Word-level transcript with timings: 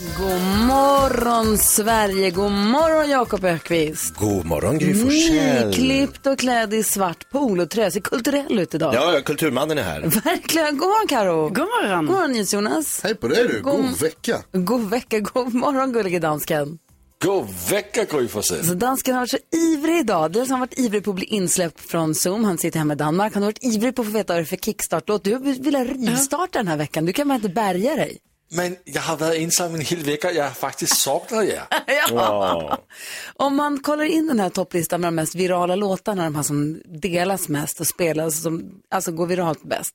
God 0.00 0.40
morgon 0.68 1.58
Sverige, 1.58 2.30
god 2.30 2.50
morgon 2.52 3.10
Jakob 3.10 3.44
Ökvist. 3.44 4.14
God 4.14 4.44
morgon 4.46 4.78
Gry 4.78 4.94
Forssell. 4.94 5.66
Nyklippt 5.68 6.26
och 6.26 6.38
klädd 6.38 6.74
i 6.74 6.82
svart 6.82 7.30
polotröja, 7.30 7.90
ser 7.90 8.00
kulturell 8.00 8.58
ut 8.58 8.74
idag. 8.74 8.94
Ja, 8.94 9.20
kulturmannen 9.24 9.78
är 9.78 9.82
här. 9.82 10.00
Verkligen. 10.24 10.78
God 10.78 10.88
morgon 10.88 11.08
Karo. 11.08 11.48
God 11.48 11.58
morgon. 11.58 12.06
God 12.06 12.16
morgon 12.16 12.44
Jonas. 12.44 13.00
Hej 13.02 13.14
på 13.14 13.28
dig 13.28 13.48
du, 13.48 13.60
god, 13.62 13.76
God- 13.76 14.00
vecka. 14.00 14.42
God 14.52 14.90
vecka, 14.90 15.20
god 15.20 15.54
morgon 15.54 15.92
gullige 15.92 16.18
dansken. 16.18 16.78
God 17.24 17.46
vecka 17.70 18.04
Gry 18.04 18.28
Forssell. 18.28 18.64
Så 18.66 18.74
dansken 18.74 19.14
har 19.14 19.20
varit 19.22 19.30
så 19.30 19.56
ivrig 19.56 19.98
idag. 19.98 20.32
Dels 20.32 20.48
har 20.48 20.56
han 20.56 20.60
varit 20.60 20.78
ivrig 20.78 21.04
på 21.04 21.10
att 21.10 21.16
bli 21.16 21.24
insläppt 21.26 21.80
från 21.80 22.14
Zoom. 22.14 22.44
Han 22.44 22.58
sitter 22.58 22.78
hemma 22.78 22.92
i 22.92 22.96
Danmark. 22.96 23.34
Han 23.34 23.42
har 23.42 23.48
varit 23.48 23.64
ivrig 23.64 23.96
på 23.96 24.02
att 24.02 24.08
få 24.08 24.14
veta 24.14 24.32
vad 24.32 24.40
det 24.40 24.44
är 24.44 24.46
för 24.46 24.56
kickstart-låt. 24.56 25.24
Du 25.24 25.38
vill 25.38 25.74
ha 25.74 25.84
rivstarta 25.84 26.58
den 26.58 26.68
här 26.68 26.76
veckan. 26.76 27.04
Du 27.04 27.12
kan 27.12 27.28
bara 27.28 27.34
inte 27.34 27.48
bärga 27.48 27.96
dig. 27.96 28.18
Men 28.54 28.76
jag 28.84 29.02
har 29.02 29.16
varit 29.16 29.42
ensam 29.42 29.74
en 29.74 29.80
hel 29.80 29.98
vecka, 29.98 30.32
jag 30.32 30.44
har 30.44 30.50
faktiskt 30.50 30.96
saknat 30.96 31.44
er. 31.44 31.62
Ja. 32.10 32.78
Om 33.34 33.56
man 33.56 33.80
kollar 33.80 34.04
in 34.04 34.26
den 34.26 34.40
här 34.40 34.48
topplistan 34.48 35.00
med 35.00 35.08
de 35.08 35.14
mest 35.14 35.34
virala 35.34 35.74
låtarna, 35.76 36.24
de 36.24 36.34
här 36.34 36.42
som 36.42 36.82
delas 36.84 37.48
mest 37.48 37.80
och 37.80 37.86
spelas, 37.86 38.42
som 38.42 38.82
alltså 38.90 39.12
går 39.12 39.26
viralt 39.26 39.62
bäst. 39.62 39.94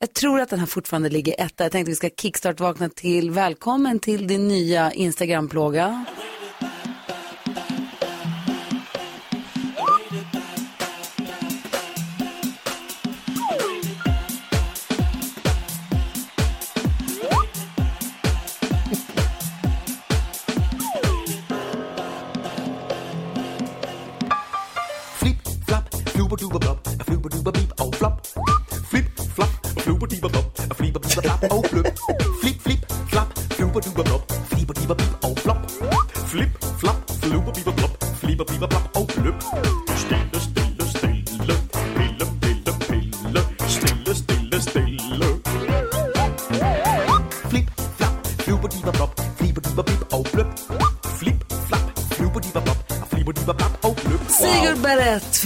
Jag 0.00 0.14
tror 0.14 0.40
att 0.40 0.50
den 0.50 0.58
här 0.58 0.66
fortfarande 0.66 1.08
ligger 1.08 1.34
etta. 1.38 1.64
Jag 1.64 1.72
tänkte 1.72 1.90
vi 1.90 1.96
ska 1.96 2.10
kickstart-vakna 2.10 2.88
till. 2.88 3.30
Välkommen 3.30 3.98
till 3.98 4.26
din 4.26 4.48
nya 4.48 4.92
Instagram-plåga. 4.92 6.04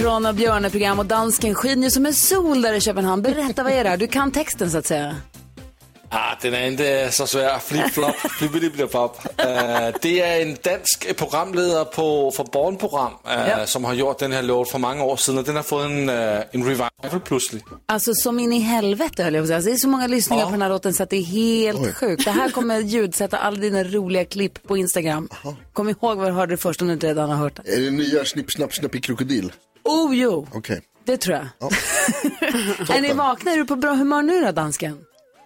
Från 0.05 0.37
Björneprogram 0.37 0.99
och 0.99 1.07
dansken 1.07 1.55
skiner 1.55 1.83
ju 1.83 1.91
som 1.91 2.07
en 2.07 2.15
sol 2.15 2.63
där 2.63 2.75
i 2.75 2.81
Köpenhamn. 2.81 3.23
Berätta, 3.23 3.63
vad 3.63 3.73
är 3.73 3.85
det 3.85 3.91
här? 3.91 3.97
Du 3.97 4.07
kan 4.07 4.33
texten 4.33 4.71
så 4.71 4.79
att 4.79 4.87
säga. 4.87 5.17
Ah, 6.09 6.35
den 6.43 6.55
är 6.55 6.67
inte 6.67 7.09
så 7.13 7.27
svår. 7.27 7.59
Flip-flop, 7.59 8.15
flippity-flop. 8.39 9.19
Uh, 9.25 9.99
det 10.03 10.21
är 10.21 10.43
en 10.43 10.57
dansk 10.63 11.17
programledare 11.17 11.85
på, 11.85 12.31
för 12.31 12.45
barnprogram 12.45 13.13
uh, 13.13 13.49
Ja. 13.49 13.67
som 13.67 13.85
har 13.85 13.95
gjort 13.95 14.19
den 14.19 14.33
här 14.33 14.43
låt 14.43 14.71
för 14.71 14.79
många 14.79 15.05
år 15.05 15.17
sedan 15.17 15.39
och 15.39 15.45
den 15.45 15.57
har 15.57 15.63
fått 15.63 15.85
en, 15.85 16.09
uh, 16.09 16.43
en 16.51 16.65
revival 16.65 16.91
plötsligt. 17.25 17.65
Alltså 17.87 18.15
som 18.15 18.39
in 18.39 18.53
i 18.53 18.59
helvete 18.59 19.23
höll 19.23 19.35
jag 19.35 19.43
på 19.43 19.45
att 19.45 19.49
säga. 19.49 19.57
Alltså, 19.57 19.71
det 19.71 19.77
är 19.77 19.79
så 19.79 19.89
många 19.89 20.07
lyssningar 20.07 20.45
på 20.45 20.51
den 20.51 20.63
här 20.63 20.69
låten 20.69 20.95
så 20.95 21.03
att 21.03 21.11
det 21.11 21.17
är 21.17 21.23
helt 21.25 21.95
sjukt. 21.97 22.25
Det 22.25 22.31
här 22.31 22.51
kommer 22.51 22.81
ljudsätta 22.81 23.39
alla 23.39 23.57
dina 23.57 23.85
roliga 23.85 24.25
klipp 24.25 24.63
på 24.69 24.77
Instagram. 24.77 25.29
Kom 25.73 25.89
ihåg 25.89 26.19
vad 26.19 26.27
du 26.29 26.33
hörde 26.33 26.57
först 26.57 26.83
om 26.83 26.89
du 26.89 26.95
inte 26.95 27.07
redan 27.07 27.31
har 27.31 27.37
hört 27.37 27.61
det. 27.65 27.73
Är 27.73 27.81
det 27.81 27.91
nya 27.91 28.25
Snipp, 28.25 28.53
snapp, 28.53 28.75
snäpp 28.75 28.95
i 28.95 29.01
krokodil? 29.01 29.53
Oh 29.85 30.17
jo, 30.17 30.47
Okej. 30.53 30.83
det 31.05 31.17
tror 31.17 31.37
jag. 31.37 31.47
är 32.97 33.01
ni 33.01 33.13
vakna? 33.13 33.53
Är 33.53 33.57
du 33.57 33.65
på 33.67 33.77
bra 33.77 33.95
humör 33.95 34.23
nu 34.23 34.41
då, 34.41 34.53
dansken? 34.53 34.99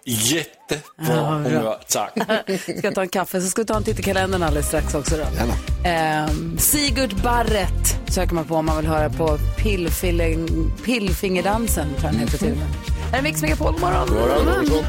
Jättebra 0.05 0.81
Ja, 0.97 1.05
bra. 1.05 1.59
humör, 1.59 1.77
tack. 1.89 2.13
Ska 2.61 2.79
jag 2.87 2.95
ta 2.95 3.01
en 3.01 3.09
kaffe 3.09 3.41
så 3.41 3.47
ska 3.47 3.61
vi 3.61 3.65
ta 3.65 3.77
en 3.77 3.83
titt 3.83 3.99
i 3.99 4.03
kalendern 4.03 4.43
alldeles 4.43 4.67
strax 4.67 4.95
också 4.95 5.15
då. 5.15 5.23
Gärna. 5.35 5.53
Ehm, 5.89 6.57
Sigurd 6.57 7.15
Barrett 7.23 8.11
söker 8.13 8.33
man 8.33 8.45
på 8.45 8.55
om 8.55 8.65
man 8.65 8.77
vill 8.77 8.87
höra 8.87 9.09
på 9.09 9.37
pillfilling- 9.57 10.71
Pillfingerdansen, 10.85 11.87
tror 11.89 12.03
jag 12.03 12.11
den 12.13 12.19
heter 12.19 12.37
till 12.37 12.51
och 12.51 12.57
med. 12.57 12.67
Här 13.11 13.17
är 13.19 13.23
Mix 13.23 13.41
Megapol, 13.41 13.71
god 13.71 13.81
morgon. 13.81 14.09
Morgon. 14.09 14.83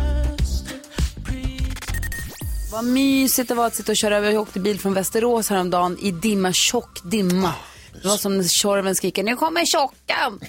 Vad 2.73 2.85
mysigt 2.85 3.49
det 3.49 3.55
var 3.55 3.67
att 3.67 3.75
sitta 3.75 3.93
och 3.93 3.97
köra 3.97 4.17
över. 4.17 4.31
Jag 4.31 4.43
åkte 4.43 4.61
bil 4.61 4.81
från 4.81 4.95
Västerås 4.95 5.51
häromdagen 5.51 5.99
i 6.01 6.11
dimma, 6.11 6.53
tjock 6.53 7.01
dimma. 7.05 7.53
Det 8.03 8.09
var 8.09 8.17
som 8.17 8.45
Tjorven 8.49 8.97
skriker, 8.97 9.23
nu 9.23 9.37
kommer 9.37 9.65
tjockan. 9.67 10.41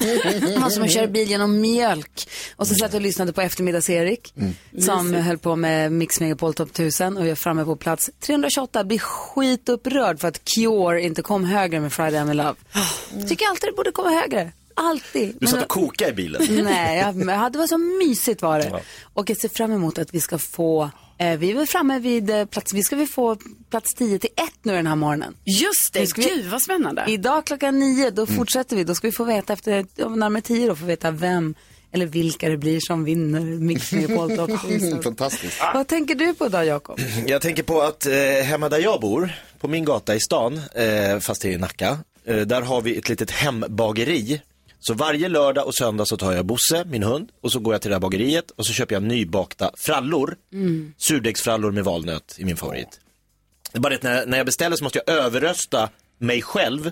Det 0.41 0.57
var 0.61 0.69
som 0.69 0.83
att 0.83 0.91
köra 0.91 1.07
bil 1.07 1.29
genom 1.29 1.61
mjölk. 1.61 2.29
Och 2.55 2.67
så 2.67 2.75
satt 2.75 2.93
jag 2.93 2.99
och 2.99 3.01
lyssnade 3.01 3.33
på 3.33 3.41
eftermiddags-Erik 3.41 4.33
som 4.79 5.13
höll 5.13 5.37
på 5.37 5.55
med 5.55 5.91
Mix 5.91 6.19
Megapol 6.19 6.53
Top 6.53 6.69
1000 6.69 7.17
och 7.17 7.23
jag 7.23 7.31
är 7.31 7.35
framme 7.35 7.65
på 7.65 7.75
plats 7.75 8.09
328. 8.19 8.83
Blir 8.83 8.99
skitupprörd 8.99 10.19
för 10.19 10.27
att 10.27 10.45
Cure 10.45 11.01
inte 11.01 11.21
kom 11.21 11.45
högre 11.45 11.79
med 11.79 11.93
Friday 11.93 12.19
I'm 12.21 12.31
in 12.31 12.37
Love. 12.37 12.55
Tycker 13.29 13.45
alltid 13.45 13.69
det 13.69 13.73
borde 13.75 13.91
komma 13.91 14.09
högre. 14.09 14.51
Alltid. 14.75 15.37
Du 15.39 15.47
satt 15.47 15.55
Men- 15.55 15.63
och 15.63 15.69
kokade 15.69 16.11
i 16.11 16.13
bilen. 16.13 16.41
Nej, 16.63 16.99
jag, 16.99 17.15
men 17.15 17.51
det 17.51 17.57
var 17.59 17.67
så 17.67 17.77
mysigt 17.77 18.41
var 18.41 18.59
det. 18.59 18.81
Och 19.13 19.29
jag 19.29 19.37
ser 19.37 19.49
fram 19.49 19.71
emot 19.71 19.97
att 19.97 20.13
vi 20.13 20.19
ska 20.19 20.37
få, 20.37 20.89
eh, 21.17 21.37
vi 21.37 21.51
är 21.51 21.65
framme 21.65 21.99
vid 21.99 22.29
eh, 22.29 22.45
plats, 22.45 22.73
vi 22.73 22.83
ska 22.83 22.95
väl 22.95 23.07
få 23.07 23.37
plats 23.69 23.93
10 23.93 24.19
till 24.19 24.29
1 24.35 24.43
nu 24.63 24.73
den 24.73 24.87
här 24.87 24.95
morgonen. 24.95 25.35
Just 25.45 25.93
Nu 25.93 26.01
det, 26.01 26.07
ska 26.07 26.21
vi- 26.21 26.27
gud 26.27 26.45
vad 26.45 26.61
spännande. 26.61 27.05
Idag 27.07 27.45
klockan 27.45 27.79
9, 27.79 28.09
då 28.09 28.25
fortsätter 28.25 28.75
vi, 28.75 28.83
då 28.83 28.95
ska 28.95 29.07
vi 29.07 29.11
få 29.11 29.23
veta 29.23 29.53
efter, 29.53 29.85
ja, 29.95 30.09
närmare 30.09 30.41
10 30.41 30.67
då, 30.67 30.75
få 30.75 30.85
veta 30.85 31.11
vem 31.11 31.55
eller 31.93 32.05
vilka 32.05 32.49
det 32.49 32.57
blir 32.57 32.79
som 32.79 33.03
vinner 33.03 33.39
Mix 33.39 33.91
Megapol 33.91 34.35
Top 34.37 34.49
1000. 34.49 35.03
Fantastiskt. 35.03 35.59
Vad 35.73 35.87
tänker 35.87 36.15
du 36.15 36.33
på 36.33 36.45
idag 36.45 36.65
Jakob? 36.65 36.99
Jag 37.27 37.41
tänker 37.41 37.63
på 37.63 37.81
att 37.81 38.05
eh, 38.05 38.13
hemma 38.43 38.69
där 38.69 38.79
jag 38.79 39.01
bor, 39.01 39.33
på 39.59 39.67
min 39.67 39.85
gata 39.85 40.15
i 40.15 40.19
stan, 40.19 40.61
eh, 40.75 41.19
fast 41.19 41.41
det 41.41 41.47
är 41.47 41.51
i 41.51 41.57
Nacka, 41.57 41.97
eh, 42.25 42.37
där 42.37 42.61
har 42.61 42.81
vi 42.81 42.97
ett 42.97 43.09
litet 43.09 43.31
hembageri. 43.31 44.41
Så 44.83 44.93
varje 44.93 45.29
lördag 45.29 45.67
och 45.67 45.75
söndag 45.75 46.05
så 46.05 46.17
tar 46.17 46.33
jag 46.33 46.45
Bosse, 46.45 46.83
min 46.85 47.03
hund, 47.03 47.29
och 47.41 47.51
så 47.51 47.59
går 47.59 47.73
jag 47.73 47.81
till 47.81 47.89
det 47.89 47.95
här 47.95 47.99
bageriet 47.99 48.51
och 48.51 48.65
så 48.65 48.73
köper 48.73 48.95
jag 48.95 49.03
nybakta 49.03 49.71
frallor. 49.77 50.35
Surdegsfrallor 50.97 51.71
med 51.71 51.83
valnöt 51.83 52.35
i 52.37 52.45
min 52.45 52.57
favorit. 52.57 52.99
Det 53.71 53.77
är 53.77 53.81
bara 53.81 53.93
det 53.93 54.03
när, 54.03 54.25
när 54.25 54.37
jag 54.37 54.45
beställer 54.45 54.75
så 54.75 54.83
måste 54.83 55.01
jag 55.05 55.15
överrösta 55.15 55.89
mig 56.17 56.41
själv. 56.41 56.91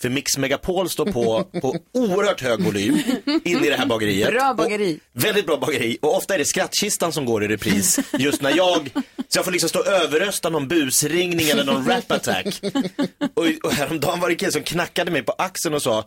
För 0.00 0.08
Mix 0.08 0.38
Megapol 0.38 0.90
står 0.90 1.12
på 1.12 1.44
på 1.60 1.76
oerhört 1.92 2.40
hög 2.40 2.64
volym 2.64 2.98
in 3.44 3.64
i 3.64 3.68
det 3.68 3.76
här 3.76 3.86
bageriet. 3.86 4.30
Bra 4.30 4.54
bageri. 4.54 5.00
Och, 5.14 5.24
väldigt 5.24 5.46
bra 5.46 5.56
bageri. 5.56 5.98
Och 6.02 6.16
ofta 6.16 6.34
är 6.34 6.38
det 6.38 6.44
skrattkistan 6.44 7.12
som 7.12 7.24
går 7.24 7.44
i 7.44 7.48
repris 7.48 7.98
just 8.18 8.42
när 8.42 8.56
jag, 8.56 8.90
så 9.28 9.38
jag 9.38 9.44
får 9.44 9.52
liksom 9.52 9.68
stå 9.68 9.78
och 9.78 9.86
överrösta 9.86 10.50
någon 10.50 10.68
busringning 10.68 11.48
eller 11.48 11.64
någon 11.64 11.88
rap-attack. 11.88 12.60
Och, 13.34 13.46
och 13.62 13.72
häromdagen 13.72 14.20
var 14.20 14.28
det 14.28 14.32
en 14.32 14.38
kille 14.38 14.52
som 14.52 14.62
knackade 14.62 15.10
mig 15.10 15.22
på 15.22 15.32
axeln 15.32 15.74
och 15.74 15.82
sa, 15.82 16.04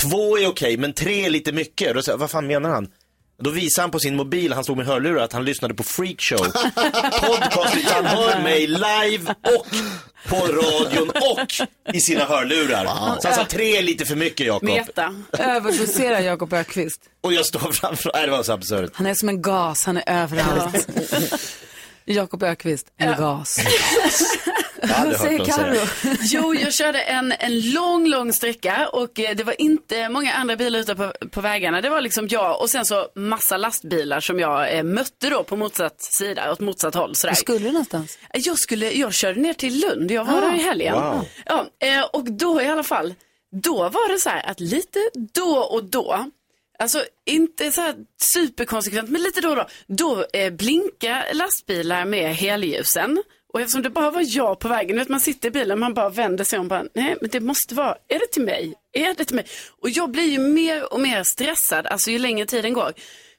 två 0.00 0.38
är 0.38 0.46
okej 0.46 0.76
men 0.76 0.92
tre 0.92 1.24
är 1.24 1.30
lite 1.30 1.52
mycket. 1.52 1.88
Och 1.88 1.94
då 1.94 2.02
sa 2.02 2.10
jag, 2.10 2.18
vad 2.18 2.30
fan 2.30 2.46
menar 2.46 2.70
han? 2.70 2.88
Då 3.42 3.50
visade 3.50 3.82
han 3.82 3.90
på 3.90 3.98
sin 3.98 4.16
mobil, 4.16 4.52
han 4.52 4.64
stod 4.64 4.76
med 4.76 4.86
hörlurar, 4.86 5.24
att 5.24 5.32
han 5.32 5.44
lyssnade 5.44 5.74
på 5.74 5.82
Freakshow. 5.82 6.38
Podcast, 7.20 7.90
han 7.90 8.06
hör 8.06 8.42
mig 8.42 8.66
live 8.66 9.34
och 9.42 9.66
på 10.28 10.36
radion 10.36 11.10
och 11.10 11.68
i 11.94 12.00
sina 12.00 12.24
hörlurar. 12.24 12.84
Så 13.20 13.28
han 13.28 13.36
sa 13.36 13.44
tre 13.44 13.76
är 13.76 13.82
lite 13.82 14.04
för 14.04 14.16
mycket 14.16 14.46
Jakob. 14.46 14.68
Meta. 14.68 15.14
Överdoserar 15.32 16.20
Jakob 16.20 16.52
Ökvist. 16.52 17.00
Och 17.20 17.32
jag 17.32 17.46
står 17.46 17.72
framför, 17.72 18.10
nej 18.14 18.26
det 18.26 18.32
var 18.32 18.42
så 18.42 18.52
absurt. 18.52 18.90
Han 18.94 19.06
är 19.06 19.14
som 19.14 19.28
en 19.28 19.42
gas, 19.42 19.84
han 19.86 19.96
är 19.96 20.04
överallt. 20.06 20.88
Jakob 22.04 22.42
Ökvist, 22.42 22.86
en 22.96 23.16
gas. 23.16 23.58
Jag 24.88 25.04
Vad 25.06 25.16
säger 25.16 25.44
Karo? 25.44 25.76
Jo, 26.22 26.54
jag 26.54 26.72
körde 26.74 27.00
en, 27.00 27.32
en 27.38 27.70
lång, 27.70 28.06
lång 28.08 28.32
sträcka 28.32 28.88
och 28.92 29.20
eh, 29.20 29.36
det 29.36 29.44
var 29.44 29.60
inte 29.60 30.08
många 30.08 30.32
andra 30.32 30.56
bilar 30.56 30.78
ute 30.80 30.94
på, 30.94 31.12
på 31.30 31.40
vägarna. 31.40 31.80
Det 31.80 31.90
var 31.90 32.00
liksom 32.00 32.28
jag 32.28 32.60
och 32.60 32.70
sen 32.70 32.84
så 32.86 33.08
massa 33.14 33.56
lastbilar 33.56 34.20
som 34.20 34.40
jag 34.40 34.76
eh, 34.76 34.82
mötte 34.82 35.30
då 35.30 35.44
på 35.44 35.56
motsatt 35.56 36.02
sida, 36.02 36.52
åt 36.52 36.60
motsatt 36.60 36.94
håll. 36.94 37.14
Sådär. 37.16 37.30
Var 37.32 37.36
skulle 37.36 37.58
du 37.58 37.72
någonstans? 37.72 38.18
Jag, 38.32 38.58
skulle, 38.58 38.90
jag 38.92 39.14
körde 39.14 39.40
ner 39.40 39.54
till 39.54 39.80
Lund, 39.80 40.10
jag 40.10 40.24
var 40.24 40.38
Ah. 40.38 40.40
där 40.40 40.54
i 40.54 40.62
helgen. 40.62 40.94
Wow. 40.94 41.24
Ja, 41.46 41.66
eh, 41.84 42.02
och 42.12 42.24
då 42.32 42.62
i 42.62 42.66
alla 42.66 42.82
fall, 42.84 43.14
då 43.62 43.74
var 43.88 44.12
det 44.12 44.18
så 44.20 44.28
här 44.30 44.50
att 44.50 44.60
lite 44.60 44.98
då 45.34 45.56
och 45.58 45.84
då, 45.84 46.24
alltså 46.78 47.04
inte 47.26 47.72
så 47.72 47.80
här 47.80 47.94
superkonsekvent, 48.34 49.10
men 49.10 49.22
lite 49.22 49.40
då 49.40 49.48
och 49.50 49.56
då, 49.56 49.66
då 49.86 50.24
eh, 50.32 50.52
blinkar 50.52 51.34
lastbilar 51.34 52.04
med 52.04 52.34
helljusen. 52.36 53.22
Och 53.52 53.60
eftersom 53.60 53.82
det 53.82 53.90
bara 53.90 54.10
var 54.10 54.24
jag 54.26 54.58
på 54.58 54.68
vägen, 54.68 54.96
vet, 54.96 55.08
man 55.08 55.20
sitter 55.20 55.48
i 55.48 55.50
bilen, 55.50 55.78
man 55.78 55.94
bara 55.94 56.08
vänder 56.08 56.44
sig 56.44 56.58
om, 56.58 56.68
bara, 56.68 56.84
nej 56.94 57.16
men 57.20 57.30
det 57.30 57.40
måste 57.40 57.74
vara, 57.74 57.96
är 58.08 58.18
det 58.18 58.26
till 58.32 58.42
mig? 58.42 58.74
Är 58.92 59.14
det 59.14 59.24
till 59.24 59.36
mig? 59.36 59.46
Och 59.80 59.90
jag 59.90 60.10
blir 60.10 60.24
ju 60.24 60.38
mer 60.38 60.92
och 60.92 61.00
mer 61.00 61.22
stressad, 61.22 61.86
alltså 61.86 62.10
ju 62.10 62.18
längre 62.18 62.46
tiden 62.46 62.72
går. 62.72 62.92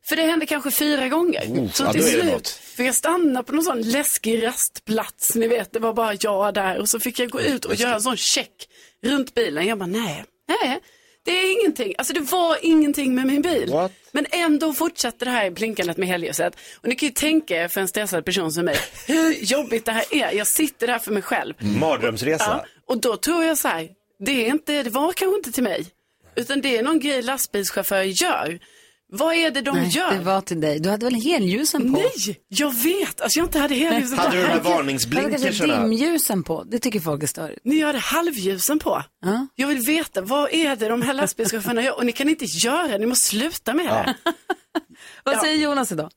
För 0.06 0.16
det 0.16 0.24
hände 0.24 0.46
kanske 0.46 0.72
fyra 0.72 1.08
gånger. 1.08 1.44
Oh, 1.48 1.72
så 1.72 1.84
ja, 1.84 1.94
till 1.94 2.04
slut 2.04 2.48
fick 2.48 2.88
jag 2.88 2.96
stanna 2.96 3.44
på 3.44 3.54
någon 3.54 3.64
sån 3.64 3.82
läskig 3.82 4.44
rastplats, 4.44 5.36
ni 5.36 5.48
vet, 5.48 5.74
det 5.74 5.80
var 5.80 5.94
bara 5.94 6.14
jag 6.20 6.54
där. 6.54 6.80
Och 6.80 6.90
så 6.90 7.00
fick 7.00 7.20
jag 7.20 7.30
gå 7.30 7.42
ut 7.42 7.66
och 7.66 7.76
göra 7.76 7.96
en 7.96 8.02
sån 8.02 8.18
check 8.18 8.70
runt 9.04 9.34
bilen. 9.34 9.68
Jag 9.68 9.78
bara, 9.78 9.86
nej, 9.88 10.26
nej, 10.48 10.80
det 11.24 11.32
är 11.32 11.62
ingenting. 11.62 11.94
Alltså 11.98 12.14
det 12.14 12.20
var 12.20 12.58
ingenting 12.62 13.16
med 13.16 13.26
min 13.26 13.42
bil. 13.42 13.72
What? 13.72 13.92
Men 14.12 14.26
ändå 14.32 14.74
fortsatte 14.74 15.26
det 15.26 15.32
här 15.32 15.50
blinkandet 15.52 15.98
med 15.98 16.08
helljuset. 16.08 16.56
Och 16.82 16.88
ni 16.88 16.96
kan 16.96 17.08
ju 17.10 17.14
tänka 17.14 17.64
er 17.64 17.68
för 17.68 17.82
en 17.82 17.88
stressad 17.88 18.26
person 18.26 18.52
som 18.52 18.66
mig, 18.66 18.78
hur 19.08 19.34
jobbigt 19.34 19.86
det 19.86 19.92
här 19.92 20.06
är. 20.12 20.32
Jag 20.32 20.48
sitter 20.48 20.88
där 20.88 21.00
för 21.00 21.12
mig 21.12 21.22
själv. 21.22 21.54
Mardrömsresa. 21.60 22.46
Ja, 22.48 22.66
och 22.86 22.98
då 23.02 23.18
tror 23.18 23.44
jag 23.44 23.58
så 23.58 23.68
här, 23.68 23.90
det, 24.20 24.46
är 24.46 24.50
inte, 24.50 24.84
det 24.84 24.90
var 24.90 25.14
kanske 25.14 25.38
inte 25.38 25.52
till 25.52 25.64
mig. 25.64 25.86
Utan 26.36 26.62
det 26.62 26.78
är 26.78 26.84
någon 26.84 27.00
grej 27.00 27.22
lastbilschaufförer 27.22 28.04
gör. 28.04 28.60
Vad 29.16 29.36
är 29.36 29.52
det 29.52 29.62
de 29.62 29.76
Nej, 29.76 29.90
gör? 29.90 30.12
det 30.12 30.20
var 30.20 30.42
till 30.42 30.62
dig. 30.62 30.80
Du 30.80 30.90
hade 30.90 31.06
väl 31.06 31.16
helljusen 31.16 31.94
på? 31.94 32.00
Nej, 32.00 32.42
jag 32.48 32.74
vet. 32.74 33.22
Alltså 33.22 33.40
jag 33.40 33.46
inte 33.46 33.60
hade 33.60 33.76
helljusen 33.76 34.18
på. 34.18 34.24
Hade 34.24 34.38
du 34.38 34.42
de 34.42 34.48
här 34.48 35.10
Du 35.10 35.18
hade 35.18 35.82
dimljusen 35.82 36.44
på. 36.44 36.64
Det 36.64 36.80
tycker 36.80 37.00
folk 37.00 37.24
är 37.24 37.28
störigt. 37.28 37.60
Ni 37.64 37.82
hade 37.82 38.00
halvljusen 38.00 38.80
på. 38.80 39.04
Ja. 39.26 39.48
Jag 39.56 39.68
vill 39.68 39.80
veta, 39.88 40.22
vad 40.22 40.54
är 40.54 40.76
det 40.76 40.88
de 40.88 41.02
här 41.02 41.14
lastbilschaufförerna 41.14 41.82
gör? 41.82 41.98
Och 41.98 42.06
ni 42.06 42.12
kan 42.12 42.30
inte 42.30 42.46
göra 42.46 42.88
det, 42.88 42.98
ni 42.98 43.06
måste 43.06 43.26
sluta 43.26 43.74
med 43.74 43.86
det. 43.86 44.16
Vad 45.24 45.38
säger 45.40 45.58
Jonas 45.58 45.92
idag? 45.92 46.10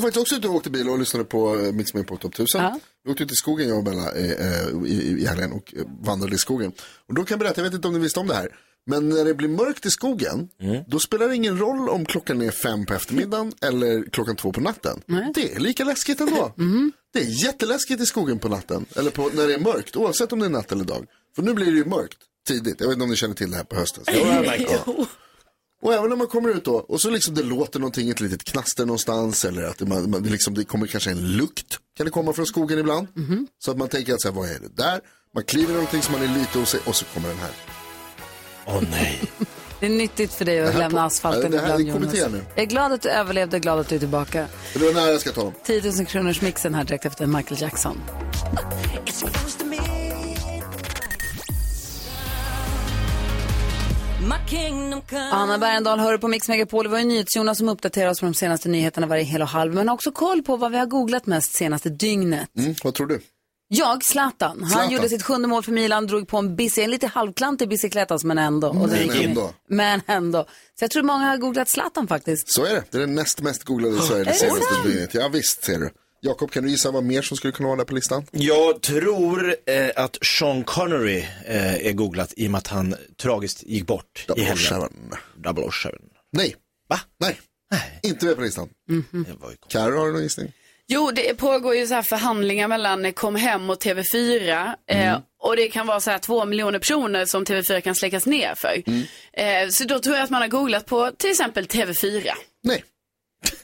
Var 0.00 0.08
faktiskt 0.08 0.20
också 0.22 0.34
ute 0.34 0.48
och 0.48 0.54
åkte 0.54 0.70
bil 0.70 0.88
och 0.88 0.98
lyssnade 0.98 1.24
på 1.24 1.56
eh, 1.56 1.72
Mix 1.72 1.92
på 1.92 2.16
Top 2.16 2.34
1000. 2.34 2.60
Ja. 2.62 2.80
Vi 3.04 3.12
åkte 3.12 3.22
ut 3.22 3.32
i 3.32 3.34
skogen 3.34 3.68
jag 3.68 3.78
och 3.78 3.84
Bella 3.84 4.12
eh, 4.12 4.30
eh, 4.30 4.68
i, 4.86 5.16
i 5.22 5.26
helgen 5.26 5.52
och 5.52 5.74
vandrade 6.00 6.34
i 6.34 6.38
skogen. 6.38 6.72
Och 7.08 7.14
då 7.14 7.24
kan 7.24 7.34
jag 7.34 7.38
berätta, 7.38 7.60
jag 7.60 7.64
vet 7.64 7.74
inte 7.74 7.88
om 7.88 7.94
ni 7.94 8.00
visste 8.00 8.20
om 8.20 8.26
det 8.26 8.34
här. 8.34 8.48
Men 8.86 9.08
när 9.08 9.24
det 9.24 9.34
blir 9.34 9.48
mörkt 9.48 9.86
i 9.86 9.90
skogen, 9.90 10.48
då 10.88 10.98
spelar 10.98 11.28
det 11.28 11.34
ingen 11.36 11.58
roll 11.58 11.88
om 11.88 12.04
klockan 12.06 12.42
är 12.42 12.50
fem 12.50 12.86
på 12.86 12.94
eftermiddagen 12.94 13.52
eller 13.60 14.10
klockan 14.10 14.36
två 14.36 14.52
på 14.52 14.60
natten. 14.60 15.02
Det 15.34 15.54
är 15.54 15.60
lika 15.60 15.84
läskigt 15.84 16.20
ändå. 16.20 16.52
Det 17.12 17.18
är 17.20 17.44
jätteläskigt 17.44 18.00
i 18.02 18.06
skogen 18.06 18.38
på 18.38 18.48
natten, 18.48 18.86
eller 18.96 19.10
på, 19.10 19.30
när 19.34 19.46
det 19.48 19.54
är 19.54 19.58
mörkt, 19.58 19.96
oavsett 19.96 20.32
om 20.32 20.38
det 20.40 20.46
är 20.46 20.50
natt 20.50 20.72
eller 20.72 20.84
dag. 20.84 21.06
För 21.36 21.42
nu 21.42 21.54
blir 21.54 21.66
det 21.66 21.72
ju 21.78 21.84
mörkt 21.84 22.18
tidigt, 22.48 22.76
jag 22.80 22.86
vet 22.86 22.94
inte 22.94 23.04
om 23.04 23.10
ni 23.10 23.16
känner 23.16 23.34
till 23.34 23.50
det 23.50 23.56
här 23.56 23.64
på 23.64 23.76
hösten. 23.76 24.04
Så- 24.06 24.12
det. 24.92 25.06
Och 25.82 25.94
även 25.94 26.08
när 26.08 26.16
man 26.16 26.26
kommer 26.26 26.48
ut 26.48 26.64
då 26.64 26.74
och 26.74 27.00
så 27.00 27.10
liksom 27.10 27.34
det 27.34 27.42
låter 27.42 27.80
någonting, 27.80 28.10
ett 28.10 28.20
litet 28.20 28.44
knaster 28.44 28.86
någonstans 28.86 29.44
eller 29.44 29.62
att 29.62 29.78
det, 29.78 29.86
man, 29.86 30.10
man, 30.10 30.22
liksom, 30.22 30.54
det 30.54 30.64
kommer 30.64 30.86
kanske 30.86 31.10
en 31.10 31.36
lukt, 31.36 31.78
kan 31.96 32.06
det 32.06 32.10
komma 32.12 32.32
från 32.32 32.46
skogen 32.46 32.78
ibland. 32.78 33.06
Så 33.58 33.70
att 33.70 33.76
man 33.78 33.88
tänker 33.88 34.14
att 34.14 34.20
så 34.22 34.28
här, 34.28 34.34
vad 34.34 34.48
är 34.48 34.58
det 34.60 34.76
där? 34.82 35.00
Man 35.34 35.44
kliver 35.44 35.72
någonting 35.72 36.02
som 36.02 36.12
man 36.12 36.22
är 36.22 36.38
lite 36.38 36.58
osäker 36.58 36.88
och 36.88 36.96
så 36.96 37.04
kommer 37.04 37.28
den 37.28 37.38
här. 37.38 37.50
Åh 38.66 38.82
nej. 38.90 39.22
Det 39.80 39.86
är 39.86 39.90
nyttigt 39.90 40.32
för 40.32 40.44
dig 40.44 40.60
att 40.60 40.74
lämna 40.78 41.00
på- 41.00 41.06
asfalten 41.06 41.50
det 41.50 41.58
här 41.58 41.74
är 41.74 41.80
ibland, 41.80 42.02
Jonas. 42.04 42.32
nu. 42.32 42.44
Jag 42.54 42.62
är 42.62 42.66
glad 42.66 42.92
att 42.92 43.02
du 43.02 43.08
överlevde 43.08 43.56
och 43.56 43.62
glad 43.62 43.78
att 43.78 43.88
du 43.88 43.94
är 43.94 43.98
tillbaka. 43.98 44.46
Det 44.74 44.78
var 44.78 44.92
nära 44.92 45.10
jag 45.10 45.20
ska 45.20 45.32
ta 45.32 45.42
dem. 45.44 45.52
10 45.64 45.92
000 45.96 46.06
kronors 46.06 46.40
mixen 46.40 46.74
här 46.74 46.84
direkt 46.84 47.06
efter 47.06 47.26
Michael 47.26 47.60
Jackson. 47.62 48.00
Anna 55.32 55.58
Bergendahl 55.58 55.98
hör 55.98 56.18
på 56.18 56.28
Mix 56.28 56.48
Megapol. 56.48 56.84
Det 56.84 56.90
var 56.90 56.98
ju 56.98 57.04
NyhetsJonas 57.04 57.58
som 57.58 57.68
uppdaterar 57.68 58.10
oss 58.10 58.22
med 58.22 58.30
de 58.32 58.34
senaste 58.34 58.68
nyheterna 58.68 59.06
varje 59.06 59.22
hel 59.24 59.42
och 59.42 59.48
halv. 59.48 59.74
Men 59.74 59.88
har 59.88 59.94
också 59.94 60.12
koll 60.12 60.42
på 60.42 60.56
vad 60.56 60.72
vi 60.72 60.78
har 60.78 60.86
googlat 60.86 61.26
mest 61.26 61.54
senaste 61.54 61.88
dygnet. 61.88 62.48
Mm, 62.58 62.74
vad 62.84 62.94
tror 62.94 63.06
du? 63.06 63.20
Jag, 63.68 64.04
Zlatan, 64.04 64.58
han 64.60 64.70
Zlatan. 64.70 64.90
gjorde 64.90 65.08
sitt 65.08 65.22
sjunde 65.22 65.48
mål 65.48 65.62
för 65.62 65.72
Milan, 65.72 66.06
drog 66.06 66.28
på 66.28 66.36
en 66.38 66.56
busy, 66.56 66.82
en 66.82 66.90
lite 66.90 67.06
halvklantig 67.06 67.68
bicyklett 67.68 68.10
alltså, 68.10 68.26
men 68.26 68.38
ändå. 68.38 68.68
Och 68.68 68.74
den 68.88 68.88
Men 68.88 69.02
gick 69.16 69.24
ändå. 69.24 69.50
Men 69.68 70.00
ändå. 70.06 70.44
Så 70.78 70.84
jag 70.84 70.90
tror 70.90 71.02
många 71.02 71.24
har 71.26 71.36
googlat 71.36 71.70
Zlatan 71.70 72.08
faktiskt. 72.08 72.52
Så 72.54 72.64
är 72.64 72.74
det. 72.74 72.84
Det 72.90 72.96
är 72.96 73.00
den 73.00 73.14
näst 73.14 73.40
mest 73.40 73.64
googlade 73.64 73.96
i 73.96 74.00
Sverige 74.00 74.24
det 74.24 74.30
det 74.30 74.36
senaste 74.36 74.88
dygnet. 74.88 75.14
Ja 75.14 75.28
visst 75.28 75.64
ser 75.64 75.78
du. 75.78 75.90
Jakob, 76.22 76.50
kan 76.50 76.62
du 76.62 76.70
gissa 76.70 76.90
vad 76.90 77.04
mer 77.04 77.22
som 77.22 77.36
skulle 77.36 77.52
kunna 77.52 77.68
vara 77.68 77.78
där 77.78 77.84
på 77.84 77.94
listan? 77.94 78.26
Jag 78.30 78.82
tror 78.82 79.56
eh, 79.66 79.90
att 79.96 80.18
Sean 80.38 80.64
Connery 80.64 81.18
eh, 81.46 81.86
är 81.86 81.92
googlat 81.92 82.32
i 82.36 82.46
och 82.46 82.50
med 82.50 82.58
att 82.58 82.66
han 82.66 82.94
tragiskt 83.16 83.62
gick 83.62 83.86
bort 83.86 84.24
i 84.24 84.28
Double 84.28 84.44
helgen. 84.44 84.68
Seven. 84.68 85.14
Double 85.36 85.70
Seven. 85.82 86.00
Nej. 86.32 86.56
Va? 86.88 87.00
Nej. 87.20 87.40
Inte 88.02 88.26
med 88.26 88.36
på 88.36 88.42
listan. 88.42 88.68
Ju 88.90 89.02
konstigt. 89.24 89.60
Carro, 89.68 89.98
har 89.98 90.06
du 90.06 90.12
någon 90.12 90.22
gissning? 90.22 90.52
Jo, 90.86 91.10
det 91.10 91.34
pågår 91.34 91.74
ju 91.74 91.86
så 91.86 91.94
här 91.94 92.02
förhandlingar 92.02 92.68
mellan 92.68 93.12
Kom 93.12 93.34
Hem 93.36 93.70
och 93.70 93.82
TV4. 93.82 94.74
Eh, 94.86 95.18
och 95.42 95.56
det 95.56 95.68
kan 95.68 95.86
vara 95.86 96.00
så 96.00 96.10
här 96.10 96.18
två 96.18 96.44
miljoner 96.44 96.78
personer 96.78 97.24
som 97.24 97.44
TV4 97.44 97.80
kan 97.80 97.94
släckas 97.94 98.26
ner 98.26 98.54
för. 98.56 98.82
Eh, 99.32 99.68
så 99.68 99.84
då 99.84 99.98
tror 99.98 100.16
jag 100.16 100.24
att 100.24 100.30
man 100.30 100.40
har 100.40 100.48
googlat 100.48 100.86
på 100.86 101.10
till 101.18 101.30
exempel 101.30 101.66
TV4. 101.66 102.30
Nej. 102.62 102.84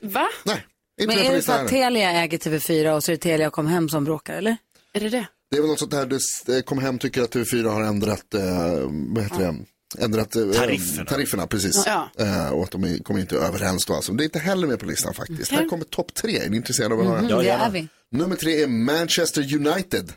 Va? 0.01 0.29
Nej. 0.45 0.67
Inte 1.01 1.17
Men 1.17 1.27
är 1.27 1.33
det 1.33 1.43
så 1.43 1.53
att. 1.53 1.69
Telia 1.69 2.11
äger 2.11 2.39
TV4 2.39 2.91
och 2.91 3.05
så 3.05 3.11
är 3.11 3.17
det 3.17 3.23
Telia 3.23 3.51
kom 3.51 3.67
hem 3.67 3.89
som 3.89 4.05
bråkar, 4.05 4.35
eller? 4.35 4.57
Är 4.93 5.01
det 5.01 5.09
det? 5.09 5.27
Det 5.51 5.57
är 5.57 5.61
väl 5.61 5.71
något 5.71 5.79
sånt 5.79 5.93
här, 5.93 6.19
det 6.47 6.63
kom 6.63 6.79
hem 6.79 6.99
tycker 6.99 7.23
att 7.23 7.35
TV4 7.35 7.69
har 7.69 7.83
ändrat, 7.83 8.35
eh, 8.35 8.43
vad 8.91 9.23
heter 9.25 9.39
det? 9.39 9.55
Ändrat 9.99 10.37
eh, 10.37 10.51
Tarifferna. 10.51 11.05
tarifferna 11.05 11.47
precis. 11.47 11.83
Ja. 11.87 12.11
Eh, 12.19 12.49
och 12.49 12.65
att 12.65 12.71
de 12.71 12.99
kommer 13.05 13.21
inte 13.21 13.37
överens 13.37 13.87
då. 13.87 13.95
Alltså. 13.95 14.13
Det 14.13 14.23
är 14.23 14.25
inte 14.25 14.39
heller 14.39 14.67
med 14.67 14.81
på 14.81 14.87
listan 14.87 15.15
faktiskt. 15.15 15.51
Här 15.51 15.69
kommer 15.69 15.85
topp 15.85 16.15
tre. 16.15 16.39
Är 16.39 16.51
ni 16.51 16.57
intresserade 16.57 16.95
av 16.95 17.01
att 17.01 17.07
höra? 17.07 17.19
Mm, 17.19 17.39
det 17.39 17.45
gärna. 17.45 17.65
är 17.65 17.71
vi. 17.71 17.89
Nummer 18.11 18.37
tre 18.37 18.63
är 18.63 18.67
Manchester 18.67 19.55
United. 19.57 20.13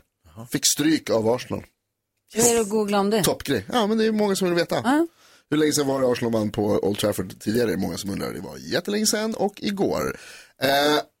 Fick 0.52 0.66
stryk 0.66 1.10
av 1.10 1.28
Arsenal. 1.28 1.64
Vad 2.36 2.46
är 2.46 2.54
det 2.54 2.60
att 2.60 2.68
googla 2.68 3.00
om 3.00 3.10
det? 3.10 3.22
Toppgrej. 3.22 3.64
Ja, 3.72 3.86
men 3.86 3.98
det 3.98 4.04
är 4.04 4.12
många 4.12 4.36
som 4.36 4.48
vill 4.48 4.56
veta. 4.58 4.80
Ja. 4.84 5.06
Hur 5.50 5.56
länge 5.56 5.72
sedan 5.72 5.86
var 5.86 6.00
det 6.00 6.06
Arsenal 6.12 6.32
vann 6.32 6.50
på 6.50 6.64
Old 6.66 6.98
Trafford 6.98 7.40
tidigare? 7.40 7.76
Många 7.76 7.98
som 7.98 8.10
undrar. 8.10 8.32
Det 8.32 8.40
var 8.40 8.56
jättelänge 8.58 9.06
sedan 9.06 9.34
och 9.34 9.54
igår. 9.56 10.18
Eh, 10.62 10.68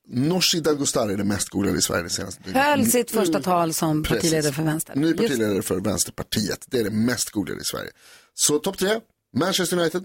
Nooshi 0.08 0.60
Dadgostar 0.60 1.08
är 1.08 1.16
det 1.16 1.24
mest 1.24 1.48
googlade 1.48 1.78
i 1.78 1.82
Sverige 1.82 2.02
det 2.02 2.10
senaste 2.10 2.42
dygnet. 2.42 2.62
Höll 2.64 2.86
sitt 2.90 3.10
första 3.10 3.42
tal 3.42 3.74
som 3.74 4.02
partiledare 4.04 4.52
för 4.52 4.62
vänster. 4.62 4.96
Ny 4.96 5.06
Just- 5.06 5.18
partiledare 5.18 5.62
för 5.62 5.80
Vänsterpartiet. 5.80 6.64
Det 6.70 6.78
är 6.80 6.84
det 6.84 6.90
mest 6.90 7.30
googlade 7.30 7.60
i 7.60 7.64
Sverige. 7.64 7.90
Så 8.34 8.58
topp 8.58 8.78
tre, 8.78 9.00
Manchester 9.36 9.78
United, 9.78 10.04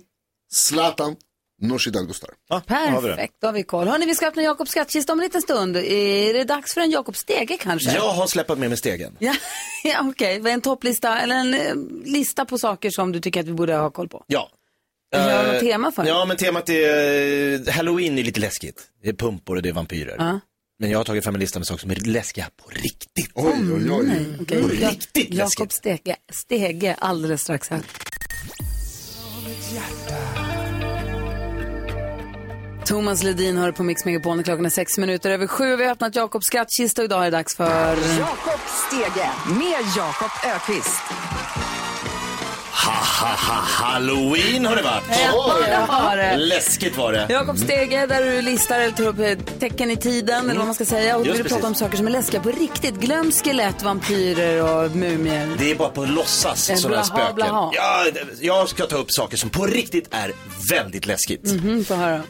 Zlatan, 0.54 1.16
Nooshi 1.62 1.90
Dadgostar. 1.92 2.30
Det. 2.50 2.62
Perfekt, 2.68 3.34
då 3.42 3.48
har 3.48 3.54
vi 3.54 3.64
koll. 3.64 3.88
Hörni, 3.88 4.06
vi 4.06 4.16
ska 4.16 4.28
öppna 4.28 4.42
Jakobs 4.44 4.72
skattkista 4.72 5.14
om 5.14 5.20
en 5.20 5.24
liten 5.24 5.42
stund. 5.42 5.78
Är 5.78 6.34
det 6.34 6.44
dags 6.44 6.74
för 6.74 6.82
en 6.82 6.92
Jakob 6.92 7.16
Stege 7.16 7.58
kanske? 7.58 7.92
Jag 7.94 8.10
har 8.14 8.28
släpat 8.28 8.58
med 8.60 8.70
mig 8.70 8.78
stegen. 8.78 9.16
Ja, 9.20 9.34
ja 9.84 10.10
okej. 10.10 10.36
Är 10.36 10.48
En 10.48 10.62
topplista 10.62 11.20
eller 11.20 11.36
en 11.36 11.54
eh, 11.54 11.74
lista 12.06 12.46
på 12.46 12.58
saker 12.58 12.90
som 12.90 13.12
du 13.12 13.20
tycker 13.20 13.40
att 13.40 13.48
vi 13.48 13.54
borde 13.54 13.76
ha 13.76 13.90
koll 13.92 14.10
på? 14.10 14.24
Ja. 14.28 14.50
Vi 15.12 15.18
har 15.18 15.30
Eh, 15.46 15.52
något 15.52 15.60
tema 15.62 15.92
för. 15.92 16.06
Ja, 16.06 16.26
men 16.26 16.38
temat 16.38 16.70
är, 16.70 17.72
Halloween 17.72 18.18
är 18.20 18.24
lite 18.24 18.40
läskigt. 18.40 18.84
Det 19.04 19.10
är 19.10 19.14
pumpor 19.14 19.56
och 19.56 19.62
det 19.62 19.70
är 19.70 19.74
vampyrer. 19.74 20.16
Ja. 20.20 20.40
Men 20.80 20.90
jag 20.92 21.00
har 21.00 21.04
tagit 21.04 21.24
fram 21.24 21.36
en 21.36 21.40
lista 21.42 21.60
med 21.60 21.68
saker 21.68 21.82
som 21.82 21.92
är 21.92 21.96
läskiga 21.96 22.48
på 22.64 22.70
riktigt. 22.70 23.32
Oj, 23.36 23.54
oj, 23.74 23.92
oj. 23.92 24.38
Okej, 24.42 24.62
På 24.64 24.70
Ja- 24.82 24.90
riktigt 24.90 25.34
Jakob 25.34 25.38
läskigt. 25.38 25.74
Stege, 25.74 26.16
Stege 26.34 26.96
alldeles 27.00 27.42
strax 27.42 27.70
här. 27.70 27.82
Thomas 32.86 33.24
Ledin 33.24 33.58
hör 33.58 33.72
på 33.72 33.84
Mix 33.84 34.06
Megapol 34.06 34.44
klockan 34.44 34.66
är 34.66 34.70
sex 34.70 34.98
minuter 34.98 35.30
över 35.32 35.48
sju. 35.48 35.76
Vi 35.76 35.86
har 35.86 35.92
öppnat 35.92 36.16
Jakobs 36.16 36.46
skattkista 36.46 37.02
och 37.02 37.06
idag 37.06 37.22
är 37.22 37.32
det 37.32 37.38
dags 37.38 37.56
för... 37.56 37.98
Jakob 38.20 38.60
Stege 38.88 39.30
med 39.60 39.80
Jakob 39.98 40.30
Ökvist. 40.56 41.02
Ha, 42.86 42.92
ha, 43.28 43.36
ha, 43.36 43.62
halloween 43.62 44.66
har 44.66 44.76
det 44.76 44.82
varit. 44.82 45.04
Ja, 45.10 45.56
det 45.68 45.76
har 45.76 46.18
det. 46.18 46.38
Läskigt 46.38 46.98
var 46.98 47.12
det. 47.14 47.26
Jakob 47.30 47.58
Stege, 47.60 48.06
där 48.06 48.24
du 48.26 48.42
listar 48.42 48.80
eller 48.80 48.92
tar 48.94 49.08
upp 49.08 49.20
eh, 49.20 49.60
tecken 49.60 49.92
i 49.92 49.98
tiden 49.98 50.46
eller 50.50 50.58
vad 50.58 50.66
man 50.66 50.76
ska 50.76 50.86
säga. 50.86 51.18
Och 51.18 51.26
Just 51.26 51.38
vill 51.40 51.44
du 51.44 51.50
prata 51.50 51.62
precis. 51.62 51.82
om 51.82 51.86
saker 51.86 51.98
som 51.98 52.08
är 52.08 52.12
läskiga 52.12 52.42
på 52.42 52.52
riktigt. 52.52 52.96
Glöm 52.96 53.32
skelett, 53.32 53.84
vampyrer 53.84 54.64
och 54.64 54.92
mumier. 54.96 55.50
Det 55.58 55.72
är 55.72 55.76
bara 55.76 55.90
på 55.90 56.06
låtsas 56.06 56.70
Eh, 56.70 56.76
sådana 56.76 56.96
blaha, 56.96 57.06
spöken. 57.06 57.36
blaha. 57.36 57.72
Ja, 57.74 58.06
jag 58.42 58.70
ska 58.70 58.86
ta 58.86 58.98
upp 58.98 59.12
saker 59.12 59.38
som 59.38 59.50
på 59.50 59.66
riktigt 59.66 60.08
är 60.12 60.32
väldigt 60.70 61.06
läskigt. 61.06 61.46
Mm, 61.52 61.86
få 61.86 61.96
höra. 61.96 62.22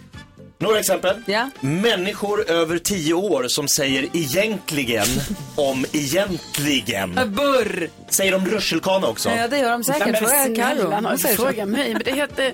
Några 0.59 0.79
exempel. 0.79 1.21
Ja. 1.25 1.50
Människor 1.62 2.50
över 2.51 2.77
10 2.77 3.13
år 3.13 3.47
som 3.47 3.67
säger 3.67 4.09
egentligen 4.13 5.07
om 5.55 5.85
egentligen. 5.91 7.15
Burr! 7.15 7.89
Säger 8.09 8.31
de 8.31 8.45
rutschkana 8.45 9.07
också? 9.07 9.29
Ja, 9.29 9.47
det 9.47 9.57
gör 9.57 9.71
de 9.71 9.83
säkert. 9.83 10.05
Men 10.07 10.15
Fråga 10.15 10.55
Carro. 10.55 11.17
fråga 11.35 11.65
mig. 11.65 11.93
Men 11.93 12.01
det 12.05 12.12
heter 12.12 12.53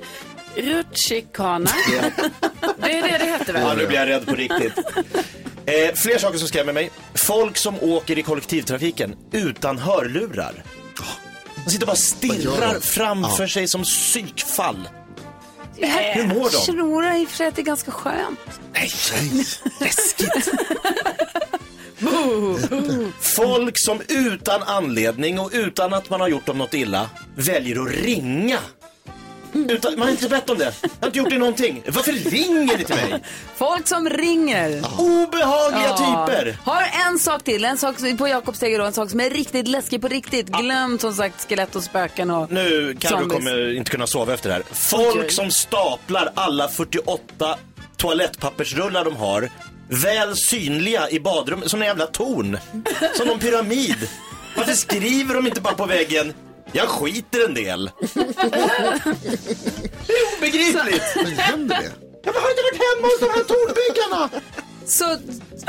rutschkana. 0.55 1.69
det 2.81 2.91
är 2.97 3.01
det 3.01 3.17
det 3.17 3.25
heter 3.31 3.53
Ja, 3.59 3.67
väl? 3.67 3.77
nu 3.77 3.87
blir 3.87 3.97
jag 3.97 4.07
rädd 4.09 4.25
på 4.25 4.35
riktigt. 4.35 4.73
Eh, 5.65 5.93
fler 5.95 6.17
saker 6.17 6.37
som 6.37 6.47
skrämmer 6.47 6.73
mig. 6.73 6.91
Folk 7.15 7.57
som 7.57 7.75
åker 7.81 8.17
i 8.19 8.23
kollektivtrafiken 8.23 9.15
utan 9.31 9.77
hörlurar. 9.77 10.63
De 11.65 11.71
sitter 11.71 11.85
bara 11.85 11.91
och 11.91 11.97
gör 11.97 12.41
stirrar 12.47 12.79
framför 12.79 13.43
Ja. 13.43 13.49
sig 13.49 13.67
som 13.67 13.83
psykfall. 13.83 14.87
Jag 15.81 15.87
Hur 15.89 16.27
mår 16.27 16.49
de? 16.51 16.73
tror 16.73 17.15
i 17.15 17.25
och 17.25 17.29
för 17.29 17.37
sig 17.37 17.47
att 17.47 17.55
det 17.55 17.61
är 17.61 17.63
ganska 17.63 17.91
skönt. 17.91 18.39
Nej, 18.73 18.91
läskigt. 19.79 20.49
Folk 23.19 23.73
som 23.79 24.01
utan 24.07 24.63
anledning 24.63 25.39
och 25.39 25.49
utan 25.53 25.93
att 25.93 26.09
man 26.09 26.21
har 26.21 26.27
gjort 26.27 26.45
dem 26.45 26.57
något 26.57 26.73
illa 26.73 27.09
väljer 27.35 27.81
att 27.83 27.91
ringa. 27.91 28.59
Utan, 29.53 29.93
man 29.93 30.01
har 30.07 30.09
inte 30.11 30.29
bett 30.29 30.49
om 30.49 30.57
det. 30.57 30.73
Jag 30.81 30.89
har 30.99 31.07
inte 31.07 31.19
gjort 31.19 31.29
det 31.29 31.37
någonting. 31.37 31.83
Varför 31.87 32.11
ringer 32.11 32.77
ni 32.77 32.83
till 32.85 32.95
mig? 32.95 33.23
Folk 33.55 33.87
som 33.87 34.09
ringer. 34.09 34.81
Obehagliga 34.99 35.83
Ja. 35.87 35.97
typer. 36.27 36.57
Har 36.63 36.83
en 37.09 37.19
sak 37.19 37.43
till, 37.43 37.65
en 37.65 37.77
sak 37.77 37.95
på 38.17 38.27
Jakobs 38.27 38.57
steg 38.57 38.79
då, 38.79 38.85
en 38.85 38.93
sak 38.93 39.09
som 39.09 39.19
är 39.19 39.29
riktigt 39.29 39.67
läskig 39.67 40.01
på 40.01 40.07
riktigt. 40.07 40.47
Glöm 40.47 40.99
som 40.99 41.13
sagt 41.13 41.49
skelett 41.49 41.75
och 41.75 41.83
spöken 41.83 42.31
och 42.31 42.51
Nu 42.51 42.95
Carro 42.99 43.17
zombies. 43.19 43.33
kommer 43.37 43.75
inte 43.77 43.91
kunna 43.91 44.07
sova 44.07 44.33
efter 44.33 44.49
det 44.49 44.55
här. 44.55 44.63
Folk 44.71 45.15
Okej. 45.15 45.29
som 45.29 45.51
staplar 45.51 46.31
alla 46.35 46.67
48 46.67 47.55
toalettpappersrullar 47.97 49.05
de 49.05 49.15
har 49.15 49.49
väl 49.89 50.35
synliga 50.37 51.09
i 51.09 51.19
badrummet 51.19 51.69
som 51.71 51.81
en 51.81 51.87
jävla 51.87 52.05
torn. 52.07 52.57
Som 53.17 53.27
någon 53.27 53.39
pyramid. 53.39 54.07
Varför 54.57 54.73
skriver 54.73 55.35
de 55.35 55.47
inte 55.47 55.61
bara 55.61 55.73
på 55.73 55.85
väggen 55.85 56.33
jag 56.73 56.87
skiter 56.89 57.45
en 57.47 57.53
del. 57.53 57.91
Det 60.07 60.13
är 60.13 60.37
obegripligt. 60.37 61.03
Men 61.15 61.33
händer 61.37 61.75
det? 61.75 61.91
Jag 62.23 62.33
har 62.33 62.49
inte 62.49 62.61
varit 62.61 62.81
hemma 62.81 63.07
hos 63.07 63.19
de 63.19 63.25
här 63.25 63.43
tornbyggarna. 63.43 64.29
Så 64.85 65.17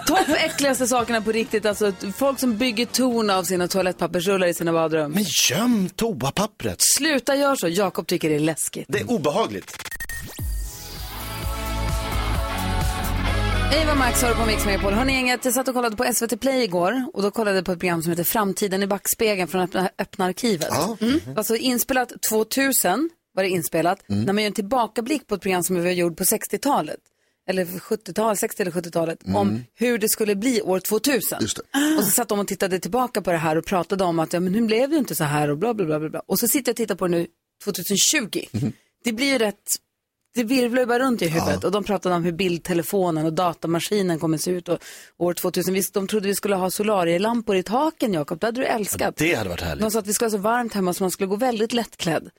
topp 0.06 0.37
äckligaste 0.37 0.87
sakerna 0.87 1.21
på 1.21 1.32
riktigt, 1.32 1.66
alltså 1.66 1.92
folk 2.16 2.40
som 2.40 2.56
bygger 2.56 2.87
torn 2.87 3.30
av 3.30 3.44
sina 3.44 3.68
toalettpappersrullar 3.68 4.47
i 4.47 4.54
sina 4.54 4.73
badrum. 4.73 5.12
Men 5.12 5.25
göm 5.50 5.88
toapappret. 5.88 6.76
Sluta 6.99 7.37
gör 7.37 7.56
så, 7.56 7.68
Jakob 7.68 8.06
tycker 8.06 8.28
det 8.28 8.35
är 8.35 8.40
läskigt. 8.40 8.87
Det 8.88 9.00
är 9.00 9.11
obehagligt. 9.11 9.76
Eva 13.74 13.94
Max 13.94 14.22
har 14.22 14.34
på 14.34 14.46
Mix 14.46 14.66
Megapol. 14.66 14.92
Hörni 14.92 15.12
gänget, 15.12 15.44
jag 15.44 15.54
satt 15.54 15.68
och 15.68 15.74
kollade 15.74 15.96
på 15.96 16.12
SVT 16.14 16.40
Play 16.40 16.62
igår 16.62 17.04
och 17.12 17.22
då 17.22 17.30
kollade 17.30 17.56
jag 17.56 17.64
på 17.64 17.72
ett 17.72 17.78
program 17.78 18.02
som 18.02 18.10
heter 18.10 18.24
Framtiden 18.24 18.82
i 18.82 18.86
backspegeln 18.86 19.48
från 19.48 19.60
Öppna, 19.60 19.90
öppna 19.98 20.24
arkivet. 20.24 20.68
Ja. 20.70 20.96
Alltså 21.36 21.56
inspelat 21.56 22.12
2000 22.30 23.10
var 23.34 23.42
det 23.42 23.48
inspelat. 23.48 24.02
När 24.06 24.32
man 24.32 24.42
gör 24.42 24.46
en 24.46 24.52
tillbakablick 24.52 25.26
på 25.26 25.34
ett 25.34 25.40
program 25.40 25.62
som 25.62 25.82
var 25.82 25.90
gjort 25.90 26.16
på 26.16 26.24
60-talet. 26.24 27.00
Eller 27.48 27.64
70-talet, 27.64 28.38
60 28.38 28.62
eller 28.62 28.72
70-talet. 28.72 29.18
Om 29.34 29.64
hur 29.74 29.98
det 29.98 30.08
skulle 30.08 30.36
bli 30.36 30.62
år 30.62 30.78
2000. 30.78 31.38
Just 31.40 31.56
det. 31.56 31.62
Och 31.98 32.04
så 32.04 32.10
satt 32.10 32.28
de 32.28 32.38
och 32.38 32.48
tittade 32.48 32.78
tillbaka 32.78 33.22
på 33.22 33.32
det 33.32 33.38
här 33.38 33.56
och 33.56 33.64
pratade 33.64 34.04
om 34.04 34.18
att 34.18 34.32
ja, 34.32 34.40
men 34.40 34.52
nu 34.52 34.62
blev 34.62 34.88
det 34.88 34.94
ju 34.94 34.98
inte 34.98 35.14
så 35.14 35.24
här 35.24 35.50
och 35.50 35.58
bla 35.58 35.74
bla 35.74 35.86
bla. 35.86 36.08
bla. 36.08 36.22
Och 36.26 36.38
så 36.38 36.48
sitter 36.48 36.68
jag 36.68 36.72
och 36.72 36.76
tittar 36.76 36.94
på 36.94 37.06
det 37.06 37.10
nu 37.10 37.26
2020. 37.64 38.40
Det 39.04 39.12
blir 39.12 39.26
ju 39.26 39.38
rätt, 39.38 39.62
det 40.34 40.44
virvlar 40.44 40.80
ju 40.80 40.86
bara 40.86 40.98
runt 40.98 41.22
i 41.22 41.28
huvudet. 41.28 41.64
Och 41.64 41.70
de 41.70 41.84
pratade 41.84 42.14
om 42.14 42.24
hur 42.24 42.32
bildtelefonen 42.32 43.26
och 43.26 43.32
datamaskinen 43.32 44.18
kommer 44.18 44.38
se 44.38 44.50
ut. 44.50 44.68
Och 44.68 44.78
år 45.18 45.34
2000, 45.34 45.74
visst, 45.74 45.94
de 45.94 46.06
trodde 46.06 46.28
vi 46.28 46.34
skulle 46.34 46.54
ha 46.56 46.70
solarielampor 46.70 47.56
i 47.56 47.62
taken, 47.62 48.12
Jakob. 48.12 48.40
Det 48.40 48.46
hade 48.46 48.60
du 48.60 48.66
älskat. 48.66 49.16
Det 49.16 49.34
hade 49.34 49.48
varit 49.50 49.60
härligt. 49.60 49.82
De 49.82 49.90
sa 49.90 49.98
att 49.98 50.06
vi 50.06 50.12
skulle 50.12 50.26
ha 50.26 50.30
så 50.30 50.38
varmt 50.38 50.74
hemma 50.74 50.94
så 50.94 51.02
man 51.02 51.10
skulle 51.10 51.26
gå 51.26 51.36
väldigt 51.36 51.72
lättklädd. 51.72 52.30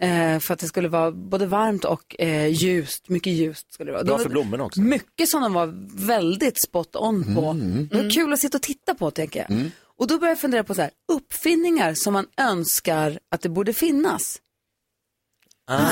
Eh, 0.00 0.38
för 0.38 0.52
att 0.54 0.58
det 0.60 0.66
skulle 0.66 0.88
vara 0.88 1.12
både 1.12 1.46
varmt 1.46 1.84
och 1.84 2.16
eh, 2.20 2.46
ljust, 2.46 3.08
mycket 3.08 3.32
ljust 3.32 3.72
skulle 3.74 3.88
det 3.88 3.92
vara. 3.92 4.04
Bra 4.04 4.16
De- 4.16 4.22
för 4.22 4.30
blommorna 4.30 4.64
också. 4.64 4.80
Mycket 4.80 5.28
som 5.28 5.42
de 5.42 5.52
var 5.52 5.74
väldigt 6.06 6.62
spot 6.62 6.96
on 6.96 7.34
på. 7.34 7.56
Det 7.90 8.02
var 8.02 8.10
kul 8.10 8.32
att 8.32 8.38
sitta 8.40 8.58
och 8.58 8.62
titta 8.62 8.94
på 8.94 9.10
tycker 9.10 9.46
jag. 9.48 9.70
Och 9.98 10.06
då 10.06 10.18
började 10.18 10.30
jag 10.30 10.40
fundera 10.40 10.64
på 10.64 10.74
så 10.74 10.80
här, 10.82 10.90
uppfinningar 11.12 11.94
som 11.94 12.12
man 12.12 12.26
önskar 12.40 13.18
att 13.30 13.40
det 13.42 13.48
borde 13.48 13.72
finnas. 13.72 14.38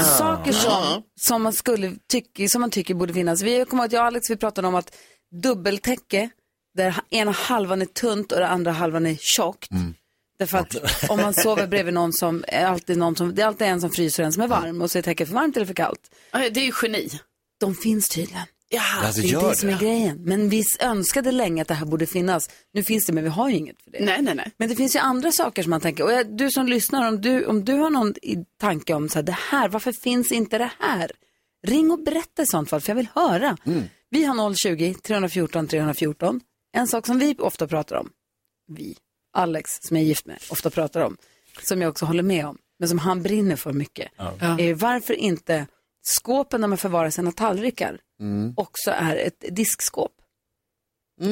Saker 0.04 0.52
som, 0.52 1.02
som, 1.20 1.42
man 1.42 1.52
skulle 1.52 1.94
tycka, 2.08 2.48
som 2.48 2.60
man 2.60 2.70
tycker 2.70 2.94
borde 2.94 3.14
finnas. 3.14 3.42
Vi 3.42 3.64
kommer 3.64 3.84
att 3.84 3.92
jag 3.92 4.00
och 4.00 4.06
Alex 4.06 4.30
vi 4.30 4.36
pratade 4.36 4.68
om 4.68 4.74
att 4.74 4.96
dubbeltäcke, 5.42 6.30
där 6.74 6.94
ena 7.10 7.30
halvan 7.30 7.82
är 7.82 7.86
tunt 7.86 8.32
och 8.32 8.40
den 8.40 8.50
andra 8.50 8.72
halvan 8.72 9.06
är 9.06 9.16
tjockt. 9.16 9.68
Därför 10.38 10.58
att 10.58 10.74
om 11.10 11.20
man 11.20 11.34
sover 11.34 11.66
bredvid 11.66 11.94
någon 11.94 12.12
som, 12.12 12.44
är 12.48 12.66
alltid 12.66 12.98
någon 12.98 13.16
som, 13.16 13.34
det 13.34 13.42
är 13.42 13.46
alltid 13.46 13.66
en 13.66 13.80
som 13.80 13.90
fryser 13.90 14.22
och 14.22 14.26
en 14.26 14.32
som 14.32 14.42
är 14.42 14.48
varm 14.48 14.82
och 14.82 14.90
så 14.90 14.98
är 14.98 15.02
täcket 15.02 15.28
för 15.28 15.34
varmt 15.34 15.56
eller 15.56 15.66
för 15.66 15.74
kallt. 15.74 16.10
Det 16.32 16.60
är 16.60 16.64
ju 16.64 16.72
geni. 16.82 17.08
De 17.60 17.74
finns 17.74 18.08
tydligen. 18.08 18.46
Ja, 18.70 18.82
Alltså, 19.02 19.20
det 19.22 19.28
är 19.28 19.32
gör 19.32 19.48
det 19.50 19.56
som 19.56 19.68
är 19.68 19.72
det. 19.72 19.78
grejen. 19.84 20.18
Men 20.24 20.48
vi 20.48 20.64
önskade 20.80 21.32
länge 21.32 21.62
att 21.62 21.68
det 21.68 21.74
här 21.74 21.86
borde 21.86 22.06
finnas. 22.06 22.50
Nu 22.72 22.82
finns 22.84 23.06
det, 23.06 23.12
men 23.12 23.24
vi 23.24 23.30
har 23.30 23.48
ju 23.48 23.56
inget 23.56 23.82
för 23.82 23.90
det. 23.90 24.04
Nej, 24.04 24.22
nej, 24.22 24.34
nej. 24.34 24.50
Men 24.56 24.68
det 24.68 24.76
finns 24.76 24.94
ju 24.96 24.98
andra 24.98 25.32
saker 25.32 25.62
som 25.62 25.70
man 25.70 25.80
tänker. 25.80 26.04
Och 26.04 26.12
jag, 26.12 26.36
du 26.36 26.50
som 26.50 26.66
lyssnar, 26.66 27.08
om 27.08 27.20
du, 27.20 27.44
om 27.46 27.64
du 27.64 27.72
har 27.72 27.90
någon 27.90 28.14
i 28.22 28.36
tanke 28.60 28.94
om 28.94 29.08
så 29.08 29.14
här, 29.18 29.22
det 29.22 29.36
här, 29.50 29.68
varför 29.68 29.92
finns 29.92 30.32
inte 30.32 30.58
det 30.58 30.70
här? 30.78 31.12
Ring 31.66 31.90
och 31.90 31.98
berätta 32.04 32.42
i 32.42 32.46
sånt 32.46 32.70
fall, 32.70 32.80
för 32.80 32.90
jag 32.90 32.96
vill 32.96 33.08
höra. 33.14 33.56
Vi 34.10 34.24
har 34.24 34.34
020-314 34.34 35.66
314. 35.66 36.40
En 36.76 36.86
sak 36.86 37.06
som 37.06 37.18
vi 37.18 37.34
ofta 37.38 37.66
pratar 37.66 37.96
om, 37.96 38.10
vi, 38.72 38.96
Alex 39.36 39.70
som 39.82 39.96
jag 39.96 40.04
är 40.04 40.08
gift 40.08 40.26
med, 40.26 40.38
ofta 40.50 40.70
pratar 40.70 41.00
om, 41.00 41.16
som 41.62 41.82
jag 41.82 41.88
också 41.90 42.04
håller 42.06 42.22
med 42.22 42.46
om, 42.46 42.58
men 42.78 42.88
som 42.88 42.98
han 42.98 43.22
brinner 43.22 43.56
för 43.56 43.72
mycket, 43.72 44.08
är 44.58 44.74
varför 44.74 45.14
inte 45.14 45.66
skåpen 46.08 46.60
där 46.60 46.68
man 46.68 46.78
förvarar 46.78 47.10
sina 47.10 47.32
tallrikar 47.32 47.98
också 48.56 48.90
är 48.90 49.16
ett 49.16 49.44
diskskåp. 49.50 50.12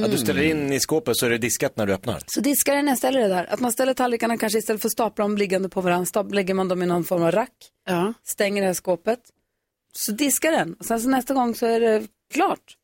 Att 0.05 0.11
du 0.11 0.19
ställer 0.19 0.43
in 0.43 0.73
i 0.73 0.81
skåpet 0.81 1.17
så 1.17 1.27
är 1.27 1.31
det 1.31 1.39
diskat 1.39 1.77
när 1.77 1.87
du 1.87 1.93
öppnar. 1.95 2.23
Så 2.27 2.41
diskaren 2.41 2.87
jag 2.87 2.99
ställer 2.99 3.21
det 3.21 3.29
där, 3.29 3.45
att 3.53 3.61
man 3.61 3.73
ställer 3.73 3.95
tallrikarna 3.95 4.39
kanske 4.39 4.59
istället 4.59 4.83
för 4.83 4.89
att 4.89 4.93
stapla 4.93 5.25
dem 5.25 5.37
liggande 5.39 5.69
på 5.69 5.81
varandra, 5.81 6.23
lägger 6.23 6.55
man 6.55 6.69
dem 6.69 6.83
i 6.83 6.87
någon 6.87 7.05
form 7.05 7.23
av 7.23 7.31
rack, 7.33 7.53
Ja. 7.87 8.13
stänger 8.25 8.63
det 8.63 8.67
här 8.67 8.75
skåpet, 8.75 9.19
så 9.93 10.13
diskar 10.13 10.53
den. 10.53 10.75
Och 10.75 10.85
sen 10.85 11.01
så 11.01 11.09
nästa 11.09 11.35
gång 11.35 11.55
så 11.55 11.67
är 11.67 11.81
det 11.81 12.07
klart. 12.35 12.77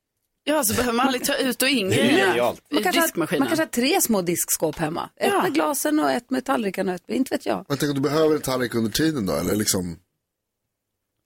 ja, 0.44 0.64
så 0.64 0.74
behöver 0.74 0.96
man 0.96 1.06
aldrig 1.06 1.24
ta 1.24 1.36
ut 1.36 1.62
och 1.62 1.68
in 1.68 1.90
grejerna 1.90 2.34
Man 2.70 2.82
kanske, 2.82 3.00
har, 3.00 3.06
diskmaskinen. 3.06 3.40
man 3.40 3.48
kanske 3.48 3.62
har 3.62 3.68
tre 3.68 4.00
små 4.00 4.22
diskskåp 4.22 4.76
hemma. 4.78 5.10
Ett 5.16 5.32
Ja. 5.32 5.42
med 5.42 5.54
glasen 5.54 6.00
och 6.00 6.10
ett 6.10 6.30
med 6.30 6.44
tallrikarna 6.44 6.92
och 6.92 6.96
ett 6.96 7.08
med, 7.08 7.16
inte 7.16 7.34
vet 7.34 7.46
jag. 7.46 7.64
Men 7.68 7.78
tänk 7.78 7.90
om 7.90 7.94
du 7.94 8.00
behöver 8.00 8.34
en 8.34 8.40
tallrik 8.42 8.74
under 8.74 8.90
tiden 8.90 9.26
då, 9.26 9.32
eller 9.32 9.56
liksom? 9.56 9.96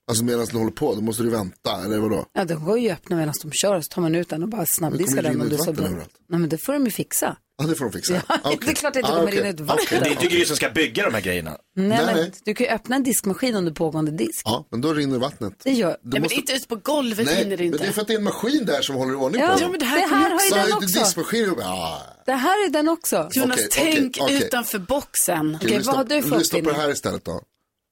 Alltså 0.09 0.25
medan 0.25 0.47
den 0.47 0.57
håller 0.57 0.71
på, 0.73 0.95
då 0.95 1.01
måste 1.01 1.23
du 1.23 1.31
vänta, 1.31 1.85
eller 1.85 1.99
vadå? 1.99 2.25
Ja, 2.33 2.45
de 2.45 2.65
går 2.65 2.79
ju 2.79 2.91
att 2.91 2.99
öppna 2.99 3.17
medan 3.17 3.35
de 3.43 3.53
kör, 3.53 3.81
så 3.81 3.89
tar 3.89 4.03
man 4.03 4.15
ut 4.15 4.29
den 4.29 4.43
och 4.43 4.49
bara 4.49 4.57
Men 4.57 4.67
snabbdiskar 4.67 5.23
det 5.23 5.29
kommer 5.29 5.39
den. 5.45 5.49
Du 5.49 5.55
ut 5.55 5.61
så 5.61 5.67
vatten 5.71 5.77
bra. 5.77 5.87
överallt. 5.87 6.11
Nej, 6.29 6.41
men 6.41 6.49
det 6.49 6.59
får 6.59 6.73
de 6.73 6.85
ju 6.85 6.91
fixa. 6.91 7.37
Ja, 7.59 7.67
det 7.67 7.75
får 7.75 7.85
de 7.85 7.93
fixa. 7.93 8.15
Ja, 8.15 8.21
Ah, 8.29 8.39
okej. 8.45 8.59
det 8.65 8.71
är 8.71 8.75
klart 8.75 8.89
att 8.89 8.95
det 8.95 9.01
inte 9.01 9.13
Ah, 9.13 9.17
kommer 9.17 9.29
okej. 9.29 9.39
rinna 9.39 9.49
ut 9.49 9.61
vatten. 9.61 9.85
Okej. 9.87 10.01
Det 10.03 10.09
är 10.09 10.11
inte 10.11 10.27
Gry 10.27 10.45
som 10.45 10.57
ska 10.57 10.71
bygga 10.71 11.05
de 11.05 11.15
här 11.15 11.21
grejerna. 11.21 11.51
Nej, 11.77 11.89
Nej, 11.89 12.07
men 12.07 12.17
nej. 12.17 12.33
du 12.45 12.55
kan 12.55 12.67
ju 12.67 12.73
öppna 12.73 12.97
en 12.97 13.03
diskmaskin 13.03 13.55
under 13.55 13.73
pågående 13.73 14.11
disk. 14.11 14.43
Ja, 14.45 14.67
men 14.71 14.81
då 14.81 14.95
rinner 14.95 15.19
vattnet. 15.19 15.53
Det 15.65 15.71
gör... 15.73 15.89
Du 15.91 15.97
Nej, 16.03 16.13
men 16.13 16.23
måste- 16.23 16.35
inte 16.37 16.53
ute 16.53 16.69
på 16.69 16.77
golvet 16.77 17.27
Nej, 17.27 17.45
rinner 17.45 17.57
det 17.57 17.65
men 17.65 17.67
inte. 17.67 17.79
det 17.79 17.87
är 17.89 17.93
för 17.93 18.01
att 18.03 18.07
det 18.09 18.15
är 18.15 18.19
en 18.19 18.25
maskin 18.25 18.65
där 18.67 18.83
som 18.83 18.97
håller 18.97 19.13
i 19.13 19.17
ordning 19.17 19.41
Ja, 19.43 19.49
på 19.57 19.63
Ja, 19.63 19.69
men 19.69 19.73
det 19.73 19.79
det 19.79 19.85
här 19.85 20.09
här 20.09 20.31
har 20.31 20.45
ju 20.45 20.67
den 20.69 20.77
också. 20.77 20.99
diskmaskin. 20.99 21.55
Ja. 21.59 22.03
Det 22.27 22.33
här 22.33 22.67
är 22.67 22.71
den 22.71 22.89
också. 22.89 23.29
Jonas, 23.33 23.57
Okej, 23.57 23.69
tänk 23.73 24.31
utanför 24.31 24.79
boxen. 24.79 25.59
Okej, 25.63 25.81
vad 25.85 25.97
har 25.97 26.05
du 26.05 26.23
för 26.23 26.39
Lyssna 26.39 26.59
på 26.61 26.71
det 26.71 26.77
här 26.77 26.91
istället 26.91 27.25
då. 27.25 27.41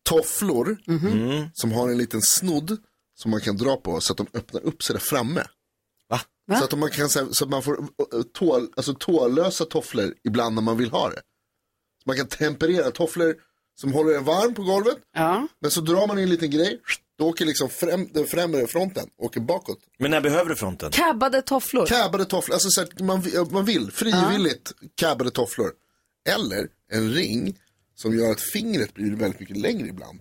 Tofflor 0.09 0.79
Mhm. 0.87 1.49
som 1.55 1.73
har 1.73 1.89
en 1.89 1.99
liten 1.99 2.23
snodd 2.23 2.77
som 3.17 3.31
man 3.31 3.41
kan 3.41 3.57
dra 3.57 3.77
på 3.77 4.01
så 4.01 4.13
att 4.13 4.17
de 4.17 4.27
öppnar 4.35 4.61
upp 4.63 4.83
sig 4.83 4.95
där 4.95 5.01
framme. 5.01 5.45
Va? 6.09 6.21
Va? 6.47 6.57
Så 6.59 6.65
att 6.65 6.79
man 6.79 6.91
kan 6.91 7.09
så 7.09 7.35
så 7.35 7.45
att 7.45 7.51
man 7.51 7.63
får 7.63 7.77
tål, 8.33 8.69
alltså 8.77 8.95
tålösa 8.95 9.65
tofflor 9.65 10.15
ibland 10.25 10.55
när 10.55 10.63
man 10.63 10.77
vill 10.79 10.91
ha 10.91 11.09
det. 11.11 11.17
Så 12.03 12.03
man 12.07 12.17
kan 12.17 12.27
temperera 12.27 12.91
tofflor 12.91 13.35
som 13.81 13.93
håller 13.93 14.15
en 14.17 14.25
varm 14.25 14.55
på 14.55 14.63
golvet. 14.63 14.99
Ja. 15.15 15.49
Men 15.61 15.71
så 15.71 15.81
drar 15.81 16.07
man 16.07 16.19
in 16.19 16.25
en 16.25 16.31
liten 16.31 16.51
grej. 16.51 16.81
Då 17.19 17.29
åker 17.29 17.45
liksom 17.47 17.69
främ, 17.69 18.09
den 18.13 18.27
främre 18.27 18.67
fronten 18.67 19.09
åker 19.19 19.41
bakåt. 19.41 19.79
Men 19.99 20.11
när 20.11 20.21
behöver 20.21 20.51
du 20.51 20.57
fronten? 20.57 20.91
Cabbade 20.91 21.43
tofflor. 21.43 21.87
Cabbade 21.87 22.25
tofflor, 22.25 22.55
alltså 22.55 22.69
så 22.71 23.05
man, 23.05 23.23
man 23.51 23.65
vill 23.65 23.91
frivilligt 23.93 24.73
cabbade 24.95 25.31
tofflor. 25.31 25.73
Eller 26.29 26.69
en 26.93 27.13
ring 27.13 27.59
som 27.95 28.15
gör 28.19 28.31
att 28.31 28.41
fingret 28.41 28.95
blir 28.95 29.17
väldigt 29.17 29.41
mycket 29.41 29.57
längre 29.57 29.89
ibland. 29.89 30.21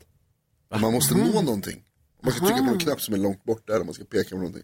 Och 0.73 0.79
man 0.79 0.93
måste 0.93 1.15
nå 1.17 1.41
någonting. 1.41 1.83
Man 2.23 2.33
ska 2.33 2.45
trycka 2.45 2.63
på 2.63 2.71
en 2.73 2.79
knapp 2.79 3.01
som 3.01 3.13
är 3.13 3.17
långt 3.17 3.43
bort 3.43 3.67
där 3.67 3.79
och 3.79 3.85
man 3.85 3.93
ska 3.95 4.03
peka 4.03 4.29
på 4.29 4.35
någonting. 4.37 4.63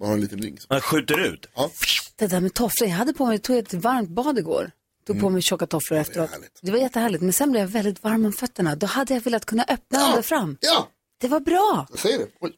Man 0.00 0.08
har 0.08 0.14
en 0.14 0.20
liten 0.20 0.42
ring. 0.42 0.58
Man 0.70 0.80
skjuter 0.80 1.20
ut. 1.34 1.46
Ja, 1.54 1.70
Det 2.16 2.26
där 2.26 2.40
med 2.40 2.54
tofflor, 2.54 2.88
jag 2.88 2.96
hade 2.96 3.12
på 3.12 3.26
mig, 3.26 3.38
tog 3.38 3.56
ett 3.56 3.74
varmt 3.74 4.10
bad 4.10 4.38
igår. 4.38 4.70
Tog 5.06 5.20
på 5.20 5.30
mig 5.30 5.42
tjocka 5.42 5.66
tofflor 5.66 5.98
efteråt. 5.98 6.30
härligt. 6.30 6.58
Det 6.62 6.70
var 6.70 6.78
jättehärligt, 6.78 7.22
men 7.22 7.32
sen 7.32 7.50
blev 7.50 7.60
jag 7.62 7.68
väldigt 7.68 8.02
varm 8.04 8.24
om 8.24 8.32
fötterna. 8.32 8.74
Då 8.76 8.86
hade 8.86 9.14
jag 9.14 9.20
velat 9.20 9.44
kunna 9.46 9.64
öppna 9.68 10.06
ända 10.08 10.22
fram. 10.22 10.56
ja. 10.60 10.88
Det 11.20 11.28
var 11.28 11.40
bra. 11.40 11.86
Jag 11.90 11.98
säger 11.98 12.18
det. 12.18 12.26
Oj. 12.40 12.54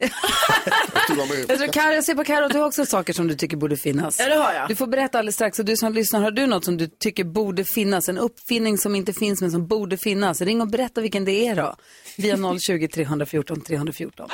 Jag 1.49 1.59
tror, 1.59 1.73
Karo, 1.73 2.02
ser 2.02 2.14
på 2.14 2.25
Karo 2.25 2.45
att 2.45 2.52
du 2.52 2.59
har 2.59 2.66
också 2.66 2.87
saker 2.87 3.12
som 3.12 3.28
du 3.28 3.35
tycker 3.35 3.57
borde 3.57 3.76
finnas. 3.76 4.19
Ja, 4.19 4.28
det 4.28 4.35
har 4.35 4.52
jag. 4.52 4.69
Du 4.69 4.76
får 4.76 4.87
berätta 4.87 5.19
alldeles 5.19 5.35
strax. 5.35 5.59
Och 5.59 5.64
du 5.64 5.76
som 5.76 5.92
lyssnar, 5.92 6.21
har 6.21 6.31
du 6.31 6.47
något 6.47 6.64
som 6.64 6.76
du 6.76 6.87
tycker 6.87 7.25
borde 7.25 7.64
finnas? 7.64 8.09
En 8.09 8.19
uppfinning 8.19 8.78
som 8.78 8.95
inte 8.95 9.12
finns 9.12 9.40
men 9.40 9.50
som 9.50 9.66
borde 9.66 9.97
finnas? 9.97 10.40
Ring 10.40 10.61
och 10.61 10.69
berätta 10.69 11.00
vilken 11.00 11.25
det 11.25 11.47
är 11.47 11.57
då. 11.57 11.76
Via 12.16 12.59
020 12.59 12.88
314 12.88 13.61
314. 13.61 14.28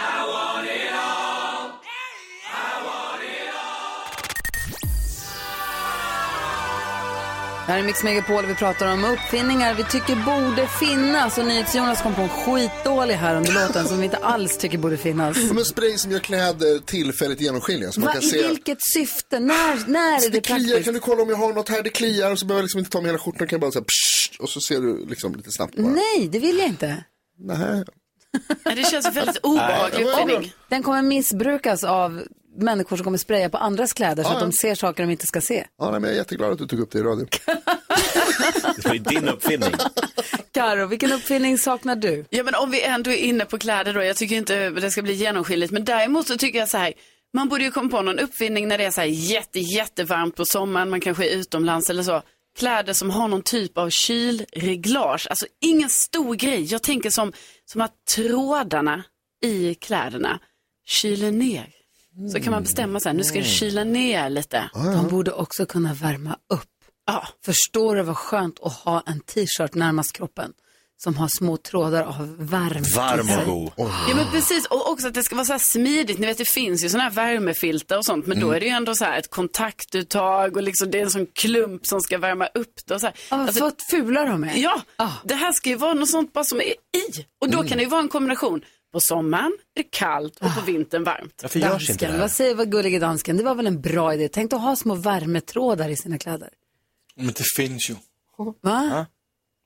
Här 7.68 7.78
är 7.78 7.82
Mix 7.82 8.02
Megapol 8.04 8.46
vi 8.46 8.54
pratar 8.54 8.92
om 8.92 9.04
uppfinningar 9.04 9.74
vi 9.74 9.84
tycker 9.84 10.16
borde 10.16 10.66
finnas. 10.66 11.38
Och 11.38 11.44
NyhetsJonas 11.46 12.02
kom 12.02 12.14
på 12.14 12.22
en 12.22 12.28
skitdålig 12.28 13.14
här 13.14 13.36
under 13.36 13.52
låten 13.52 13.88
som 13.88 13.98
vi 13.98 14.04
inte 14.04 14.16
alls 14.16 14.58
tycker 14.58 14.78
borde 14.78 14.96
finnas. 14.96 15.48
Som 15.48 15.58
en 15.58 15.64
spray 15.64 15.98
som 15.98 16.12
gör 16.12 16.18
kläder 16.18 16.78
tillfälligt 16.78 17.40
genomskinliga. 17.40 17.92
Så 17.92 18.00
man 18.00 18.06
Va, 18.06 18.12
kan 18.12 18.22
I 18.22 18.26
se. 18.26 18.48
vilket 18.48 18.78
syfte? 18.94 19.40
När, 19.40 19.88
när 19.90 20.16
är 20.16 20.20
det, 20.20 20.28
Det 20.28 20.40
kliar, 20.40 20.58
praktiskt? 20.58 20.84
kan 20.84 20.94
du 20.94 21.00
kolla 21.00 21.22
om 21.22 21.28
jag 21.28 21.36
har 21.36 21.52
något 21.52 21.68
här? 21.68 21.82
Det 21.82 21.90
kliar 21.90 22.30
och 22.32 22.38
så 22.38 22.46
behöver 22.46 22.60
jag 22.60 22.64
liksom 22.64 22.78
inte 22.78 22.90
ta 22.90 23.00
med 23.00 23.06
hela 23.08 23.18
skjortan. 23.18 23.46
Kan 23.48 23.56
jag 23.56 23.60
bara 23.60 23.72
säga 23.72 23.84
pssst, 23.84 24.40
och 24.40 24.48
så 24.48 24.60
ser 24.60 24.80
du 24.80 25.06
liksom 25.06 25.34
lite 25.34 25.50
snabbt 25.52 25.76
bara. 25.76 25.86
Nej, 25.92 26.28
det 26.32 26.38
vill 26.38 26.58
jag 26.58 26.66
inte. 26.66 27.04
Nej. 27.38 27.84
Det 28.76 28.90
känns 28.90 29.16
väldigt 29.16 29.38
obehaglig 29.42 30.06
uppfinning. 30.06 30.52
Den 30.68 30.82
kommer 30.82 31.02
missbrukas 31.02 31.84
av 31.84 32.22
människor 32.62 32.96
som 32.96 33.04
kommer 33.04 33.18
spraya 33.18 33.48
på 33.50 33.58
andras 33.58 33.92
kläder 33.92 34.22
så 34.22 34.28
Ja, 34.30 34.34
att 34.34 34.40
de 34.40 34.52
ser 34.52 34.74
saker 34.74 35.02
de 35.02 35.10
inte 35.12 35.26
ska 35.26 35.40
se. 35.40 35.66
Ja, 35.78 35.90
nej, 35.90 36.00
men 36.00 36.02
jag 36.02 36.14
är 36.14 36.16
jätteglad 36.18 36.52
att 36.52 36.58
du 36.58 36.66
tog 36.66 36.80
upp 36.80 36.90
det 36.90 36.98
i 36.98 37.02
radio. 37.02 37.26
Det 38.76 38.84
var 38.84 38.94
ju 38.94 38.98
din 38.98 39.28
uppfinning. 39.28 39.70
Karo, 40.52 40.86
vilken 40.86 41.12
uppfinning 41.12 41.58
saknar 41.58 41.96
du? 41.96 42.24
Ja 42.30 42.42
men 42.42 42.54
om 42.54 42.70
vi 42.70 42.82
ändå 42.82 43.10
är 43.10 43.16
inne 43.16 43.44
på 43.44 43.58
kläder 43.58 43.94
då, 43.94 44.02
jag 44.04 44.16
tycker 44.16 44.36
inte 44.36 44.70
det 44.70 44.90
ska 44.90 45.02
bli 45.02 45.12
genomskinligt, 45.12 45.72
men 45.72 45.84
däremot 45.84 46.26
så 46.26 46.36
tycker 46.36 46.58
jag 46.58 46.68
så 46.68 46.78
här, 46.78 46.92
man 47.34 47.48
borde 47.48 47.64
ju 47.64 47.70
komma 47.70 47.90
på 47.90 48.02
någon 48.02 48.18
uppfinning 48.18 48.68
när 48.68 48.78
det 48.78 48.84
är 48.84 48.90
så 48.90 49.00
här 49.00 49.08
jätte, 49.08 49.60
jättevarmt 49.60 50.36
på 50.36 50.44
sommaren, 50.44 50.90
man 50.90 51.00
kanske 51.00 51.26
är 51.30 51.36
utomlands 51.36 51.90
eller 51.90 52.02
så. 52.02 52.22
Kläder 52.58 52.92
som 52.92 53.10
har 53.10 53.28
någon 53.28 53.42
typ 53.42 53.78
av 53.78 53.90
kylreglage, 53.90 55.26
alltså 55.30 55.46
ingen 55.60 55.90
stor 55.90 56.34
grej. 56.34 56.64
Jag 56.64 56.82
tänker 56.82 57.10
som, 57.10 57.32
som 57.64 57.80
att 57.80 57.92
trådarna 58.14 59.04
i 59.44 59.74
kläderna 59.74 60.40
kyler 60.86 61.30
ner. 61.30 61.66
Så 62.32 62.40
kan 62.40 62.50
man 62.52 62.62
bestämma 62.62 63.00
så 63.00 63.08
här, 63.08 63.16
nu 63.16 63.24
ska 63.24 63.38
det 63.38 63.44
kyla 63.44 63.84
ner 63.84 64.30
lite. 64.30 64.70
De 64.74 65.08
borde 65.08 65.32
också 65.32 65.66
kunna 65.66 65.94
värma 65.94 66.32
upp. 66.54 66.64
Ja, 67.06 67.28
Förstår 67.44 67.96
du 67.96 68.02
vad 68.02 68.16
skönt 68.16 68.60
att 68.62 68.72
ha 68.72 69.02
en 69.06 69.20
t-shirt 69.20 69.74
närmast 69.74 70.12
kroppen 70.12 70.52
som 71.02 71.16
har 71.16 71.28
små 71.28 71.56
trådar 71.56 72.02
av 72.02 72.36
värme 72.38 72.86
Varm 72.96 73.28
och 73.38 73.44
god. 73.46 73.72
Ja 74.08 74.14
men 74.16 74.26
precis, 74.32 74.66
och 74.66 74.90
också 74.90 75.08
att 75.08 75.14
det 75.14 75.22
ska 75.22 75.34
vara 75.36 75.44
så 75.46 75.52
här 75.52 75.58
smidigt. 75.58 76.18
Ni 76.18 76.26
vet 76.26 76.38
det 76.38 76.48
finns 76.48 76.84
ju 76.84 76.88
sådana 76.88 77.04
här 77.04 77.10
värmefilter 77.14 77.98
och 77.98 78.04
sånt, 78.04 78.26
men 78.26 78.40
då 78.40 78.50
är 78.52 78.60
det 78.60 78.66
ju 78.66 78.72
ändå 78.72 78.94
så 78.94 79.04
här 79.04 79.18
ett 79.18 79.30
kontaktuttag 79.30 80.56
och 80.56 80.62
liksom 80.62 80.90
det 80.90 80.98
är 80.98 81.02
en 81.02 81.10
sån 81.10 81.26
klump 81.26 81.86
som 81.86 82.00
ska 82.00 82.18
värma 82.18 82.46
upp 82.46 82.72
det 82.86 82.94
och 82.94 83.00
så 83.00 83.06
här. 83.06 83.16
Ja, 83.30 83.36
Alltså, 83.36 83.60
vad 83.64 83.72
fula 83.90 84.24
de 84.24 84.44
är. 84.44 84.56
ja, 84.56 84.82
Ah. 84.96 85.10
det 85.24 85.34
här 85.34 85.52
ska 85.52 85.68
ju 85.68 85.76
vara 85.76 85.94
något 85.94 86.08
sånt 86.10 86.32
bara 86.32 86.44
som 86.44 86.60
är 86.60 86.64
i. 86.64 87.26
Och 87.40 87.50
då 87.50 87.62
kan 87.62 87.78
det 87.78 87.82
ju 87.84 87.90
vara 87.90 88.00
en 88.00 88.08
kombination. 88.08 88.60
På 88.98 89.02
sommaren 89.02 89.52
är 89.74 89.82
det 89.82 89.88
kallt 89.90 90.36
och 90.40 90.54
på 90.54 90.60
vintern 90.60 91.04
varmt. 91.04 91.40
Varför 91.42 91.58
görs 91.60 91.72
inte 91.72 91.84
det 91.84 91.88
Dansken, 91.92 92.10
här? 92.12 92.18
vad 92.20 92.30
säger 92.30 92.54
vad 92.54 92.70
gullige 92.72 92.98
dansken? 92.98 93.36
Det 93.36 93.42
var 93.42 93.54
väl 93.54 93.66
en 93.66 93.80
bra 93.80 94.14
idé? 94.14 94.28
Tänk 94.28 94.52
att 94.52 94.60
ha 94.60 94.76
små 94.76 94.94
värmetrådar 94.94 95.88
i 95.88 95.96
sina 95.96 96.18
kläder. 96.18 96.48
Men 97.16 97.26
det 97.26 97.44
finns 97.56 97.90
ju. 97.90 97.94
Va? 98.62 99.06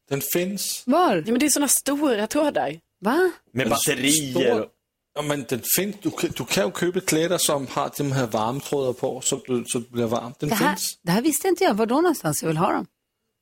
Den 0.08 0.20
finns. 0.32 0.82
Var? 0.86 1.16
Ja 1.16 1.22
men 1.26 1.38
det 1.38 1.46
är 1.46 1.50
sådana 1.50 1.68
stora 1.68 2.26
trådar. 2.26 2.80
Va? 3.00 3.30
Med 3.52 3.68
batterier. 3.68 4.66
Ja, 5.14 5.22
men 5.22 5.44
den 5.48 5.60
finns. 5.76 5.96
Du, 6.02 6.10
kan- 6.10 6.30
du 6.36 6.44
kan 6.44 6.66
ju 6.66 6.72
köpa 6.80 7.00
kläder 7.00 7.38
som 7.38 7.66
har 7.70 7.90
de 7.96 8.12
här 8.12 8.26
varmtrådar 8.26 8.92
på 8.92 9.20
så 9.20 9.40
du, 9.46 9.64
så 9.66 9.78
det 9.78 9.90
blir 9.90 10.06
varmt. 10.06 10.38
Den 10.38 10.48
Det 10.48 10.54
här, 10.54 10.70
finns. 10.74 10.98
det 11.02 11.10
här 11.12 11.22
visste 11.22 11.48
inte 11.48 11.64
jag. 11.64 11.74
Var 11.74 11.86
då 11.86 11.94
någonstans 11.94 12.42
jag 12.42 12.48
vill 12.48 12.56
ha 12.56 12.72
dem? 12.72 12.86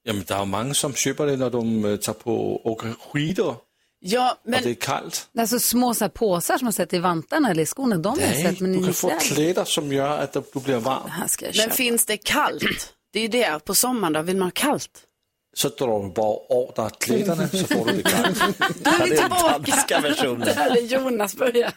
Ja, 0.03 0.13
men 0.13 0.25
det 0.29 0.35
är 0.35 0.45
många 0.45 0.75
som 0.75 0.95
köper 0.95 1.27
det 1.27 1.37
när 1.37 1.51
de 1.51 1.99
tar 2.03 2.13
på 2.13 2.67
åker 2.67 2.95
skidor 3.13 3.57
Ja, 4.03 4.31
och 4.31 4.51
det 4.51 4.51
men 4.51 4.69
är 4.69 4.75
kallt. 4.75 5.29
Alltså 5.39 5.61
små 5.61 5.95
så 5.95 6.05
här 6.05 6.09
påsar 6.09 6.59
som 6.59 6.65
man 6.67 6.73
sätter 6.73 6.97
i 6.97 7.01
vantarna 7.01 7.51
eller 7.51 7.63
i 7.63 7.67
skorna. 7.67 7.97
De 7.97 8.19
har 8.21 8.27
jag 8.27 8.37
sett, 8.37 8.61
men 8.61 8.73
du 8.73 8.85
kan 8.85 8.95
få 8.95 9.11
kläder. 9.21 9.65
som 9.65 9.93
gör 9.93 10.19
att 10.19 10.33
du 10.33 10.61
blir 10.61 10.77
varm. 10.77 11.03
Det 11.05 11.11
här 11.11 11.67
men 11.67 11.71
finns 11.71 12.07
det 12.07 12.17
kallt? 12.17 12.95
Det 13.13 13.19
är 13.19 13.23
ju 13.23 13.29
det, 13.29 13.65
på 13.65 13.75
sommaren 13.75 14.13
då 14.13 14.23
vill 14.23 14.37
man 14.37 14.47
ha 14.47 14.53
kallt. 14.55 15.03
Så 15.55 15.69
drar 15.69 16.03
du 16.03 16.11
bara 16.15 16.37
av 16.51 16.73
dig 16.77 16.91
kläderna 17.01 17.49
så 17.49 17.65
får 17.65 17.85
du 17.85 17.97
det 17.97 18.03
kallt. 18.03 18.39
Då 18.59 18.91
är 18.91 19.05
vi 19.05 19.11
det 19.11 19.17
tillbaka. 19.17 19.85
Där 20.55 20.77
är 20.77 20.81
Jonas 20.81 21.35
börjar. 21.35 21.73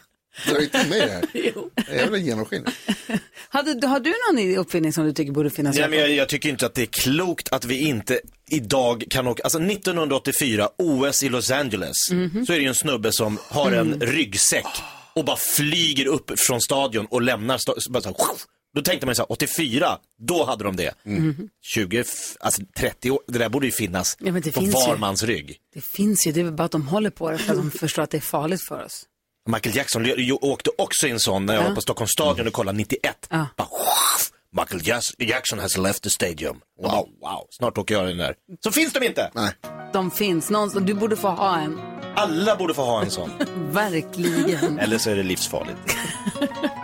Drar 0.46 0.60
inte 0.62 0.86
med 0.88 0.98
det 1.08 1.12
här. 1.12 1.24
Jo. 1.54 1.70
Jag 1.88 1.94
vill 2.02 2.08
ha 2.10 2.16
genomskinligt. 2.16 2.76
Hade, 3.48 3.86
har 3.86 4.00
du 4.00 4.12
någon 4.32 4.56
uppfinning 4.58 4.92
som 4.92 5.04
du 5.04 5.12
tycker 5.12 5.32
borde 5.32 5.50
finnas? 5.50 5.76
Ja, 5.76 5.88
men 5.88 5.98
jag, 5.98 6.10
jag 6.10 6.28
tycker 6.28 6.48
inte 6.48 6.66
att 6.66 6.74
det 6.74 6.82
är 6.82 6.86
klokt 6.86 7.48
att 7.52 7.64
vi 7.64 7.78
inte 7.78 8.20
idag 8.50 9.04
kan 9.10 9.26
åka, 9.26 9.42
alltså 9.42 9.58
1984, 9.58 10.68
OS 10.78 11.22
i 11.22 11.28
Los 11.28 11.50
Angeles, 11.50 11.96
så 12.46 12.52
är 12.52 12.56
det 12.56 12.62
ju 12.62 12.68
en 12.68 12.74
snubbe 12.74 13.12
som 13.12 13.38
har 13.48 13.72
en 13.72 14.00
ryggsäck 14.00 14.66
och 15.14 15.24
bara 15.24 15.36
flyger 15.36 16.06
upp 16.06 16.30
från 16.38 16.60
stadion 16.60 17.06
och 17.10 17.22
lämnar, 17.22 17.58
sta- 17.58 17.74
så 17.78 17.92
bara 17.92 18.00
så 18.02 18.08
här, 18.08 18.16
då 18.74 18.82
tänkte 18.82 19.06
man 19.06 19.10
ju 19.12 19.16
så 19.16 19.22
här, 19.22 19.32
84, 19.32 19.98
då 20.28 20.44
hade 20.44 20.64
de 20.64 20.76
det. 20.76 20.94
20, 21.62 21.98
f- 22.00 22.36
alltså 22.40 22.62
30 22.78 23.10
år, 23.10 23.20
det 23.26 23.38
där 23.38 23.48
borde 23.48 23.66
ju 23.66 23.72
finnas 23.72 24.16
Ja, 24.20 24.32
men 24.32 24.42
det 24.42 24.52
på 24.52 24.60
finns 24.60 24.74
var 24.74 24.94
ju. 24.94 25.00
mans 25.00 25.22
rygg. 25.22 25.56
Det 25.74 25.84
finns 25.84 26.26
ju, 26.26 26.32
det 26.32 26.40
är 26.40 26.44
väl 26.44 26.52
bara 26.52 26.64
att 26.64 26.72
de 26.72 26.88
håller 26.88 27.10
på 27.10 27.30
det 27.30 27.38
för 27.38 27.50
att 27.52 27.58
de 27.58 27.70
förstår 27.78 28.02
att 28.02 28.10
det 28.10 28.16
är 28.16 28.20
farligt 28.20 28.62
för 28.62 28.84
oss. 28.84 29.04
Michael 29.48 29.76
Jackson 29.76 30.06
åkte 30.40 30.70
också 30.78 31.06
i 31.06 31.10
en 31.10 31.20
sån 31.20 31.46
när 31.46 31.54
jag 31.54 31.64
Ja. 31.64 31.68
var 31.68 31.74
på 31.74 31.80
Stockholms 31.80 32.10
stadion 32.10 32.46
och 32.46 32.52
kollade 32.52 32.78
91. 32.78 33.26
Ja. 33.30 33.46
Bara, 33.56 33.68
Michael 34.56 35.04
Jackson 35.18 35.58
has 35.58 35.76
left 35.76 36.02
the 36.02 36.10
stadium. 36.10 36.56
Wow. 36.82 36.90
Bara, 36.90 37.32
wow, 37.32 37.46
snart 37.50 37.78
åker 37.78 37.94
jag 37.94 38.06
den 38.06 38.16
där. 38.18 38.34
Så 38.64 38.70
finns 38.70 38.92
de 38.92 39.02
inte! 39.06 39.30
Nej. 39.34 39.52
De 39.92 40.10
finns 40.10 40.50
någonstans, 40.50 40.86
du 40.86 40.94
borde 40.94 41.16
få 41.16 41.28
ha 41.28 41.58
en. 41.58 41.80
Alla 42.16 42.56
borde 42.56 42.74
få 42.74 42.82
ha 42.84 43.02
en 43.02 43.10
sån. 43.10 43.30
Verkligen. 43.72 44.78
Eller 44.78 44.98
så 44.98 45.10
är 45.10 45.16
det 45.16 45.22
livsfarligt. 45.22 45.78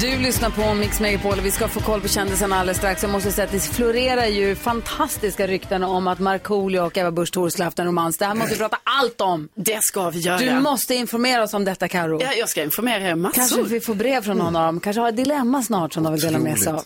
Du 0.00 0.18
lyssnar 0.18 0.50
på 0.50 0.74
Mix 0.74 1.00
Megapol 1.00 1.38
och 1.38 1.46
vi 1.46 1.50
ska 1.50 1.68
få 1.68 1.80
koll 1.80 2.00
på 2.00 2.08
kändisarna 2.08 2.56
alldeles 2.56 2.78
strax. 2.78 3.02
Jag 3.02 3.12
måste 3.12 3.32
säga 3.32 3.44
att 3.44 3.52
det 3.52 3.60
florerar 3.60 4.26
ju 4.26 4.54
fantastiska 4.54 5.46
rykten 5.46 5.82
om 5.82 6.08
att 6.08 6.18
Markoolio 6.18 6.80
och 6.80 6.96
Eva 6.98 7.10
Busch 7.10 7.32
Thor 7.32 7.48
skulle 7.48 7.64
haft 7.64 7.78
en 7.78 7.86
romans. 7.86 8.18
Det 8.18 8.24
här 8.24 8.34
måste 8.34 8.54
vi 8.54 8.58
prata 8.58 8.78
allt 8.84 9.20
om. 9.20 9.48
Det 9.54 9.84
ska 9.84 10.10
vi 10.10 10.18
göra. 10.18 10.38
Du 10.38 10.60
måste 10.60 10.94
informera 10.94 11.42
oss 11.42 11.54
om 11.54 11.64
detta, 11.64 11.88
Karo. 11.88 12.22
Ja, 12.22 12.32
jag 12.32 12.48
ska 12.48 12.62
informera 12.62 13.08
er 13.08 13.14
massor. 13.14 13.34
Kanske 13.34 13.62
vi 13.62 13.80
får 13.80 13.94
brev 13.94 14.22
från 14.22 14.36
någon 14.36 14.56
av 14.56 14.66
dem. 14.66 14.80
Kanske 14.80 15.00
har 15.00 15.08
ett 15.08 15.16
dilemma 15.16 15.62
snart 15.62 15.92
som 15.92 16.02
de 16.02 16.12
vill 16.12 16.22
dela 16.22 16.38
med 16.38 16.58
sig 16.58 16.72
av. 16.72 16.84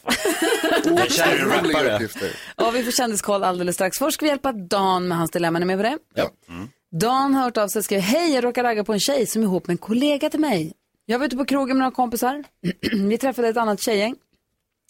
Ja, 2.56 2.70
vi 2.70 2.84
får 2.84 2.92
kändiskoll 2.92 3.44
alldeles 3.44 3.74
strax. 3.74 3.98
Först 3.98 4.14
ska 4.14 4.24
vi 4.24 4.30
hjälpa 4.30 4.52
Dan 4.52 5.08
med 5.08 5.18
hans 5.18 5.30
dilemma. 5.30 5.58
Är 5.58 5.60
ni 5.60 5.66
med 5.66 5.78
på 5.78 5.82
det? 5.82 5.98
Ja. 6.14 6.30
Dan 7.00 7.34
har 7.34 7.42
hört 7.42 7.56
av 7.56 7.68
sig 7.68 7.78
och 7.78 7.84
skriver, 7.84 8.02
hej 8.02 8.34
jag 8.34 8.44
råkar 8.44 8.62
ragga 8.62 8.84
på 8.84 8.92
en 8.92 9.00
tjej 9.00 9.26
som 9.26 9.42
är 9.42 9.46
ihop 9.46 9.66
med 9.66 9.74
en 9.74 9.78
kollega 9.78 10.30
till 10.30 10.40
mig. 10.40 10.72
Jag 11.10 11.18
var 11.18 11.26
ute 11.26 11.36
på 11.36 11.44
krogen 11.44 11.76
med 11.76 11.84
några 11.84 11.94
kompisar. 11.94 12.44
vi 13.08 13.18
träffade 13.18 13.48
ett 13.48 13.56
annat 13.56 13.80
tjejgäng 13.80 14.14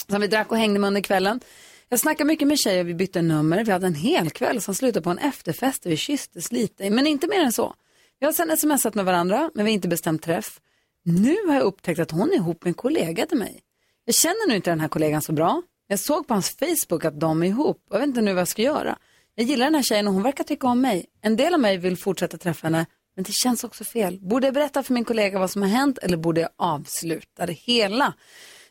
som 0.09 0.20
vi 0.20 0.26
drack 0.26 0.50
och 0.50 0.59
hängde 0.59 0.80
med 0.80 0.88
under 0.88 1.00
kvällen. 1.00 1.40
Jag 1.88 2.00
snackade 2.00 2.24
mycket 2.24 2.48
med 2.48 2.59
tjejer, 2.59 2.85
vi 2.85 2.94
bytte 2.94 3.22
nummer, 3.22 3.64
vi 3.64 3.72
hade 3.72 3.87
en 3.87 3.94
hel 3.94 4.30
kväll 4.30 4.61
som 4.61 4.74
slutade 4.74 5.04
på 5.04 5.11
en 5.11 5.18
efterfest 5.18 5.83
där 5.83 5.90
vi 5.90 5.96
kysstes 5.96 6.52
lite, 6.52 6.90
men 6.90 7.06
inte 7.06 7.26
mer 7.26 7.40
än 7.40 7.52
så. 7.52 7.74
Vi 8.18 8.26
har 8.26 8.33
sen 8.33 8.56
smsat 8.56 8.94
med 8.94 9.04
varandra, 9.04 9.50
men 9.54 9.64
vi 9.64 9.70
har 9.70 9.74
inte 9.74 9.88
bestämt 9.88 10.22
träff. 10.22 10.61
Nu 11.04 11.37
har 11.46 11.54
jag 11.54 11.62
upptäckt 11.62 12.00
att 12.00 12.11
hon 12.11 12.30
är 12.30 12.35
ihop 12.35 12.64
med 12.64 12.70
en 12.70 12.74
kollega 12.74 13.26
till 13.26 13.38
mig. 13.38 13.61
Jag 14.04 14.14
känner 14.14 14.48
nu 14.48 14.56
inte 14.56 14.70
den 14.70 14.80
här 14.80 14.88
kollegan 14.88 15.22
så 15.22 15.33
bra. 15.33 15.62
Jag 15.87 15.98
såg 15.98 16.28
på 16.28 16.35
hans 16.35 16.50
Facebook 16.50 17.04
att 17.04 17.20
de 17.20 17.42
är 17.42 17.46
ihop. 17.46 17.87
Jag 17.90 17.98
vet 17.98 18.09
inte 18.09 18.20
nu 18.20 18.33
vad 18.33 18.40
jag 18.40 18.48
ska 18.48 18.62
göra. 18.62 18.98
Jag 19.35 19.46
gillar 19.46 19.66
den 19.66 19.74
här 19.74 19.83
tjejen 19.83 20.09
och 20.09 20.14
hon 20.14 20.22
verkar 20.22 20.44
tycka 20.44 20.66
om 20.66 20.80
mig. 20.80 21.06
En 21.20 21.37
del 21.37 21.54
av 21.54 21.61
mig 21.61 21.76
vill 21.78 21.96
fortsätta 21.96 22.38
träffa 22.38 22.66
henne, 22.66 22.87
men 23.16 23.25
det 23.25 23.33
känns 23.33 23.64
också 23.64 23.85
fel. 23.85 24.18
Borde 24.20 24.46
jag 24.46 24.55
berätta 24.55 24.83
för 24.83 24.94
min 24.94 25.05
kollega 25.05 25.38
vad 25.38 25.51
som 25.51 25.62
har 25.62 25.68
hänt 25.68 25.99
eller 25.99 26.16
borde 26.16 26.40
jag 26.40 26.51
avsluta 26.57 27.46
det 27.46 27.53
hela? 27.53 28.14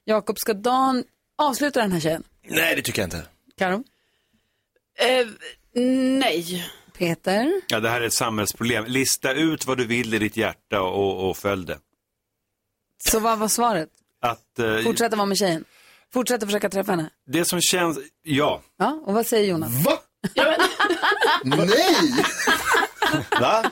Jakob, 0.03 0.37
ska 0.39 0.53
Dan 0.53 1.03
avsluta 1.37 1.81
den 1.81 1.91
här 1.91 1.99
tjejen? 1.99 2.23
Nej, 2.47 2.75
det 2.75 2.81
tycker 2.81 3.01
jag 3.01 3.07
inte. 3.07 3.23
Karo? 3.57 3.83
Eh, 4.99 5.27
nej. 6.19 6.65
Peter? 6.97 7.61
Ja, 7.67 7.79
det 7.79 7.89
här 7.89 8.01
är 8.01 8.05
ett 8.05 8.13
samhällsproblem. 8.13 8.85
Lista 8.85 9.33
ut 9.33 9.65
vad 9.65 9.77
du 9.77 9.85
vill 9.85 10.13
i 10.13 10.19
ditt 10.19 10.37
hjärta 10.37 10.81
och, 10.81 11.29
och 11.29 11.37
följ 11.37 11.65
det. 11.65 11.79
Så 13.03 13.19
vad 13.19 13.39
var 13.39 13.47
svaret? 13.47 13.89
Att, 14.21 14.59
eh, 14.59 14.77
Fortsätta 14.77 15.15
vara 15.15 15.25
med 15.25 15.37
tjejen? 15.37 15.65
Fortsätta 16.13 16.45
försöka 16.45 16.69
träffa 16.69 16.91
henne? 16.91 17.09
Det 17.27 17.45
som 17.45 17.61
känns, 17.61 17.99
ja. 18.23 18.61
Ja, 18.77 19.01
och 19.05 19.13
vad 19.13 19.27
säger 19.27 19.49
Jonas? 19.49 19.85
Va? 19.85 19.99
Nej! 21.43 21.95
Va? 23.39 23.71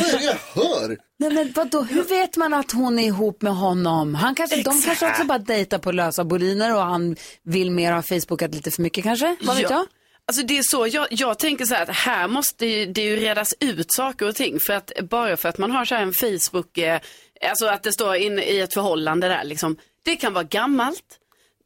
Vad 0.00 0.08
är 0.14 0.18
det 0.18 0.24
jag 0.24 0.62
hör? 0.62 0.98
Nej 1.18 1.30
men 1.30 1.52
vadå, 1.52 1.82
hur 1.82 2.02
vet 2.02 2.36
man 2.36 2.54
att 2.54 2.72
hon 2.72 2.98
är 2.98 3.06
ihop 3.06 3.42
med 3.42 3.56
honom? 3.56 4.14
Han 4.14 4.34
kanske, 4.34 4.56
de 4.56 4.82
kanske 4.82 5.08
också 5.10 5.24
bara 5.24 5.38
dejtar 5.38 5.78
på 5.78 5.92
lösa 5.92 6.24
boliner 6.24 6.74
och 6.74 6.82
han 6.82 7.16
vill 7.42 7.70
mer 7.70 7.92
ha 7.92 8.02
Facebookat 8.02 8.54
lite 8.54 8.70
för 8.70 8.82
mycket 8.82 9.04
kanske? 9.04 9.36
Vad 9.40 9.56
vet 9.56 9.70
Ja. 9.70 9.76
jag? 9.76 9.86
Alltså 10.28 10.42
det 10.46 10.58
är 10.58 10.62
så, 10.64 10.86
jag, 10.86 11.06
jag 11.10 11.38
tänker 11.38 11.64
så 11.64 11.74
här 11.74 11.82
att 11.82 11.96
här 11.96 12.28
måste 12.28 12.66
ju, 12.66 12.86
det 12.86 13.00
ju 13.02 13.16
redas 13.16 13.54
ut 13.60 13.92
saker 13.92 14.28
och 14.28 14.34
ting. 14.34 14.60
För 14.60 14.72
att 14.72 14.92
bara 15.10 15.36
för 15.36 15.48
att 15.48 15.58
man 15.58 15.70
har 15.70 15.84
så 15.84 15.94
här 15.94 16.02
en 16.02 16.12
Facebook, 16.12 16.78
eh, 16.78 17.00
alltså 17.50 17.66
att 17.66 17.82
det 17.82 17.92
står 17.92 18.16
in 18.16 18.38
i 18.38 18.58
ett 18.58 18.74
förhållande 18.74 19.28
där 19.28 19.44
liksom. 19.44 19.76
Det 20.04 20.16
kan 20.16 20.32
vara 20.32 20.44
gammalt. 20.44 21.02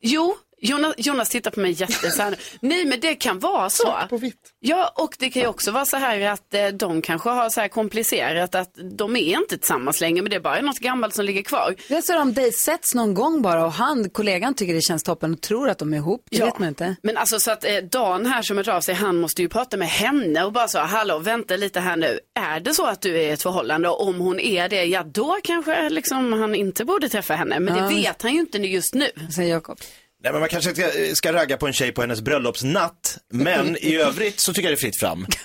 Jo, 0.02 0.36
Jonas, 0.62 0.94
Jonas 0.98 1.28
tittar 1.28 1.50
på 1.50 1.60
mig 1.60 1.70
jätte 1.72 2.10
så 2.10 2.22
här. 2.22 2.36
Nej 2.60 2.84
men 2.84 3.00
det 3.00 3.14
kan 3.14 3.38
vara 3.38 3.70
så. 3.70 3.94
På 4.08 4.16
vitt. 4.16 4.36
Ja, 4.60 4.92
och 4.96 5.14
det 5.18 5.30
kan 5.30 5.42
ju 5.42 5.48
också 5.48 5.70
vara 5.70 5.84
så 5.84 5.96
här 5.96 6.20
att 6.20 6.54
eh, 6.54 6.66
de 6.68 7.02
kanske 7.02 7.28
har 7.30 7.50
så 7.50 7.60
här 7.60 7.68
komplicerat 7.68 8.54
att 8.54 8.70
de 8.98 9.16
är 9.16 9.36
inte 9.36 9.58
tillsammans 9.58 10.00
längre 10.00 10.22
men 10.22 10.30
det 10.30 10.36
är 10.36 10.40
bara 10.40 10.60
något 10.60 10.78
gammalt 10.78 11.14
som 11.14 11.24
ligger 11.24 11.42
kvar. 11.42 11.74
Jag 11.88 12.04
ser 12.04 12.20
om 12.20 12.32
de 12.34 12.52
sätts 12.52 12.94
någon 12.94 13.14
gång 13.14 13.42
bara 13.42 13.64
och 13.64 13.72
han, 13.72 14.10
kollegan 14.10 14.54
tycker 14.54 14.74
det 14.74 14.80
känns 14.82 15.02
toppen 15.02 15.32
och 15.32 15.40
tror 15.40 15.68
att 15.68 15.78
de 15.78 15.92
är 15.92 15.96
ihop. 15.96 16.24
Det 16.30 16.44
vet 16.44 16.58
man 16.58 16.68
inte. 16.68 16.96
Men 17.02 17.16
alltså 17.16 17.40
så 17.40 17.50
att 17.50 17.64
eh, 17.64 17.76
Dan 17.76 18.26
här 18.26 18.42
som 18.42 18.56
hört 18.56 18.68
av 18.68 18.80
sig, 18.80 18.94
han 18.94 19.16
måste 19.16 19.42
ju 19.42 19.48
prata 19.48 19.76
med 19.76 19.88
henne 19.88 20.44
och 20.44 20.52
bara 20.52 20.68
så, 20.68 20.78
hallå 20.78 21.18
vänta 21.18 21.56
lite 21.56 21.80
här 21.80 21.96
nu. 21.96 22.18
Är 22.40 22.60
det 22.60 22.74
så 22.74 22.86
att 22.86 23.00
du 23.02 23.16
är 23.16 23.20
i 23.20 23.30
ett 23.30 23.42
förhållande 23.42 23.88
och 23.88 24.06
om 24.08 24.20
hon 24.20 24.40
är 24.40 24.68
det, 24.68 24.84
ja 24.84 25.02
då 25.02 25.36
kanske 25.44 25.88
liksom 25.88 26.32
han 26.32 26.54
inte 26.54 26.84
borde 26.84 27.08
träffa 27.08 27.34
henne. 27.34 27.60
Men 27.60 27.76
Ja. 27.76 27.82
det 27.82 27.94
vet 27.94 28.22
han 28.22 28.32
ju 28.34 28.40
inte 28.40 28.58
just 28.58 28.94
nu. 28.94 29.06
Säger 29.34 29.50
Jakob. 29.50 29.78
Nej, 30.22 30.32
men 30.32 30.40
man 30.40 30.48
kanske 30.48 30.74
ska, 30.74 31.14
ska 31.14 31.32
ragga 31.32 31.56
på 31.56 31.66
en 31.66 31.72
tjej 31.72 31.92
på 31.92 32.00
hennes 32.00 32.20
bröllopsnatt, 32.20 33.18
men 33.32 33.76
i 33.76 33.96
övrigt 33.96 34.40
så 34.40 34.52
tycker 34.52 34.68
jag 34.68 34.78
det 34.78 34.80
är 34.80 34.80
fritt 34.80 35.00
fram. 35.00 35.26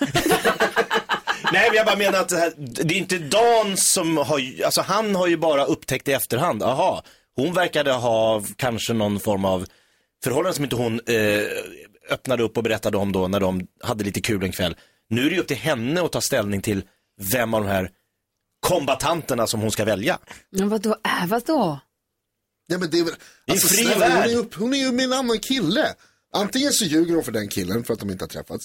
Nej, 1.52 1.68
men 1.68 1.76
jag 1.76 1.86
bara 1.86 1.96
menar 1.96 2.20
att 2.20 2.28
det, 2.28 2.36
här, 2.36 2.52
det 2.56 2.94
är 2.94 2.98
inte 2.98 3.18
Dan 3.18 3.76
som 3.76 4.16
har, 4.16 4.40
alltså 4.64 4.80
han 4.80 5.14
har 5.14 5.26
ju 5.26 5.36
bara 5.36 5.64
upptäckt 5.64 6.08
i 6.08 6.12
efterhand, 6.12 6.62
aha, 6.62 7.02
hon 7.36 7.52
verkade 7.54 7.92
ha 7.92 8.42
kanske 8.56 8.92
någon 8.92 9.20
form 9.20 9.44
av 9.44 9.66
förhållande 10.24 10.54
som 10.54 10.64
inte 10.64 10.76
hon 10.76 11.00
eh, 11.06 11.42
öppnade 12.10 12.42
upp 12.42 12.56
och 12.56 12.62
berättade 12.62 12.96
om 12.96 13.12
då 13.12 13.28
när 13.28 13.40
de 13.40 13.66
hade 13.84 14.04
lite 14.04 14.20
kul 14.20 14.42
en 14.44 14.52
kväll. 14.52 14.76
Nu 15.10 15.26
är 15.26 15.30
det 15.30 15.34
ju 15.34 15.40
upp 15.40 15.48
till 15.48 15.56
henne 15.56 16.02
att 16.02 16.12
ta 16.12 16.20
ställning 16.20 16.62
till 16.62 16.82
vem 17.32 17.54
av 17.54 17.64
de 17.64 17.70
här 17.70 17.90
kombatanterna 18.60 19.46
som 19.46 19.60
hon 19.60 19.70
ska 19.70 19.84
välja. 19.84 20.18
Men 20.50 20.68
vadå, 20.68 20.90
äh, 20.90 21.26
vadå? 21.28 21.80
Ja, 22.66 22.78
men 22.78 22.90
det 22.90 22.98
är 22.98 23.04
väl, 23.04 23.14
Det 23.46 23.52
alltså, 23.52 23.68
fri 23.68 23.76
snälla, 23.84 24.08
hon, 24.22 24.30
är 24.30 24.36
upp, 24.36 24.54
hon 24.54 24.74
är 24.74 24.78
ju 24.78 24.92
med 24.92 25.04
en 25.04 25.12
annan 25.12 25.38
kille. 25.38 25.94
Antingen 26.34 26.72
så 26.72 26.84
ljuger 26.84 27.14
hon 27.14 27.24
för 27.24 27.32
den 27.32 27.48
killen 27.48 27.84
för 27.84 27.94
att 27.94 28.00
de 28.00 28.10
inte 28.10 28.24
har 28.24 28.28
träffats. 28.28 28.64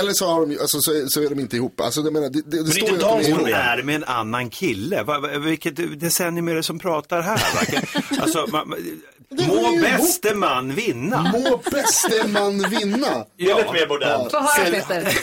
Eller 0.00 0.12
så, 0.12 0.26
har 0.26 0.46
de, 0.46 0.58
alltså, 0.60 0.80
så, 0.80 0.92
är- 0.92 1.06
så 1.06 1.22
är 1.22 1.28
de 1.30 1.40
inte 1.40 1.56
ihop. 1.56 1.80
Alltså, 1.80 2.00
jag 2.00 2.12
menar, 2.12 2.28
det, 2.30 2.42
det, 2.42 2.50
det 2.50 2.62
det 2.62 2.70
är 2.70 2.72
står 2.74 2.88
inte 2.88 3.00
de 3.00 3.32
Hon 3.32 3.46
är 3.48 3.82
med 3.82 3.94
en 3.94 4.04
annan 4.04 4.50
kille. 4.50 5.02
Va, 5.02 5.18
va, 5.20 5.38
vilket 5.38 6.00
decennium 6.00 6.48
är 6.48 6.54
det 6.54 6.62
som 6.62 6.78
pratar 6.78 7.20
här? 7.22 7.40
Alltså, 8.20 8.46
man, 8.52 8.74
må 9.48 9.80
bäste 9.80 10.34
man 10.34 10.74
vinna. 10.74 11.22
Må 11.22 11.60
bäste 11.70 12.28
man 12.28 12.70
vinna. 12.70 13.24
Det 13.38 13.44
är 13.50 13.56
lite 13.56 13.72
mer 13.72 13.88
modernt. 13.88 14.30
Få 14.30 14.38
höra 14.38 14.70
Peter. 14.70 15.18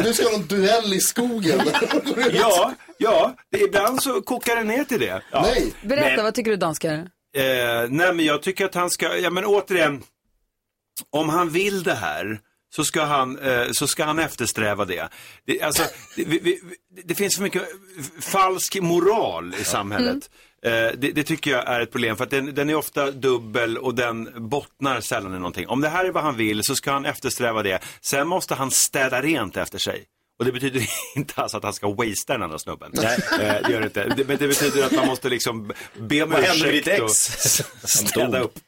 Du 0.04 0.14
ska, 0.14 0.24
ha 0.24 0.32
någon 0.32 0.46
duell 0.46 0.92
i 0.94 1.00
skogen. 1.00 1.60
Ja, 2.32 2.74
ja, 2.98 3.34
det- 3.50 3.58
ibland 3.60 4.02
så 4.02 4.22
kokar 4.22 4.56
det 4.56 4.64
ner 4.64 4.84
till 4.84 5.00
det. 5.00 5.22
Ja. 5.32 5.42
Nej. 5.42 5.74
Berätta, 5.82 6.06
Men- 6.16 6.24
vad 6.24 6.34
tycker 6.34 6.50
du 6.50 6.56
Dan 6.56 6.74
ska 6.74 6.88
göra? 6.88 7.06
Eh, 7.34 7.90
nej, 7.90 8.14
men 8.14 8.24
jag 8.24 8.42
tycker 8.42 8.64
att 8.64 8.74
han 8.74 8.90
ska, 8.90 9.18
ja 9.18 9.30
men 9.30 9.44
återigen, 9.44 10.02
om 11.10 11.28
han 11.28 11.48
vill 11.48 11.82
det 11.82 11.94
här 11.94 12.40
så 12.74 12.84
ska 12.84 13.02
han, 13.02 13.38
eh, 13.38 13.66
så 13.72 13.86
ska 13.86 14.04
han 14.04 14.18
eftersträva 14.18 14.84
det. 14.84 15.08
Det, 15.46 15.62
alltså, 15.62 15.82
det, 16.16 16.24
vi, 16.24 16.38
vi, 16.38 16.60
det 17.04 17.14
finns 17.14 17.36
för 17.36 17.42
mycket 17.42 17.62
falsk 18.20 18.80
moral 18.80 19.54
i 19.60 19.64
samhället. 19.64 20.30
Eh, 20.62 20.70
det, 20.70 21.12
det 21.12 21.22
tycker 21.22 21.50
jag 21.50 21.68
är 21.68 21.80
ett 21.80 21.92
problem 21.92 22.16
för 22.16 22.24
att 22.24 22.30
den, 22.30 22.54
den 22.54 22.70
är 22.70 22.74
ofta 22.74 23.10
dubbel 23.10 23.78
och 23.78 23.94
den 23.94 24.48
bottnar 24.48 25.00
sällan 25.00 25.34
i 25.34 25.38
någonting. 25.38 25.68
Om 25.68 25.80
det 25.80 25.88
här 25.88 26.04
är 26.04 26.10
vad 26.10 26.22
han 26.22 26.36
vill 26.36 26.60
så 26.62 26.74
ska 26.74 26.92
han 26.92 27.04
eftersträva 27.04 27.62
det. 27.62 27.82
Sen 28.00 28.28
måste 28.28 28.54
han 28.54 28.70
städa 28.70 29.22
rent 29.22 29.56
efter 29.56 29.78
sig. 29.78 30.04
Och 30.38 30.44
det 30.44 30.52
betyder 30.52 30.86
inte 31.16 31.34
alls 31.42 31.54
att 31.54 31.62
han 31.64 31.72
ska 31.72 31.88
wastea 31.94 32.34
den 32.34 32.42
andra 32.42 32.58
snubben. 32.58 32.90
Nej. 32.94 33.18
Eh, 33.32 33.38
det 33.66 33.72
gör 33.72 33.80
det 33.80 33.86
inte. 33.86 34.04
Det, 34.04 34.24
men 34.28 34.36
det 34.38 34.48
betyder 34.48 34.86
att 34.86 34.92
man 34.92 35.06
måste 35.06 35.28
liksom 35.28 35.72
be 35.98 36.22
om 36.22 36.32
ursäkt 36.32 37.00
och 37.02 37.10
städa 37.90 38.40
upp. 38.40 38.58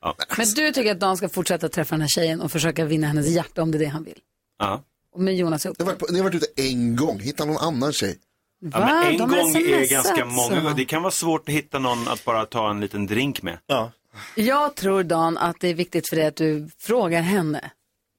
Ja. 0.00 0.16
Men 0.36 0.46
du 0.46 0.72
tycker 0.72 0.90
att 0.92 1.00
Dan 1.00 1.16
ska 1.16 1.28
fortsätta 1.28 1.68
träffa 1.68 1.94
den 1.94 2.00
här 2.00 2.08
tjejen 2.08 2.40
och 2.40 2.52
försöka 2.52 2.84
vinna 2.84 3.06
hennes 3.06 3.26
hjärta 3.28 3.62
om 3.62 3.70
det 3.70 3.78
är 3.78 3.80
det 3.80 3.86
han 3.86 4.04
vill? 4.04 4.18
Ja. 4.58 4.82
Och 5.14 5.20
med 5.20 5.36
Jonas 5.36 5.66
upp. 5.66 5.78
Ni 5.78 5.84
har, 5.84 5.92
varit, 5.92 5.98
på- 6.00 6.06
ni 6.12 6.18
har 6.18 6.24
varit 6.24 6.34
ute 6.34 6.46
en 6.62 6.96
gång, 6.96 7.20
hitta 7.20 7.44
någon 7.44 7.58
annan 7.58 7.92
tjej. 7.92 8.18
Ja, 8.72 8.80
men 8.80 9.06
en 9.06 9.18
De 9.18 9.28
gång 9.28 9.56
är 9.56 9.78
smsat, 9.86 9.90
ganska 9.90 10.16
så. 10.16 10.26
många. 10.26 10.74
Det 10.74 10.84
kan 10.84 11.02
vara 11.02 11.10
svårt 11.10 11.48
att 11.48 11.54
hitta 11.54 11.78
någon 11.78 12.08
att 12.08 12.24
bara 12.24 12.46
ta 12.46 12.70
en 12.70 12.80
liten 12.80 13.06
drink 13.06 13.42
med. 13.42 13.58
Ja. 13.66 13.92
Jag 14.34 14.74
tror 14.74 15.02
Dan 15.02 15.38
att 15.38 15.56
det 15.60 15.68
är 15.68 15.74
viktigt 15.74 16.08
för 16.08 16.16
dig 16.16 16.26
att 16.26 16.36
du 16.36 16.68
frågar 16.78 17.20
henne. 17.20 17.70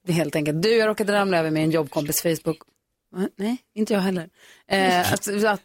Det 0.05 0.11
är 0.11 0.15
helt 0.15 0.35
enkelt. 0.35 0.61
Du, 0.63 0.69
jag 0.75 0.87
råkade 0.87 1.13
ramla 1.13 1.37
över 1.37 1.51
med 1.51 1.63
en 1.63 1.71
jobbkompis 1.71 2.21
Facebook. 2.21 2.57
Va? 3.17 3.29
Nej, 3.35 3.57
inte 3.75 3.93
jag 3.93 4.01
heller. 4.01 4.29
Eh, 4.67 5.13
att 5.13 5.27
att, 5.27 5.61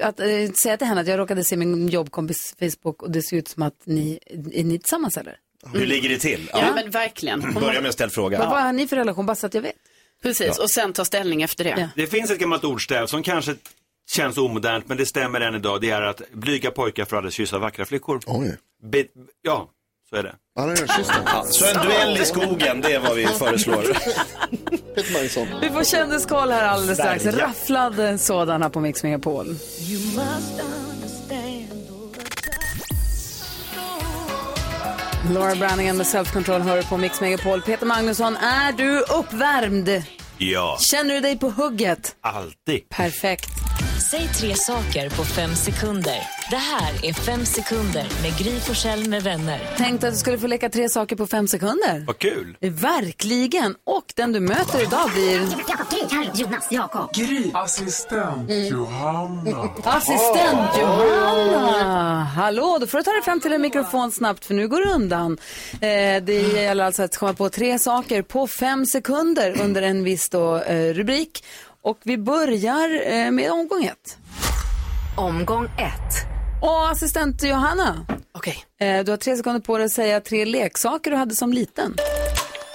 att 0.00 0.20
eh, 0.20 0.50
säga 0.54 0.76
till 0.76 0.86
henne 0.86 1.00
att 1.00 1.06
jag 1.06 1.18
råkade 1.18 1.44
se 1.44 1.56
min 1.56 1.88
jobbkompis 1.88 2.54
Facebook 2.58 3.02
och 3.02 3.10
det 3.10 3.22
ser 3.22 3.36
ut 3.36 3.48
som 3.48 3.62
att 3.62 3.82
ni, 3.84 4.18
är 4.52 4.64
ni 4.64 4.78
tillsammans 4.78 5.16
eller? 5.16 5.36
Hur 5.72 5.86
ligger 5.86 6.08
det 6.08 6.18
till? 6.18 6.50
Ja, 6.52 6.72
men 6.74 6.90
verkligen. 6.90 7.42
Hon 7.42 7.54
Börja 7.54 7.80
med 7.80 7.88
att 7.88 7.94
ställa 7.94 8.10
fråga. 8.10 8.38
Vad, 8.38 8.48
vad 8.50 8.62
har 8.62 8.72
ni 8.72 8.88
för 8.88 8.96
relation? 8.96 9.26
Bara 9.26 9.34
så 9.34 9.46
att 9.46 9.54
jag 9.54 9.62
vet. 9.62 9.74
Precis, 10.22 10.58
och 10.58 10.70
sen 10.70 10.92
ta 10.92 11.04
ställning 11.04 11.42
efter 11.42 11.64
det. 11.64 11.74
Ja. 11.78 11.88
Det 11.96 12.06
finns 12.06 12.30
ett 12.30 12.38
gammalt 12.38 12.64
ordstäv 12.64 13.06
som 13.06 13.22
kanske 13.22 13.54
känns 14.10 14.38
omodernt 14.38 14.88
men 14.88 14.96
det 14.96 15.06
stämmer 15.06 15.40
än 15.40 15.54
idag. 15.54 15.80
Det 15.80 15.90
är 15.90 16.02
att 16.02 16.22
blyga 16.32 16.70
pojkar 16.70 17.04
får 17.04 17.16
aldrig 17.16 17.32
kyssa 17.32 17.58
vackra 17.58 17.84
flickor. 17.84 18.20
Oj. 18.26 18.56
Be- 18.82 19.06
ja, 19.42 19.70
så 20.10 20.16
är 20.16 20.22
det. 20.22 20.34
Har 20.56 20.68
redan 20.68 20.88
kysst 20.88 21.10
den. 21.24 21.44
Så 21.46 21.66
en 21.66 21.86
duell 21.86 22.22
i 22.22 22.24
skogen, 22.24 22.80
det 22.80 22.92
är 22.92 23.00
vad 23.00 23.16
vi 23.16 23.26
föreslår. 23.26 23.84
Peter 24.94 25.12
Magnusson. 25.12 25.48
Vi 25.60 25.70
får 25.70 25.84
kändiskoll 25.84 26.50
här 26.50 26.64
alldeles 26.64 26.98
strax. 26.98 27.22
Sverige. 27.22 27.44
Rafflad 27.44 28.20
sådan 28.20 28.62
här 28.62 28.68
på 28.68 28.80
Mix 28.80 29.02
Megapol. 29.02 29.56
Laura 35.34 35.54
Branningen 35.54 35.96
med 35.96 36.06
Self 36.06 36.32
Control 36.32 36.60
hör 36.60 36.82
på 36.82 36.96
Mix 36.96 37.20
Megapol. 37.20 37.62
Peter 37.62 37.86
Magnusson, 37.86 38.36
är 38.36 38.72
du 38.72 38.98
uppvärmd? 39.00 40.02
Ja, 40.38 40.78
Känner 40.80 41.14
du 41.14 41.20
dig 41.20 41.38
på 41.38 41.50
hugget? 41.50 42.16
alltid. 42.20 42.88
Perfekt. 42.88 43.50
Säg 44.10 44.28
tre 44.28 44.54
saker 44.54 45.10
på 45.10 45.24
fem 45.24 45.54
sekunder. 45.54 46.16
Det 46.52 46.58
här 46.58 47.04
är 47.04 47.12
Fem 47.12 47.46
sekunder 47.46 48.06
med 48.22 48.38
Gry 48.38 48.60
Forssell 48.60 49.08
med 49.08 49.22
vänner. 49.22 49.60
Tänkte 49.76 50.08
att 50.08 50.14
du 50.14 50.18
skulle 50.18 50.38
få 50.38 50.46
leka 50.46 50.68
tre 50.68 50.88
saker 50.88 51.16
på 51.16 51.26
fem 51.26 51.48
sekunder. 51.48 52.04
Vad 52.06 52.18
kul. 52.18 52.56
Verkligen. 52.60 53.74
Och 53.84 54.12
den 54.16 54.32
du 54.32 54.40
möter 54.40 54.82
idag 54.82 55.10
blir 55.14 55.40
Assistent 57.52 58.50
Johanna. 58.70 59.70
assistent 59.84 60.70
Johanna. 60.80 62.24
Hallå, 62.24 62.78
då 62.80 62.86
får 62.86 62.98
du 62.98 63.04
ta 63.04 63.10
dig 63.10 63.22
fram 63.22 63.40
till 63.40 63.52
en 63.52 63.62
mikrofon 63.62 64.12
snabbt 64.12 64.44
för 64.44 64.54
nu 64.54 64.68
går 64.68 64.86
det 64.86 64.94
undan. 64.94 65.38
Eh, 65.72 66.22
det 66.22 66.52
gäller 66.54 66.84
alltså 66.84 67.02
att 67.02 67.16
komma 67.16 67.34
på 67.34 67.48
tre 67.48 67.78
saker 67.78 68.22
på 68.22 68.46
fem 68.46 68.86
sekunder 68.86 69.60
under 69.62 69.82
en 69.82 70.04
viss 70.04 70.28
då, 70.28 70.56
eh, 70.56 70.94
rubrik. 70.94 71.44
Och 71.82 71.98
vi 72.02 72.18
börjar 72.18 73.12
eh, 73.12 73.30
med 73.30 73.50
omgång 73.50 73.84
ett. 73.84 74.18
Omgång 75.16 75.64
ett. 75.64 76.41
Och 76.62 76.90
assistent 76.90 77.42
Johanna, 77.42 78.06
Okej. 78.32 78.64
eh, 78.80 79.04
du 79.04 79.10
har 79.12 79.16
tre 79.16 79.36
sekunder 79.36 79.60
på 79.60 79.76
dig 79.78 79.84
att 79.86 79.92
säga 79.92 80.20
tre 80.20 80.44
leksaker 80.44 81.10
du 81.10 81.16
hade 81.16 81.34
som 81.34 81.52
liten. 81.52 81.96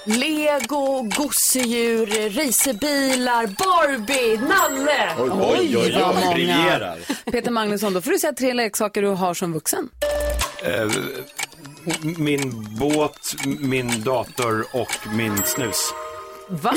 Lego, 0.05 1.01
gosedjur, 1.17 2.05
racerbilar, 2.29 3.47
Barbie, 3.47 4.37
Nalle. 4.37 5.09
Oj, 5.19 5.77
oj, 5.77 5.93
vad 6.01 6.09
oj, 6.09 6.15
många. 6.15 6.33
briljerar. 6.33 6.97
Peter 7.31 7.51
Magnusson, 7.51 7.93
då 7.93 8.01
får 8.01 8.11
du 8.11 8.19
säga 8.19 8.33
tre 8.33 8.53
leksaker 8.53 9.01
du 9.01 9.07
har 9.07 9.33
som 9.33 9.53
vuxen. 9.53 9.89
Eh, 10.63 10.89
min 12.17 12.67
båt, 12.79 13.19
min 13.45 14.03
dator 14.03 14.65
och 14.71 15.07
min 15.13 15.43
snus. 15.45 15.93
Va? 16.49 16.73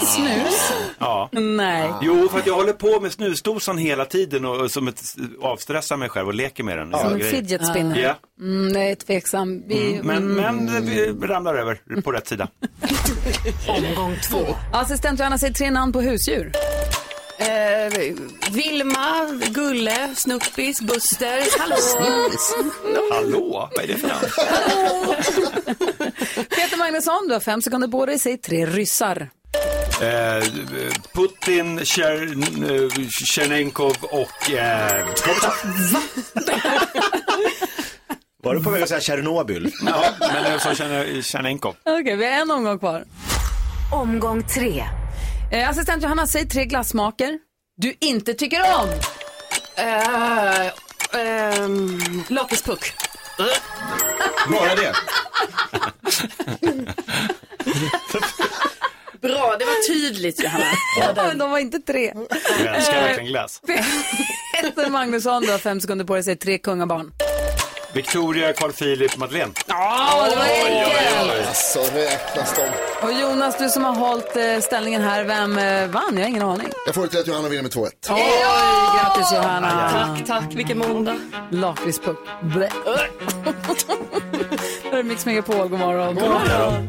Snus? 0.00 0.72
Ja. 0.98 1.28
Nej. 1.32 1.92
Jo, 2.02 2.28
för 2.28 2.38
att 2.38 2.46
jag 2.46 2.54
håller 2.54 2.72
på 2.72 3.00
med 3.00 3.12
snusdosan 3.12 3.78
hela 3.78 4.04
tiden 4.04 4.44
och, 4.44 4.56
och 4.60 4.70
som 4.70 4.88
ett, 4.88 5.02
avstressar 5.42 5.96
mig 5.96 6.08
själv 6.08 6.28
och 6.28 6.34
leker 6.34 6.64
med 6.64 6.78
den. 6.78 6.92
Som 6.92 7.12
en 7.12 7.20
fidget 7.20 7.66
spinner? 7.66 7.96
Ja, 7.96 8.16
Mm, 8.40 8.68
nej, 8.68 8.96
tveksam. 8.96 9.62
Vi, 9.66 10.00
men, 10.02 10.16
mm. 10.16 10.64
men 10.64 10.86
vi 10.86 11.12
ramlar 11.26 11.54
över 11.54 12.00
på 12.02 12.12
rätt 12.12 12.28
sida. 12.28 12.48
Omgång 13.68 14.16
två. 14.30 14.56
Assistent 14.72 15.18
Johanna, 15.18 15.38
säg 15.38 15.54
tre 15.54 15.70
namn 15.70 15.92
på 15.92 16.00
husdjur. 16.00 16.52
Eh, 17.40 18.14
Vilma, 18.50 19.26
Gulle, 19.50 20.14
Snuppis, 20.16 20.80
Buster. 20.80 21.58
Hallå! 21.60 21.76
Hallå, 23.12 23.70
vad 23.76 23.84
är 23.84 23.88
det 23.88 23.96
för 23.98 24.08
namn? 24.08 24.20
Peter 26.48 26.76
Magnusson, 26.78 27.28
du 27.28 27.32
har 27.34 27.40
fem 27.40 27.62
sekunder 27.62 27.88
på 27.88 28.06
dig. 28.06 28.18
Säg 28.18 28.38
tre 28.38 28.66
ryssar. 28.66 29.30
Eh, 30.00 30.44
Putin, 31.14 31.78
eh, 31.78 31.84
Tjernenkov 33.24 33.96
och 34.02 34.50
eh, 34.50 35.04
Var 38.42 38.54
du 38.54 38.64
på 38.64 38.70
väg 38.70 38.82
att 38.82 38.88
säga 38.88 39.00
Tjernobyl? 39.00 39.72
Ja, 39.86 40.04
men 40.20 40.60
som 40.60 40.74
Tjerne- 40.74 41.22
Tjernenkov. 41.22 41.76
Okej, 41.84 42.16
vi 42.16 42.24
har 42.24 42.32
en 42.32 42.50
omgång 42.50 42.78
kvar. 42.78 43.04
Omgång 43.92 44.42
tre. 44.42 44.84
Eh, 45.52 45.68
assistent 45.68 46.02
Johanna, 46.02 46.26
säg 46.26 46.48
tre 46.48 46.64
glassmaker 46.64 47.38
du 47.76 47.94
inte 48.00 48.34
tycker 48.34 48.60
om. 48.60 48.88
Uh, 49.78 50.70
um, 51.64 52.24
Lakritspuck. 52.28 52.92
Bara 54.50 54.74
det? 54.74 54.94
Bra, 59.20 59.56
det 59.58 59.64
var 59.64 59.88
tydligt 59.88 60.42
Johanna. 60.44 60.64
Ja, 61.00 61.12
men 61.16 61.38
de 61.38 61.50
var 61.50 61.58
inte 61.58 61.78
tre. 61.78 62.12
Jag 62.64 62.76
älskar 62.76 63.02
verkligen 63.02 63.26
glass. 63.26 63.60
Peter 64.62 64.90
Magnusson, 64.90 65.42
du 65.42 65.50
har 65.50 65.58
fem 65.58 65.80
sekunder 65.80 66.04
på 66.04 66.12
dig 66.12 66.18
att 66.18 66.24
säga 66.24 66.36
tre 66.36 66.58
kungabarn. 66.58 67.12
Victoria, 67.94 68.52
Carl 68.52 68.72
Philip, 68.72 69.16
Madeleine. 69.16 69.52
Ja, 69.66 70.28
det 70.30 70.36
var 70.36 70.44
enkelt. 70.44 71.46
Alltså 71.48 71.80
räknas 71.94 72.56
de? 72.56 72.62
Och 73.02 73.12
Jonas, 73.12 73.58
du 73.58 73.68
som 73.68 73.84
har 73.84 73.94
hållit 73.94 74.36
eh, 74.36 74.60
ställningen 74.60 75.02
här, 75.02 75.24
vem 75.24 75.58
eh, 75.58 75.88
vann? 75.88 76.14
Jag 76.14 76.20
har 76.20 76.28
ingen 76.28 76.42
aning. 76.42 76.68
Jag 76.86 76.94
får 76.94 77.02
det 77.02 77.08
till 77.08 77.18
att 77.20 77.26
Johanna 77.26 77.48
vinner 77.48 77.62
med 77.62 77.72
2-1. 77.72 77.90
Oj, 78.10 78.22
grattis 78.96 79.32
Johanna. 79.32 79.90
Tack, 79.90 80.26
tack, 80.26 80.54
vilken 80.54 80.78
måndag. 80.78 81.16
Lakritspuck. 81.50 82.18
Blä. 82.42 82.70
Det 84.90 84.96
är 84.98 85.02
Mix 85.02 85.26
Megapol, 85.26 85.68
god 85.68 85.78
morgon. 85.78 86.14
God 86.14 86.24
morgon. 86.24 86.88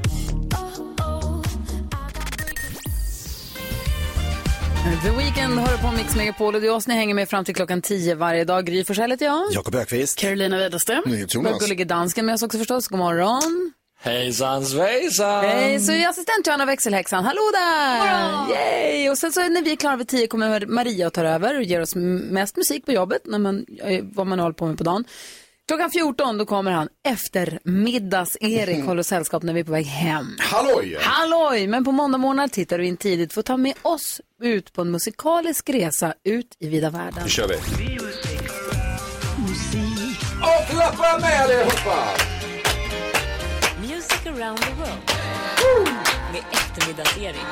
The 5.04 5.10
Weeknd 5.10 5.60
hör 5.60 5.78
på 5.78 5.92
Mix 5.98 6.16
Megapol 6.16 6.56
och 6.56 6.62
det 6.62 6.68
är 6.68 6.72
oss 6.74 6.88
ni 6.88 6.94
hänger 6.94 7.16
med 7.16 7.30
fram 7.30 7.46
till 7.46 7.56
klockan 7.56 7.82
10 7.82 8.16
varje 8.16 8.44
dag. 8.46 8.66
Gry 8.66 8.86
Forssell 8.86 9.12
heter 9.12 9.26
jag. 9.26 9.44
Jakob 9.52 9.76
Ökvist. 9.76 10.20
Carolina 10.20 10.58
Widerström. 10.58 11.04
Vår 11.06 11.60
gullige 11.60 11.86
dansken 11.86 12.26
med 12.26 12.36
oss 12.36 12.44
också 12.44 12.58
förstås. 12.58 12.88
God 12.88 13.00
morgon. 13.00 13.72
Hejsan 14.04 14.66
svejsan! 14.66 15.46
Hej, 15.46 15.80
så 15.80 15.92
är 15.92 16.08
assistent 16.08 16.48
Johanna 16.48 16.66
växelhäxan. 16.66 17.26
Hallå 17.26 17.42
där! 17.54 18.50
Yay! 18.56 19.10
Och 19.10 19.18
sen 19.18 19.32
så 19.32 19.50
när 19.50 19.62
vi 19.62 19.72
är 19.72 19.76
klara 19.76 19.96
vid 19.96 20.08
10 20.08 20.28
kommer 20.28 20.66
Maria 20.66 21.08
och 21.08 21.14
tar 21.14 21.26
över 21.26 21.58
och 21.58 21.64
ger 21.64 21.82
oss 21.82 21.96
mest 21.96 22.58
musik 22.58 22.86
på 22.86 22.92
jobbet, 22.92 23.22
när 23.26 23.40
man, 23.40 23.66
eh, 23.84 24.04
vad 24.04 24.28
man 24.28 24.40
håller 24.40 24.54
på 24.54 24.66
med 24.68 24.78
på 24.78 24.84
dagen. 24.84 25.04
Klockan 25.68 25.92
14 25.92 26.38
då 26.38 26.46
kommer 26.46 26.72
han 26.72 26.90
eftermiddags-Erik 27.08 28.86
håller 28.86 29.04
sällskap 29.04 29.44
när 29.44 29.54
vi 29.54 29.60
är 29.60 29.64
på 29.64 29.72
väg 29.72 29.86
hem. 29.86 30.36
Halloj! 30.40 30.98
Halloj! 31.02 31.68
Men 31.68 31.84
på 31.84 31.92
måndag 31.92 32.18
morgon 32.18 32.50
tittar 32.50 32.78
du 32.78 32.86
in 32.86 32.98
tidigt 32.98 33.34
för 33.34 33.40
att 33.40 33.46
ta 33.46 33.58
med 33.58 33.74
oss 33.82 34.22
ut 34.42 34.74
på 34.74 34.82
en 34.82 34.92
musikalisk 34.92 35.70
resa 35.70 36.14
ut 36.24 36.56
i 36.60 36.70
vida 36.70 36.90
världen. 36.90 37.24
Nu 37.24 37.30
kör 37.30 37.48
vi. 37.48 37.56
Och 40.42 40.70
klappa 40.70 41.20
med 41.20 41.42
allihopa! 41.42 42.31
Around 44.38 44.60
the 44.60 44.72
world. 44.80 45.12
Med 46.32 46.44
eftermiddags-Erik. 46.52 47.46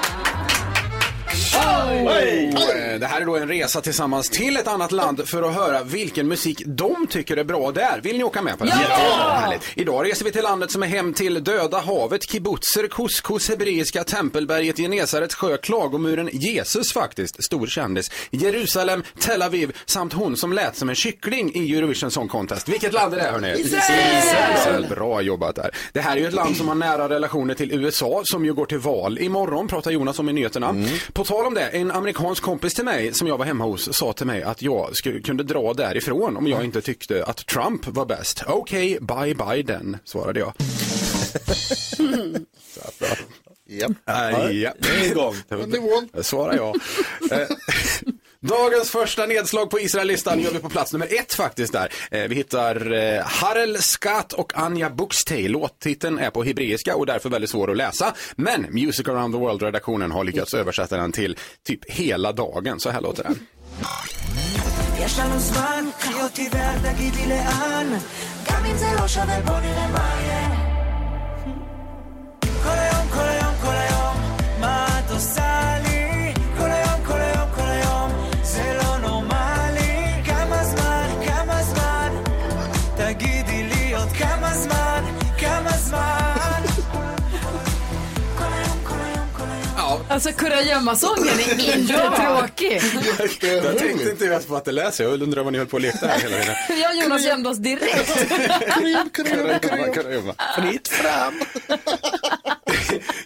Det 2.99 3.05
här 3.05 3.21
är 3.21 3.25
då 3.25 3.35
en 3.37 3.47
resa 3.47 3.81
tillsammans 3.81 4.29
till 4.29 4.57
ett 4.57 4.67
annat 4.67 4.91
land 4.91 5.29
för 5.29 5.43
att 5.43 5.55
höra 5.55 5.83
vilken 5.83 6.27
musik 6.27 6.61
de 6.65 7.07
tycker 7.07 7.37
är 7.37 7.43
bra 7.43 7.71
där. 7.71 7.99
Vill 8.03 8.17
ni 8.17 8.23
åka 8.23 8.41
med 8.41 8.57
på 8.57 8.65
det? 8.65 8.87
Ja! 8.89 9.39
Härligt. 9.41 9.61
Idag 9.75 10.05
reser 10.05 10.25
vi 10.25 10.31
till 10.31 10.43
landet 10.43 10.71
som 10.71 10.83
är 10.83 10.87
hem 10.87 11.13
till 11.13 11.43
Döda 11.43 11.79
havet, 11.79 12.23
kibbutzer, 12.23 12.87
couscous, 12.87 13.49
hebreiska, 13.49 14.03
tempelberget, 14.03 14.77
Genesarets 14.77 15.35
sjö, 15.35 15.57
klagomuren, 15.57 16.29
Jesus 16.33 16.93
faktiskt, 16.93 17.43
stor 17.43 17.67
kändis, 17.67 18.11
Jerusalem, 18.31 19.03
Tel 19.19 19.41
Aviv 19.41 19.77
samt 19.85 20.13
hon 20.13 20.37
som 20.37 20.53
lät 20.53 20.77
som 20.77 20.89
en 20.89 20.95
kyckling 20.95 21.51
i 21.55 21.75
Eurovision 21.75 22.11
Song 22.11 22.27
Contest. 22.27 22.69
Vilket 22.69 22.93
land 22.93 23.13
är 23.13 23.17
det 23.17 23.23
hörni? 23.23 23.59
Israel! 23.59 24.87
Bra 24.89 25.21
jobbat 25.21 25.55
där. 25.55 25.71
Det 25.93 26.01
här 26.01 26.15
är 26.15 26.19
ju 26.19 26.27
ett 26.27 26.33
land 26.33 26.57
som 26.57 26.67
har 26.67 26.75
nära 26.75 27.09
relationer 27.09 27.53
till 27.53 27.71
USA 27.71 28.21
som 28.23 28.45
ju 28.45 28.53
går 28.53 28.65
till 28.65 28.79
val 28.79 29.19
imorgon, 29.19 29.67
pratar 29.67 29.91
Jonas 29.91 30.19
om 30.19 30.29
i 30.29 30.33
nyheterna. 30.33 30.75
På 31.13 31.23
tal 31.23 31.45
om 31.45 31.53
det, 31.53 31.67
en 31.67 31.91
amerikansk 32.19 32.43
kompis 32.43 32.73
till 32.73 32.85
mig 32.85 33.13
som 33.13 33.27
jag 33.27 33.37
var 33.37 33.45
hemma 33.45 33.63
hos 33.63 33.97
sa 33.97 34.13
till 34.13 34.25
mig 34.25 34.43
att 34.43 34.61
jag 34.61 34.95
skulle, 34.95 35.21
kunde 35.21 35.43
dra 35.43 35.73
därifrån 35.73 36.37
om 36.37 36.47
jag 36.47 36.63
inte 36.63 36.81
tyckte 36.81 37.25
att 37.25 37.45
Trump 37.45 37.87
var 37.87 38.05
bäst. 38.05 38.43
Okej, 38.47 38.97
bye 39.01 39.35
bye 39.35 39.63
den, 39.63 39.97
svarade 40.03 40.39
jag. 40.39 40.53
Japp. 43.71 43.91
Äh, 44.07 44.51
ja. 44.51 44.73
Nu 44.79 44.89
är 44.89 45.05
igång. 45.75 46.09
Det 46.13 46.23
svarar 46.23 46.55
jag. 46.55 46.75
Eh, 48.38 48.48
Dagens 48.48 48.90
första 48.90 49.26
nedslag 49.26 49.70
på 49.70 49.80
Israellistan 49.80 50.40
gör 50.40 50.50
vi 50.50 50.58
på 50.58 50.68
plats 50.68 50.92
nummer 50.92 51.08
ett 51.20 51.34
faktiskt 51.34 51.72
där. 51.72 51.92
Eh, 52.10 52.22
Vi 52.28 52.34
hittar 52.34 52.92
eh, 52.92 53.22
Harel 53.24 53.82
Skat 53.82 54.32
och 54.32 54.52
Anja 54.58 54.90
Buxtey. 54.90 55.48
Låttiteln 55.48 56.18
är 56.18 56.30
på 56.30 56.42
hebreiska 56.44 56.96
och 56.96 57.06
därför 57.06 57.28
väldigt 57.30 57.50
svår 57.50 57.70
att 57.70 57.76
läsa. 57.76 58.14
Men 58.36 58.66
Music 58.70 59.08
around 59.08 59.34
the 59.34 59.38
world-redaktionen 59.40 60.10
har 60.10 60.24
lyckats 60.24 60.54
översätta 60.54 60.96
den 60.96 61.12
till 61.12 61.36
typ 61.66 61.90
hela 61.90 62.32
dagen. 62.32 62.80
Så 62.80 62.90
här 62.90 63.00
låter 63.00 63.22
den. 63.22 63.38
יש 65.04 65.18
לנו 65.18 65.38
זמן, 65.38 65.84
קחי 66.00 66.22
אותי 66.22 66.48
ואל 66.52 66.92
תגידי 66.94 67.26
לאן 67.28 67.98
גם 68.50 68.64
אם 68.64 68.76
זה 68.76 68.86
לא 69.00 69.08
שווה 69.08 69.40
בוא 69.40 69.60
נראה 69.60 69.88
מה 69.88 70.10
יהיה 70.22 70.48
כל 72.62 72.68
היום, 72.70 73.08
כל 73.12 73.18
היום, 73.18 73.24
כל 73.24 73.28
היום 73.28 73.37
Alltså 90.19 90.31
kurragömma-sången 90.33 91.39
är 91.39 91.77
inte 91.77 91.93
tråkig. 91.93 92.81
jag 93.41 93.77
tänkte 93.77 94.09
inte 94.09 94.25
ens 94.25 94.45
på 94.45 94.55
att 94.55 94.65
det 94.65 94.71
läser. 94.71 95.03
Jag 95.03 95.21
undrar 95.21 95.43
vad 95.43 95.53
ni 95.53 95.59
höll 95.59 95.67
på 95.67 95.77
och 95.77 95.81
lekte 95.81 96.07
här 96.07 96.19
hela 96.19 96.37
tiden. 96.37 96.55
Jag 96.81 96.91
och 96.91 97.03
Jonas 97.03 97.25
gömde 97.25 97.49
oss 97.49 97.57
direkt. 97.57 98.11
Fritt 100.55 100.87
fram. 100.87 101.33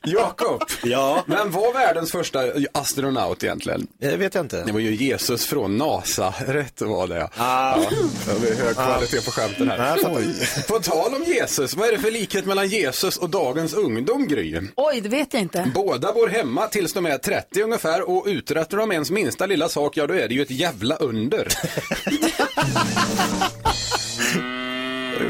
Jakob, 0.05 0.61
Ja, 0.83 1.23
vem 1.27 1.51
var 1.51 1.73
världens 1.73 2.11
första 2.11 2.39
astronaut 2.71 3.43
egentligen? 3.43 3.87
det 3.99 4.17
vet 4.17 4.35
jag 4.35 4.43
inte. 4.45 4.63
Det 4.65 4.71
var 4.71 4.79
ju 4.79 4.95
Jesus 4.95 5.45
från 5.45 5.77
NASA, 5.77 6.33
rätt 6.47 6.81
var 6.81 7.07
det. 7.07 7.29
Ah. 7.37 7.77
Ja, 7.77 7.89
det 8.41 8.49
är 8.49 8.55
hög 8.55 8.75
kvalitet 8.75 9.21
på 9.25 9.31
skämten 9.31 9.69
här. 9.69 9.97
Fattar. 9.97 10.67
På 10.67 10.79
tal 10.79 11.13
om 11.13 11.23
Jesus, 11.23 11.75
vad 11.75 11.87
är 11.87 11.91
det 11.91 11.99
för 11.99 12.11
likhet 12.11 12.45
mellan 12.45 12.67
Jesus 12.67 13.17
och 13.17 13.29
dagens 13.29 13.73
ungdom, 13.73 14.27
Gry? 14.27 14.61
Oj, 14.75 15.01
det 15.01 15.09
vet 15.09 15.33
jag 15.33 15.41
inte. 15.41 15.71
Båda 15.75 16.13
bor 16.13 16.27
hemma 16.27 16.67
tills 16.67 16.93
de 16.93 17.05
är 17.05 17.17
30 17.17 17.61
ungefär 17.63 18.09
och 18.09 18.23
uträttar 18.27 18.77
de 18.77 18.91
ens 18.91 19.11
minsta 19.11 19.45
lilla 19.45 19.69
sak, 19.69 19.97
ja 19.97 20.07
då 20.07 20.13
är 20.13 20.27
det 20.27 20.33
ju 20.35 20.41
ett 20.41 20.51
jävla 20.51 20.95
under. 20.95 21.47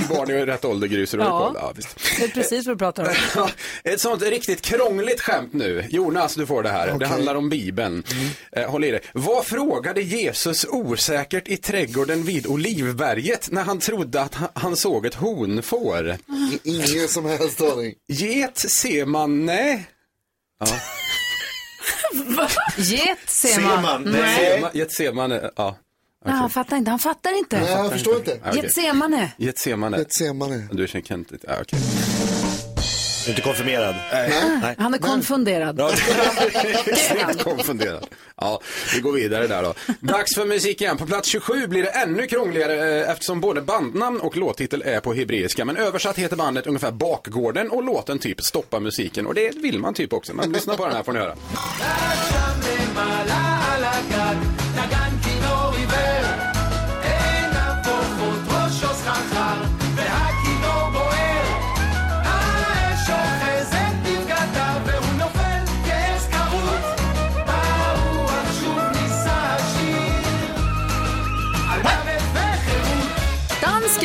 Barn 0.10 0.32
i 0.32 0.46
rätt 0.46 0.66
ålder, 0.66 0.88
du 0.88 1.24
har 1.24 1.30
Ja. 1.30 1.52
Ja, 1.56 1.74
visst. 1.76 1.98
Det 2.20 2.24
är 2.24 2.28
precis 2.28 2.68
vad 2.68 2.76
du 2.76 2.80
pratar 2.80 3.04
om. 3.36 3.50
Ett 3.84 4.02
sånt 4.02 4.22
riktigt 4.24 4.62
krångligt 4.62 5.22
skämt 5.22 5.54
nu. 5.54 5.86
Jonas, 5.90 6.36
du 6.36 6.46
får 6.46 6.64
det 6.64 6.70
här. 6.70 6.88
Det 6.88 6.94
Okej. 6.94 7.08
handlar 7.08 7.36
om 7.36 7.50
Bibeln. 7.50 8.04
Eh, 8.52 8.70
håll 8.70 8.84
i 8.84 8.92
dig. 8.92 9.02
Vad 9.14 9.46
frågade 9.46 10.02
Jesus 10.02 10.66
osäkert 10.70 11.48
i 11.48 11.58
trädgården 11.58 12.24
vid 12.24 12.48
Olivberget 12.48 13.52
när 13.52 13.64
han 13.64 13.80
trodde 13.80 14.22
att 14.22 14.36
han, 14.54 14.76
såg 14.76 15.06
ett 15.06 15.16
honfår? 15.16 16.18
Ingen 16.64 17.08
som 17.08 17.26
helst 17.26 17.62
aning. 17.62 17.94
Get 18.08 18.58
ser 18.58 19.06
man, 19.06 19.46
nej. 19.46 19.86
Ja. 20.60 20.68
Get 22.78 23.18
ser 23.28 23.48
Ser 23.48 23.62
man. 23.62 23.82
man? 23.82 24.04
Nej. 24.04 24.36
Ser 24.46 24.62
man- 24.62 24.70
Get 24.74 24.92
ser 24.92 25.14
man, 25.14 25.40
ja. 25.56 25.78
Nej, 26.26 26.36
han 26.36 26.50
fattar 26.50 26.78
inte. 26.78 26.90
Han 26.92 27.00
fattar 27.00 27.38
inte. 27.38 27.60
Nej, 27.60 27.72
jag 27.72 27.92
förstår 27.92 28.16
inte. 28.16 28.40
Ja, 28.44 28.50
okej. 28.50 28.62
Getsemane. 28.64 29.32
Get 29.38 29.60
ser 29.60 29.76
man, 29.76 29.92
Det 29.92 30.14
ser 30.14 30.34
man 30.34 30.50
det. 30.50 30.68
du 30.72 30.88
känner 30.88 31.14
inte, 31.18 31.38
ja, 31.42 31.54
okej. 31.62 31.80
Du 33.26 33.30
är 33.30 33.34
inte 33.34 33.42
konfirmerad? 33.42 33.96
Nej. 34.14 34.76
Han 34.78 34.94
är 34.94 34.98
konfunderad. 34.98 35.78
Konfunderad. 37.44 38.08
Ja, 38.36 38.62
vi 38.96 39.02
går 39.02 39.12
vidare 39.12 39.48
där 39.48 39.64
då. 39.64 39.74
Dags 40.00 40.36
för 40.36 40.46
musik 40.46 40.82
igen. 40.82 40.98
På 40.98 41.06
plats 41.06 41.28
27 41.30 41.68
blir 41.68 41.84
det 41.84 41.90
ännu 41.90 42.28
krångligare 42.28 43.02
eh, 43.02 43.10
eftersom 43.12 43.42
både 43.42 43.62
bandnamn 43.62 44.20
och 44.20 44.38
låttitel 44.38 44.82
är 44.86 45.00
på 45.00 45.14
hebreiska. 45.14 45.66
Men 45.66 45.78
översatt 45.78 46.18
heter 46.18 46.36
bandet 46.36 46.68
ungefär 46.68 46.92
Bakgården 46.92 47.70
och 47.70 47.84
låten 47.84 48.20
typ 48.20 48.42
Stoppa 48.42 48.80
musiken. 48.80 49.28
Och 49.28 49.34
det 49.34 49.56
vill 49.56 49.80
man 49.80 49.94
typ 49.94 50.14
också. 50.14 50.34
Men 50.34 50.52
lyssna 50.52 50.76
på 50.76 50.86
den 50.86 50.96
här 50.96 51.04
får 51.04 51.14
ni 51.14 51.20
höra. 51.20 51.36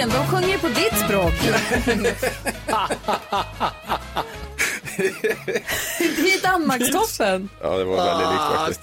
Dansken, 0.09 0.23
de 0.23 0.27
sjunger 0.27 0.49
ju 0.49 0.59
på 0.59 0.69
ditt 0.69 0.99
språk. 1.05 1.33
det 5.99 6.35
är 6.35 6.43
Danmarkstoppen. 6.43 7.49
Ja, 7.63 7.79
det 7.79 7.85
var 7.85 7.97
väldigt 7.97 8.29
likt 8.29 8.43
faktiskt. 8.55 8.81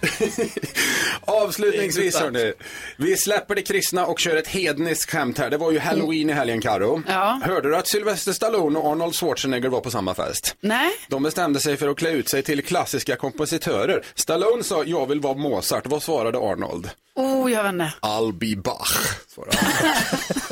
Avslutningsvis 1.20 2.16
hörni, 2.16 2.52
vi 2.96 3.16
släpper 3.16 3.54
det 3.54 3.62
kristna 3.62 4.06
och 4.06 4.18
kör 4.18 4.36
ett 4.36 4.48
hedniskt 4.48 5.10
skämt 5.10 5.38
här. 5.38 5.50
Det 5.50 5.56
var 5.56 5.72
ju 5.72 5.78
halloween 5.78 6.30
i 6.30 6.32
helgen 6.32 6.60
Karo. 6.60 7.02
Ja. 7.06 7.40
Hörde 7.44 7.68
du 7.68 7.76
att 7.76 7.88
Sylvester 7.88 8.32
Stallone 8.32 8.78
och 8.78 8.90
Arnold 8.90 9.14
Schwarzenegger 9.14 9.68
var 9.68 9.80
på 9.80 9.90
samma 9.90 10.14
fest? 10.14 10.56
Nej. 10.60 10.90
De 11.08 11.22
bestämde 11.22 11.60
sig 11.60 11.76
för 11.76 11.88
att 11.88 11.96
klä 11.96 12.10
ut 12.10 12.28
sig 12.28 12.42
till 12.42 12.64
klassiska 12.64 13.16
kompositörer. 13.16 14.02
Stallone 14.14 14.64
sa 14.64 14.84
jag 14.84 15.06
vill 15.06 15.20
vara 15.20 15.34
Mozart. 15.34 15.86
Vad 15.86 16.02
svarade 16.02 16.38
Arnold? 16.38 16.90
Oh, 17.14 17.52
jag 17.52 17.62
vet 17.62 17.72
inte. 17.72 17.92
I'll 18.02 18.32
be 18.32 18.62
Bach, 18.62 19.18
svarade. 19.28 19.58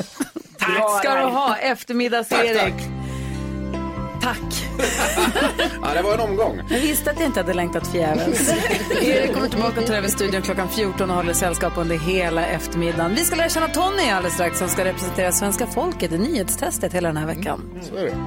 Tack 0.75 0.99
ska 0.99 1.15
du 1.15 1.25
ha, 1.25 1.55
eftermiddags-Erik. 1.57 2.73
Tack. 4.21 4.39
Ja, 5.81 5.93
det 5.93 6.01
var 6.01 6.13
en 6.13 6.19
omgång. 6.19 6.61
Jag 6.69 6.79
visste 6.79 7.11
att 7.11 7.19
jag 7.19 7.25
inte 7.25 7.39
hade 7.39 7.53
längtat 7.53 7.87
förgäves. 7.87 8.53
Erik 9.01 9.33
kommer 9.33 9.49
tillbaka 9.49 9.79
och 9.81 9.87
tar 9.87 9.93
över 9.93 10.07
studion 10.07 10.41
klockan 10.41 10.69
14 10.69 11.09
och 11.09 11.15
håller 11.15 11.33
sällskap 11.33 11.77
under 11.77 11.97
hela 11.97 12.45
eftermiddagen. 12.45 13.15
Vi 13.15 13.23
ska 13.25 13.35
lära 13.35 13.49
känna 13.49 13.67
Tony 13.67 14.09
alldeles 14.09 14.33
strax 14.33 14.59
som 14.59 14.69
ska 14.69 14.85
representera 14.85 15.31
svenska 15.31 15.67
folket 15.67 16.11
i 16.11 16.17
nyhetstestet 16.17 16.93
hela 16.93 17.07
den 17.07 17.17
här 17.17 17.25
veckan. 17.27 17.61
Så 17.81 17.95
är 17.95 18.03
det. 18.03 18.17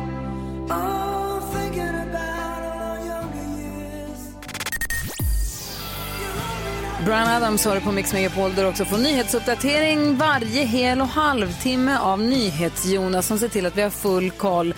Brian 7.04 7.28
Adams 7.28 7.64
har 7.64 7.74
det 7.74 7.80
på 7.80 7.92
Mix 7.92 8.12
Megapol 8.12 8.54
där 8.54 8.68
också 8.68 8.84
får 8.84 8.98
nyhetsuppdatering 8.98 10.16
varje 10.16 10.64
hel 10.64 11.00
och 11.00 11.06
halvtimme 11.06 11.98
av 11.98 12.20
NyhetsJonas 12.20 13.26
som 13.26 13.38
ser 13.38 13.48
till 13.48 13.66
att 13.66 13.76
vi 13.76 13.82
har 13.82 13.90
full 13.90 14.30
koll. 14.30 14.74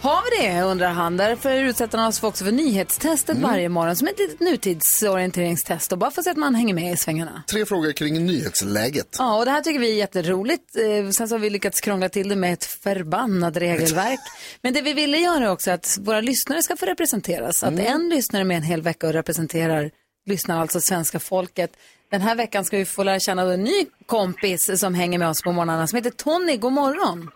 Har 0.00 0.22
vi 0.30 0.46
det 0.46 0.62
undrar 0.62 0.90
han. 0.90 1.16
Därför 1.16 1.62
utsätter 1.62 1.98
han 1.98 2.08
oss 2.08 2.22
också 2.22 2.44
för 2.44 2.52
nyhetstestet 2.52 3.38
varje 3.38 3.68
morgon 3.68 3.96
som 3.96 4.08
ett 4.08 4.18
litet 4.18 4.40
nutidsorienteringstest 4.40 5.92
och 5.92 5.98
bara 5.98 6.10
för 6.10 6.20
att 6.20 6.24
se 6.24 6.30
att 6.30 6.36
man 6.36 6.54
hänger 6.54 6.74
med 6.74 6.92
i 6.92 6.96
svängarna. 6.96 7.42
Tre 7.46 7.66
frågor 7.66 7.92
kring 7.92 8.26
nyhetsläget. 8.26 9.16
Ja, 9.18 9.38
och 9.38 9.44
det 9.44 9.50
här 9.50 9.60
tycker 9.60 9.80
vi 9.80 9.90
är 9.92 9.96
jätteroligt. 9.96 10.76
Eh, 10.76 11.10
sen 11.10 11.28
så 11.28 11.34
har 11.34 11.38
vi 11.38 11.50
lyckats 11.50 11.80
krångla 11.80 12.08
till 12.08 12.28
det 12.28 12.36
med 12.36 12.52
ett 12.52 12.64
förbannat 12.64 13.56
regelverk. 13.56 14.20
Men 14.62 14.74
det 14.74 14.82
vi 14.82 14.92
ville 14.92 15.18
göra 15.18 15.44
är 15.44 15.50
också 15.50 15.70
att 15.70 15.98
våra 16.00 16.20
lyssnare 16.20 16.62
ska 16.62 16.76
få 16.76 16.86
representeras. 16.86 17.62
Att 17.62 17.78
en 17.78 18.08
lyssnare 18.08 18.44
med 18.44 18.56
en 18.56 18.62
hel 18.62 18.82
vecka 18.82 19.06
och 19.06 19.12
representerar, 19.12 19.90
lyssnar 20.26 20.60
alltså 20.60 20.80
svenska 20.80 21.18
folket. 21.18 21.76
Den 22.10 22.20
här 22.20 22.34
veckan 22.36 22.64
ska 22.64 22.76
vi 22.76 22.84
få 22.84 23.02
lära 23.02 23.20
känna 23.20 23.42
en 23.42 23.64
ny 23.64 23.86
kompis 24.06 24.80
som 24.80 24.94
hänger 24.94 25.18
med 25.18 25.28
oss 25.28 25.42
på 25.42 25.52
morgnarna 25.52 25.86
som 25.86 25.96
heter 25.96 26.10
Tony. 26.10 26.56
God 26.56 26.72
morgon! 26.72 27.30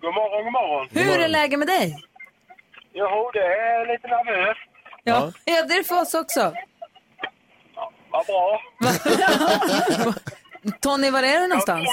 God 0.00 0.14
morgon, 0.14 0.44
god 0.44 0.52
morgon. 0.52 0.88
Hur 0.90 1.20
är 1.20 1.28
läget 1.28 1.58
med 1.58 1.68
dig? 1.68 1.96
Jo, 2.92 3.30
det 3.32 3.38
är 3.38 3.92
lite 3.92 4.08
nervöst. 4.08 4.60
Ja, 5.04 5.32
ja 5.44 5.64
det 5.66 5.72
är 5.72 5.78
det 5.78 5.84
för 5.84 6.00
oss 6.00 6.14
också. 6.14 6.52
Vad 8.10 8.26
bra. 8.26 8.60
Tony, 10.80 11.10
var 11.10 11.22
är 11.22 11.40
du 11.40 11.48
någonstans? 11.48 11.88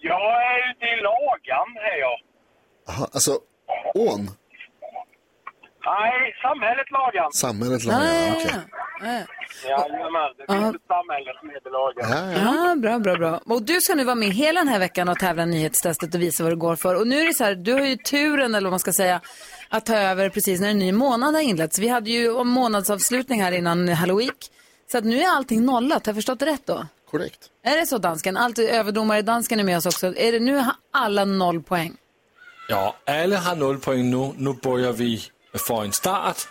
Jag 0.00 0.42
är 0.42 0.70
ute 0.70 0.84
i 0.84 0.96
Lagan, 1.02 1.76
är 1.92 1.98
jag. 2.00 2.18
Aha, 2.88 3.08
alltså, 3.12 3.38
ån, 3.94 4.30
Nej, 5.86 6.34
samhället 6.42 6.88
Lagan. 6.90 7.32
samhället 7.32 7.84
Lagan, 7.84 8.06
ja, 8.06 8.32
okej. 8.36 9.26
Jajamän, 9.68 10.30
det 10.38 10.52
finns 10.52 10.74
ett 10.74 10.82
samhälle 10.94 11.30
som 11.40 11.50
heter 11.50 11.70
Lagan. 11.70 12.32
Ja, 12.42 12.74
bra, 12.74 12.98
bra, 12.98 13.16
bra. 13.16 13.40
Och 13.54 13.62
du 13.62 13.80
ska 13.80 13.94
nu 13.94 14.04
vara 14.04 14.14
med 14.14 14.28
hela 14.28 14.60
den 14.60 14.68
här 14.68 14.78
veckan 14.78 15.08
och 15.08 15.18
tävla 15.18 15.42
i 15.42 15.46
nyhetstestet 15.46 16.14
och 16.14 16.20
visa 16.22 16.42
vad 16.42 16.52
det 16.52 16.56
går 16.56 16.76
för. 16.76 16.94
Och 17.00 17.06
nu 17.06 17.20
är 17.20 17.26
det 17.26 17.34
så 17.34 17.44
här, 17.44 17.54
du 17.54 17.72
har 17.72 17.80
ju 17.80 17.96
turen, 17.96 18.54
eller 18.54 18.66
vad 18.66 18.72
man 18.72 18.80
ska 18.80 18.92
säga, 18.92 19.20
att 19.68 19.86
ta 19.86 19.96
över 19.96 20.28
precis 20.30 20.60
när 20.60 20.68
en 20.68 20.78
ny 20.78 20.92
månad 20.92 21.34
har 21.34 21.40
inletts. 21.40 21.78
Vi 21.78 21.88
hade 21.88 22.10
ju 22.10 22.40
en 22.40 22.46
månadsavslutning 22.46 23.42
här 23.42 23.52
innan 23.52 23.88
Halloween. 23.88 24.30
Så 24.92 24.98
att 24.98 25.04
nu 25.04 25.20
är 25.20 25.36
allting 25.36 25.64
nollat, 25.64 26.06
har 26.06 26.10
jag 26.10 26.16
förstått 26.16 26.38
det 26.38 26.46
rätt 26.46 26.66
då? 26.66 26.86
Korrekt. 27.10 27.40
Är 27.64 27.76
det 27.76 27.86
så 27.86 27.98
dansken? 27.98 28.36
Allt 28.36 28.58
överdomare 28.58 29.22
dansken 29.22 29.60
är 29.60 29.64
med 29.64 29.76
oss 29.76 29.86
också. 29.86 30.06
Är 30.16 30.32
det 30.32 30.40
nu 30.40 30.56
har 30.56 30.72
alla 30.90 31.24
noll 31.24 31.62
poäng? 31.62 31.96
Ja, 32.68 32.96
alla 33.06 33.38
har 33.38 33.56
noll 33.56 33.78
poäng 33.78 34.10
nu. 34.10 34.32
Nu 34.36 34.52
börjar 34.62 34.92
vi 34.92 35.22
få 35.60 35.76
en 35.76 35.92
start 35.92 36.48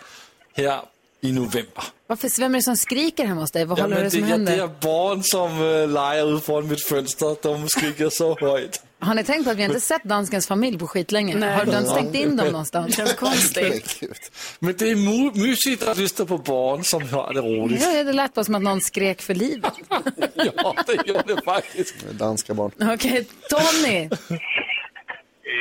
här 0.56 0.80
i 1.20 1.32
november. 1.32 1.84
Varför, 2.06 2.40
vem 2.40 2.54
är 2.54 2.58
det 2.58 2.62
som 2.62 2.76
skriker 2.76 3.26
hemma 3.26 3.40
hos 3.40 3.50
dig? 3.52 3.64
Vad 3.64 3.78
Ja, 3.78 3.82
håller 3.82 4.04
det 4.04 4.10
som 4.10 4.20
det, 4.20 4.26
är, 4.26 4.30
händer? 4.30 4.56
det 4.56 4.62
är 4.62 4.70
barn 4.80 5.22
som 5.22 5.60
uh, 5.60 5.88
leger 5.88 6.36
ut 6.36 6.44
från 6.44 6.68
mitt 6.68 6.84
fönster. 6.88 7.36
De 7.42 7.68
skriker 7.68 8.08
så 8.10 8.38
högt. 8.40 8.82
Har 8.98 9.14
ni 9.14 9.24
tänkt 9.24 9.44
på 9.44 9.50
att 9.50 9.56
vi 9.56 9.62
inte 9.64 9.80
sett 9.80 10.04
danskens 10.04 10.46
familj 10.46 10.78
på 10.78 10.86
skitlänge? 10.86 11.36
Nej. 11.36 11.54
Har 11.54 11.64
de 11.64 11.84
stängt 11.86 12.14
in 12.14 12.36
dem 12.36 12.46
någonstans? 12.46 12.86
Det 12.86 12.92
känns 12.92 13.14
konstigt. 13.14 14.00
Men 14.58 14.74
det 14.78 14.90
är 14.90 14.96
mysigt 15.38 15.82
att 15.82 15.98
lyssna 15.98 16.26
på 16.26 16.38
barn 16.38 16.84
som 16.84 17.08
har 17.08 17.32
det 17.34 17.40
roligt. 17.40 17.82
Ja, 17.82 18.04
det 18.04 18.12
lät 18.12 18.34
bara 18.34 18.44
som 18.44 18.54
att 18.54 18.62
någon 18.62 18.80
skrek 18.80 19.22
för 19.22 19.34
livet. 19.34 19.72
Ja, 20.34 20.74
det 20.86 21.06
gör 21.06 21.22
det 21.26 21.42
faktiskt. 21.44 21.94
Danska 22.10 22.54
barn. 22.54 22.70
Okej, 22.94 23.26
Tony. 23.50 24.08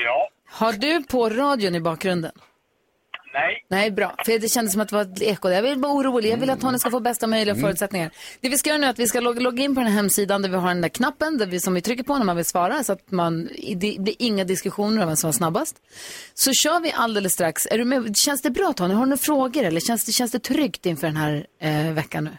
Ja. 0.05 0.29
Har 0.49 0.73
du 0.73 1.03
på 1.03 1.29
radion 1.29 1.75
i 1.75 1.79
bakgrunden? 1.79 2.31
Nej. 3.67 3.91
Bra. 3.91 4.15
För 4.25 4.39
det 4.39 4.49
kändes 4.49 4.71
som 4.73 4.81
att 4.81 4.89
det 4.89 4.95
var 4.95 5.01
ett 5.01 5.21
eko. 5.21 5.49
Jag 5.49 5.61
vill 5.61 5.77
vara 5.79 5.93
orolig. 5.93 6.29
Jag 6.31 6.37
vill 6.37 6.49
att 6.49 6.61
Tony 6.61 6.77
ska 6.79 6.91
få 6.91 6.99
bästa 6.99 7.27
möjliga 7.27 7.53
Mm. 7.55 7.63
förutsättningar. 7.65 8.11
Det 8.41 8.49
vi 8.49 8.57
ska 8.57 8.69
göra 8.69 8.77
nu 8.79 8.85
är 8.85 8.89
att 8.89 8.99
vi 8.99 9.07
ska 9.07 9.19
logga, 9.19 9.39
logga 9.39 9.63
in 9.63 9.75
på 9.75 9.81
den 9.81 9.89
här 9.89 9.95
hemsidan 9.95 10.41
där 10.41 10.49
vi 10.49 10.55
har 10.55 10.67
den 10.67 10.81
där 10.81 10.89
knappen 10.89 11.37
där 11.37 11.45
vi, 11.45 11.59
som 11.59 11.73
vi 11.73 11.81
trycker 11.81 12.03
på 12.03 12.17
när 12.17 12.25
man 12.25 12.35
vill 12.35 12.45
svara 12.45 12.83
så 12.83 12.93
att 12.93 13.11
man, 13.11 13.49
det 13.75 13.99
blir 13.99 14.15
inga 14.19 14.43
diskussioner 14.43 15.01
om 15.01 15.07
vem 15.07 15.15
som 15.15 15.27
var 15.27 15.33
snabbast. 15.33 15.75
Så 16.33 16.51
kör 16.53 16.79
vi 16.79 16.91
alldeles 16.91 17.33
strax. 17.33 17.65
Är 17.71 17.77
du 17.77 17.85
med? 17.85 18.17
Känns 18.17 18.41
det 18.41 18.49
bra 18.49 18.73
Tony? 18.73 18.93
Har 18.93 19.01
du 19.01 19.09
några 19.09 19.17
frågor 19.17 19.63
eller 19.63 19.79
känns 19.79 20.05
det, 20.05 20.11
känns 20.11 20.31
det 20.31 20.39
tryggt 20.39 20.85
inför 20.85 21.07
den 21.07 21.17
här 21.17 21.45
eh, 21.61 21.91
veckan 21.93 22.23
nu? 22.23 22.31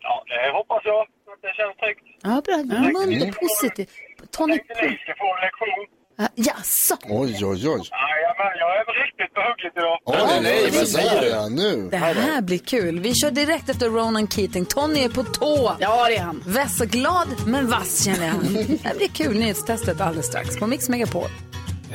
Ja, 0.00 0.24
det 0.26 0.52
hoppas 0.58 0.82
jag. 0.84 1.00
Att 1.02 1.08
det 1.42 1.52
känns 1.56 1.76
tryggt. 1.76 2.18
Ja, 2.22 2.42
bra. 2.46 2.56
Munt 2.56 3.22
och 3.34 3.40
positivt. 3.40 3.90
Tony... 4.30 4.56
Tänkte 4.58 4.74
ni 4.74 4.96
ska 4.96 5.14
få 5.22 5.26
en 5.34 5.40
lektion. 5.46 5.86
Uh, 6.22 6.28
jaså? 6.34 6.96
Oj, 7.02 7.32
oj, 7.32 7.48
oj. 7.48 7.64
Jajamän, 7.68 8.54
jag 8.58 8.70
är 8.76 8.84
riktigt 9.04 9.34
behuggligt 9.34 9.76
idag. 9.76 9.98
Oj, 10.04 10.42
nej, 10.42 10.62
vad 10.64 10.74
vad 10.74 10.88
säger 10.88 11.08
säger 11.08 11.22
du? 11.22 11.26
du? 11.28 11.32
Ja, 11.32 11.48
nu. 11.48 11.88
Det 11.90 11.96
här 11.96 12.42
blir 12.42 12.58
kul. 12.58 13.00
Vi 13.00 13.14
kör 13.14 13.30
direkt 13.30 13.68
efter 13.68 13.88
Ronan 13.88 14.28
Keating. 14.28 14.64
Tony 14.64 15.00
är 15.00 15.08
på 15.08 15.22
tå. 15.22 15.76
Ja, 15.80 16.08
det 16.08 16.16
är 16.16 16.22
han. 16.22 16.42
Väss 16.46 16.80
och 16.80 16.88
glad, 16.88 17.28
men 17.46 17.70
vass 17.70 18.04
känner 18.04 18.26
jag. 18.26 18.36
Det 18.68 18.84
här 18.84 18.94
blir 18.94 19.08
kul. 19.08 19.38
Nyhetstestet 19.38 20.00
alldeles 20.00 20.26
strax 20.26 20.58
på 20.58 20.66
Mix 20.66 20.88
Megapol. 20.88 21.28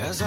As. 0.09 0.23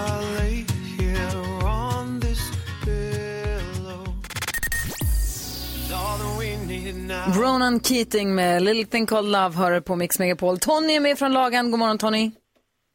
Ronan 7.36 7.80
Keating 7.80 8.34
med 8.34 8.62
Little 8.62 8.84
Thing 8.84 9.06
Called 9.06 9.30
Love 9.32 9.56
hör 9.56 9.80
på 9.80 9.96
Mix 9.96 10.18
Megapol. 10.18 10.58
Tony 10.58 10.92
är 10.92 11.00
med 11.00 11.18
från 11.18 11.32
Lagan. 11.32 11.70
God 11.70 11.80
morgon 11.80 11.98
Tony. 11.98 12.30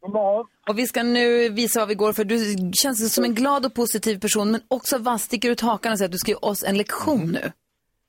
God 0.05 0.13
morgon. 0.13 0.45
Och 0.69 0.79
vi 0.79 0.87
ska 0.87 1.03
nu 1.03 1.49
visa 1.49 1.79
vad 1.79 1.87
vi 1.87 1.95
går 1.95 2.13
för. 2.13 2.23
Du 2.23 2.71
känns 2.73 3.13
som 3.13 3.23
en 3.23 3.35
glad 3.35 3.65
och 3.65 3.73
positiv 3.73 4.19
person, 4.19 4.51
men 4.51 4.61
också 4.67 4.97
vass, 4.97 5.23
sticker 5.23 5.49
ut 5.49 5.61
hakan 5.61 5.91
och 5.91 5.97
säger 5.97 6.07
att 6.07 6.11
du 6.11 6.17
ska 6.17 6.31
ge 6.31 6.37
oss 6.41 6.63
en 6.63 6.77
lektion 6.77 7.31
nu. 7.31 7.51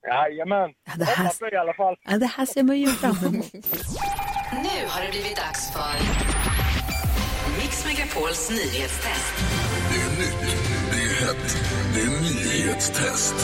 Jajamän. 0.09 0.71
det 0.99 1.05
här- 1.05 1.25
Hoppas 1.25 1.53
i 1.53 1.57
alla 1.57 1.75
fall. 1.75 1.95
Ja, 2.09 2.19
det 2.19 2.27
här 2.27 2.47
ser 2.47 2.63
man 2.63 2.79
ju 2.79 2.87
fram 2.87 3.17
emot. 3.27 3.53
Nu 4.53 4.87
har 4.89 5.03
det 5.05 5.11
blivit 5.11 5.37
dags 5.37 5.73
för 5.73 5.95
Mix 7.61 7.87
Megapols 7.87 8.51
nyhetstest. 8.51 9.35
Det 9.91 10.01
är 10.01 10.11
nytt, 10.21 10.57
det 10.91 10.97
är 10.97 11.27
hett, 11.27 11.57
det 11.95 12.01
är 12.01 12.11
nyhetstest. 12.23 13.35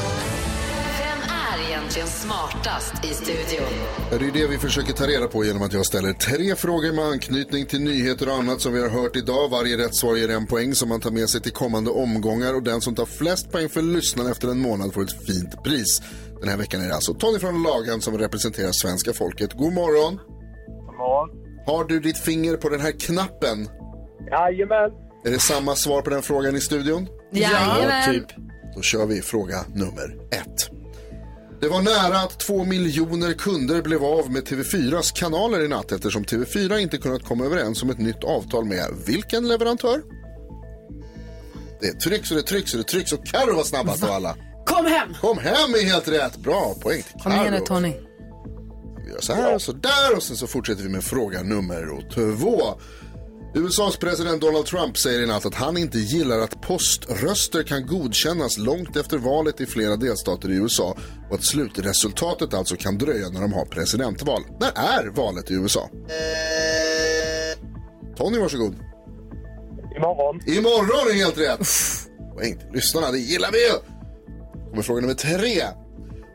Egentligen 1.92 2.08
smartast 2.08 3.04
i 3.04 3.08
studion? 3.08 3.68
Ja, 4.10 4.18
Det 4.18 4.26
är 4.26 4.32
det 4.32 4.46
vi 4.46 4.58
försöker 4.58 4.92
ta 4.92 5.06
reda 5.06 5.28
på 5.28 5.44
genom 5.44 5.62
att 5.62 5.72
jag 5.72 5.86
ställer 5.86 6.12
tre 6.12 6.56
frågor 6.56 6.92
med 6.92 7.04
anknytning 7.04 7.66
till 7.66 7.80
nyheter 7.80 8.28
och 8.28 8.34
annat 8.34 8.60
som 8.60 8.72
vi 8.72 8.80
har 8.80 8.88
hört 8.88 9.16
idag. 9.16 9.48
Varje 9.50 9.78
rätt 9.78 9.94
svar 9.94 10.16
ger 10.16 10.28
en 10.30 10.46
poäng 10.46 10.74
som 10.74 10.88
man 10.88 11.00
tar 11.00 11.10
med 11.10 11.28
sig 11.28 11.40
till 11.40 11.52
kommande 11.52 11.90
omgångar 11.90 12.54
och 12.54 12.62
den 12.62 12.80
som 12.80 12.94
tar 12.94 13.06
flest 13.06 13.52
poäng 13.52 13.68
för 13.68 13.82
lyssnaren 13.82 14.30
efter 14.30 14.48
en 14.48 14.58
månad 14.58 14.94
får 14.94 15.02
ett 15.02 15.26
fint 15.26 15.64
pris. 15.64 16.02
Den 16.40 16.48
här 16.48 16.56
veckan 16.56 16.80
är 16.82 16.88
det 16.88 16.94
alltså 16.94 17.14
Tony 17.14 17.38
från 17.38 17.62
Lagan 17.62 18.00
som 18.00 18.18
representerar 18.18 18.72
svenska 18.72 19.12
folket. 19.12 19.52
God 19.52 19.72
morgon! 19.72 20.16
God 20.66 20.96
morgon. 20.96 21.28
Har 21.66 21.84
du 21.84 22.00
ditt 22.00 22.18
finger 22.18 22.56
på 22.56 22.68
den 22.68 22.80
här 22.80 22.92
knappen? 23.00 23.68
Jajamän. 24.30 24.90
Är 25.24 25.30
det 25.30 25.38
samma 25.38 25.74
svar 25.74 26.02
på 26.02 26.10
den 26.10 26.22
frågan 26.22 26.56
i 26.56 26.60
studion? 26.60 27.08
Jajamän. 27.32 28.14
typ. 28.14 28.26
Då 28.76 28.82
kör 28.82 29.06
vi 29.06 29.22
fråga 29.22 29.64
nummer 29.74 30.16
ett. 30.30 30.81
Det 31.62 31.68
var 31.68 31.82
nära 31.82 32.18
att 32.18 32.38
två 32.38 32.64
miljoner 32.64 33.32
kunder 33.32 33.82
blev 33.82 34.04
av 34.04 34.30
med 34.30 34.42
TV4s 34.42 35.14
kanaler 35.14 35.64
i 35.64 35.68
natt 35.68 35.92
eftersom 35.92 36.24
TV4 36.24 36.78
inte 36.78 36.98
kunnat 36.98 37.24
komma 37.24 37.44
överens 37.44 37.82
om 37.82 37.90
ett 37.90 37.98
nytt 37.98 38.24
avtal 38.24 38.64
med 38.64 38.86
vilken 39.06 39.48
leverantör? 39.48 40.02
Det 41.80 41.92
trycks 41.92 42.30
och 42.30 42.36
det 42.36 42.42
trycks 42.42 42.74
och 42.74 42.78
det 42.78 42.84
trycks 42.84 43.12
och 43.12 43.26
Carro 43.26 43.56
var 43.56 43.64
snabbast 43.64 44.04
av 44.04 44.10
alla. 44.10 44.36
Kom 44.66 44.86
hem! 44.86 45.14
Kom 45.20 45.38
hem 45.38 45.74
är 45.74 45.84
helt 45.84 46.08
rätt. 46.08 46.36
Bra, 46.36 46.74
poäng 46.80 47.02
till 47.02 47.20
Kom 47.22 47.32
igen 47.32 47.52
nu. 47.52 47.60
Tony. 47.60 47.92
Vi 49.04 49.12
gör 49.12 49.20
så 49.20 49.32
här 49.32 49.54
och 49.54 49.62
så 49.62 49.72
där 49.72 50.16
och 50.16 50.22
sen 50.22 50.36
så 50.36 50.46
fortsätter 50.46 50.82
vi 50.82 50.88
med 50.88 51.04
fråga 51.04 51.42
nummer 51.42 52.10
två. 52.14 52.80
USAs 53.54 53.96
president 53.96 54.40
Donald 54.40 54.66
Trump 54.66 54.98
säger 54.98 55.22
i 55.22 55.26
natt 55.26 55.46
att 55.46 55.54
han 55.54 55.76
inte 55.76 55.98
gillar 55.98 56.38
att 56.38 56.60
poströster 56.60 57.62
kan 57.62 57.86
godkännas 57.86 58.58
långt 58.58 58.96
efter 58.96 59.18
valet 59.18 59.60
i 59.60 59.66
flera 59.66 59.96
delstater 59.96 60.50
i 60.50 60.54
USA 60.54 60.96
och 61.30 61.34
att 61.34 61.44
slutresultatet 61.44 62.54
alltså 62.54 62.76
kan 62.76 62.98
dröja 62.98 63.28
när 63.28 63.40
de 63.40 63.52
har 63.52 63.64
presidentval. 63.64 64.42
När 64.60 64.72
är 64.74 65.10
valet 65.10 65.50
i 65.50 65.54
USA? 65.54 65.88
Tony, 68.16 68.38
varsågod. 68.38 68.74
Imorgon. 69.96 70.40
Imorgon 70.46 71.10
är 71.10 71.14
helt 71.14 71.38
rätt. 71.38 71.68
Poäng 72.34 72.58
till 72.58 72.68
lyssnarna, 72.72 73.10
det 73.10 73.18
gillar 73.18 73.52
vi 73.52 73.58
ju. 73.58 73.74
Kommer 74.70 74.82
fråga 74.82 75.00
nummer 75.00 75.14
tre. 75.14 75.62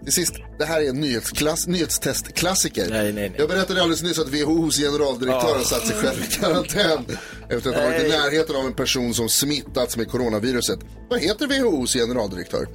Till 0.08 0.14
sist, 0.14 0.34
det 0.60 0.66
här 0.66 0.82
är 0.82 0.90
en 0.90 1.00
nyhetsklass, 1.00 1.68
nyhetstestklassiker. 1.68 2.90
Nej, 2.90 3.14
nej, 3.14 3.30
nej. 3.30 3.34
Jag 3.38 3.50
berättade 3.50 3.82
alldeles 3.82 4.04
nyss 4.04 4.20
att 4.20 4.28
WHOs 4.28 4.78
generaldirektör 4.78 5.56
har 5.56 5.64
satt 5.64 5.88
sig 5.88 5.96
själv 5.96 6.24
i 6.24 6.28
karantän 6.28 7.06
efter 7.50 7.70
att 7.70 7.76
ha 7.76 7.84
varit 7.84 8.06
i 8.06 8.10
närheten 8.10 8.56
av 8.56 8.66
en 8.66 8.74
person 8.74 9.14
som 9.14 9.30
smittats 9.30 9.98
med 9.98 10.10
coronaviruset. 10.10 10.80
Vad 11.10 11.20
heter 11.20 11.48
WHOs 11.48 11.94
generaldirektör? 11.94 12.68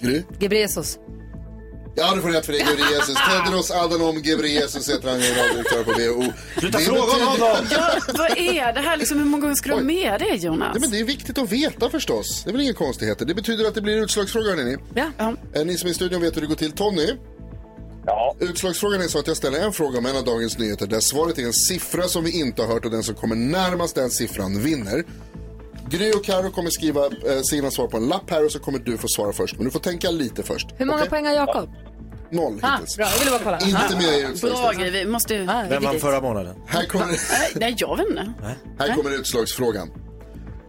Gry? 0.00 0.22
Gebresos. 0.38 0.98
Ja, 1.98 2.14
du 2.14 2.22
får 2.22 2.28
rätt 2.30 2.46
för 2.46 2.52
det. 2.52 2.58
Ghebreyesus. 2.58 3.16
Tedros 3.44 3.70
Adhanom 3.70 4.22
Ghebreyesus 4.22 4.88
heter 4.90 5.08
han 5.10 5.20
generaldirektör 5.20 5.84
på 5.84 5.90
WHO. 5.92 6.32
Sluta 6.60 6.78
Det 6.78 6.84
fråga 6.84 7.00
honom! 7.00 7.66
Ja, 7.70 7.90
vad 8.18 8.30
är 8.38 8.72
det 8.72 8.80
här 8.80 8.96
liksom? 8.96 9.18
Hur 9.18 9.24
många 9.24 9.40
gånger 9.42 9.54
ska 9.54 9.68
du 9.68 9.74
ha 9.74 9.82
med 9.82 10.20
det 10.20 10.34
Jonas? 10.36 10.70
Ja, 10.74 10.80
men 10.80 10.90
det 10.90 11.00
är 11.00 11.04
viktigt 11.04 11.38
att 11.38 11.52
veta 11.52 11.90
förstås. 11.90 12.42
Det 12.44 12.50
är 12.50 12.52
väl 12.52 12.60
inga 12.62 12.72
konstigheter. 12.72 13.26
Det 13.26 13.34
betyder 13.34 13.64
att 13.64 13.74
det 13.74 13.80
blir 13.82 14.02
utslagsfråga, 14.02 14.50
hörni. 14.50 14.76
Ja. 14.94 15.34
Eh, 15.54 15.64
Ni 15.64 15.78
som 15.78 15.86
är 15.86 15.90
i 15.90 15.94
studion 15.94 16.20
vet 16.20 16.36
hur 16.36 16.40
det 16.40 16.46
går 16.46 16.54
till. 16.54 16.72
Tony? 16.72 17.08
Ja. 18.06 18.36
Utslagsfrågan 18.40 19.00
är 19.00 19.08
så 19.08 19.18
att 19.18 19.26
jag 19.26 19.36
ställer 19.36 19.58
en 19.60 19.72
fråga 19.72 19.98
om 19.98 20.06
en 20.06 20.16
av 20.16 20.24
dagens 20.24 20.58
nyheter 20.58 20.86
där 20.86 21.00
svaret 21.00 21.38
är 21.38 21.42
en 21.42 21.52
siffra 21.52 22.02
som 22.08 22.24
vi 22.24 22.40
inte 22.40 22.62
har 22.62 22.68
hört 22.74 22.84
och 22.84 22.90
den 22.90 23.02
som 23.02 23.14
kommer 23.14 23.36
närmast 23.36 23.94
den 23.94 24.10
siffran 24.10 24.62
vinner. 24.62 25.04
Gry 25.90 26.12
och 26.12 26.24
Karo 26.24 26.50
kommer 26.50 26.70
skriva 26.70 27.04
eh, 27.06 27.40
sina 27.50 27.70
svar 27.70 27.86
på 27.88 27.96
en 27.96 28.08
lapp 28.08 28.30
här 28.30 28.44
och 28.44 28.52
så 28.52 28.58
kommer 28.58 28.78
du 28.78 28.96
få 28.98 29.08
svara 29.08 29.32
först. 29.32 29.56
Men 29.56 29.64
du 29.64 29.70
får 29.70 29.80
tänka 29.80 30.10
lite 30.10 30.42
först. 30.42 30.66
Hur 30.76 30.86
många 30.86 30.98
Okej? 30.98 31.10
poäng 31.10 31.26
har 31.26 31.32
Jakob? 31.32 31.70
Noll 32.30 32.58
Ah, 32.62 32.72
hittills. 32.76 32.96
bra, 32.96 33.06
jag 33.10 33.18
ville 33.18 33.30
bara 33.30 33.40
kolla. 33.44 33.58
Inte 33.58 33.94
Ah. 33.94 33.96
med 33.96 34.36
i 34.36 34.40
Bra 34.40 34.72
grej, 34.72 34.90
vi 34.90 35.06
måste 35.06 35.34
ju... 35.34 35.44
Vem 35.68 35.82
vann 35.82 35.98
förra 36.00 36.20
månaden? 36.20 36.56
Här 36.66 36.86
kommer, 36.86 37.06
Nej, 37.06 37.18
Nej, 37.54 37.74
jag 37.78 37.96
vet 37.96 38.06
inte. 38.08 38.26
här 38.78 38.94
kommer 38.94 39.10
utslagsfrågan. 39.14 39.88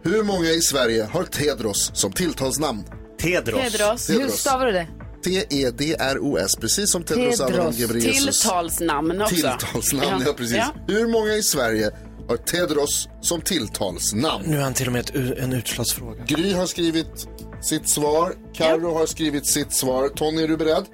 Hur 0.02 0.22
många 0.22 0.48
i 0.50 0.60
Sverige 0.60 1.08
har 1.12 1.24
Tedros 1.24 1.90
som 1.94 2.12
tilltalsnamn? 2.12 2.84
Tedros. 3.20 3.72
Tedros. 3.72 4.10
Hur 4.10 4.28
stavar 4.28 4.66
du 4.66 4.72
det? 4.72 4.86
T-E-D-R-O-S, 5.24 6.56
precis 6.60 6.90
som 6.90 7.02
Tedros 7.02 7.40
Adhanom 7.40 7.56
Tedros. 7.72 7.76
Ghebreyesus. 7.76 8.40
Tilltalsnamn 8.40 9.22
också. 9.22 9.34
Tilltalsnamn, 9.34 10.22
ja, 10.26 10.32
precis. 10.32 10.56
Ja. 10.56 10.74
Hur 10.88 11.06
många 11.06 11.32
i 11.34 11.42
Sverige 11.42 11.90
har 12.28 12.36
Tedros 12.36 13.08
som 13.20 13.40
tilltalsnamn? 13.40 14.44
Nu 14.46 14.56
är 14.58 14.62
han 14.62 14.74
till 14.74 14.86
och 14.86 14.92
med 14.92 15.00
ett, 15.00 15.10
u- 15.16 15.34
en 15.40 15.52
utslagsfråga. 15.52 16.24
Gry 16.26 16.52
har 16.52 16.66
skrivit 16.66 17.26
sitt 17.62 17.88
svar, 17.88 18.34
Karo 18.54 18.94
har 18.94 19.06
skrivit 19.06 19.46
sitt 19.46 19.72
svar. 19.72 20.08
Tony, 20.08 20.42
är 20.42 20.48
du 20.48 20.56
beredd? 20.56 20.84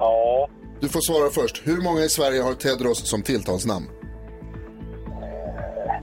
Ja. 0.00 0.48
Du 0.80 0.88
får 0.88 1.00
svara 1.00 1.30
först. 1.30 1.60
Hur 1.64 1.80
många 1.80 2.04
i 2.04 2.08
Sverige 2.08 2.42
har 2.42 2.54
Tedros 2.54 3.08
som 3.08 3.22
tilltalsnamn? 3.22 3.86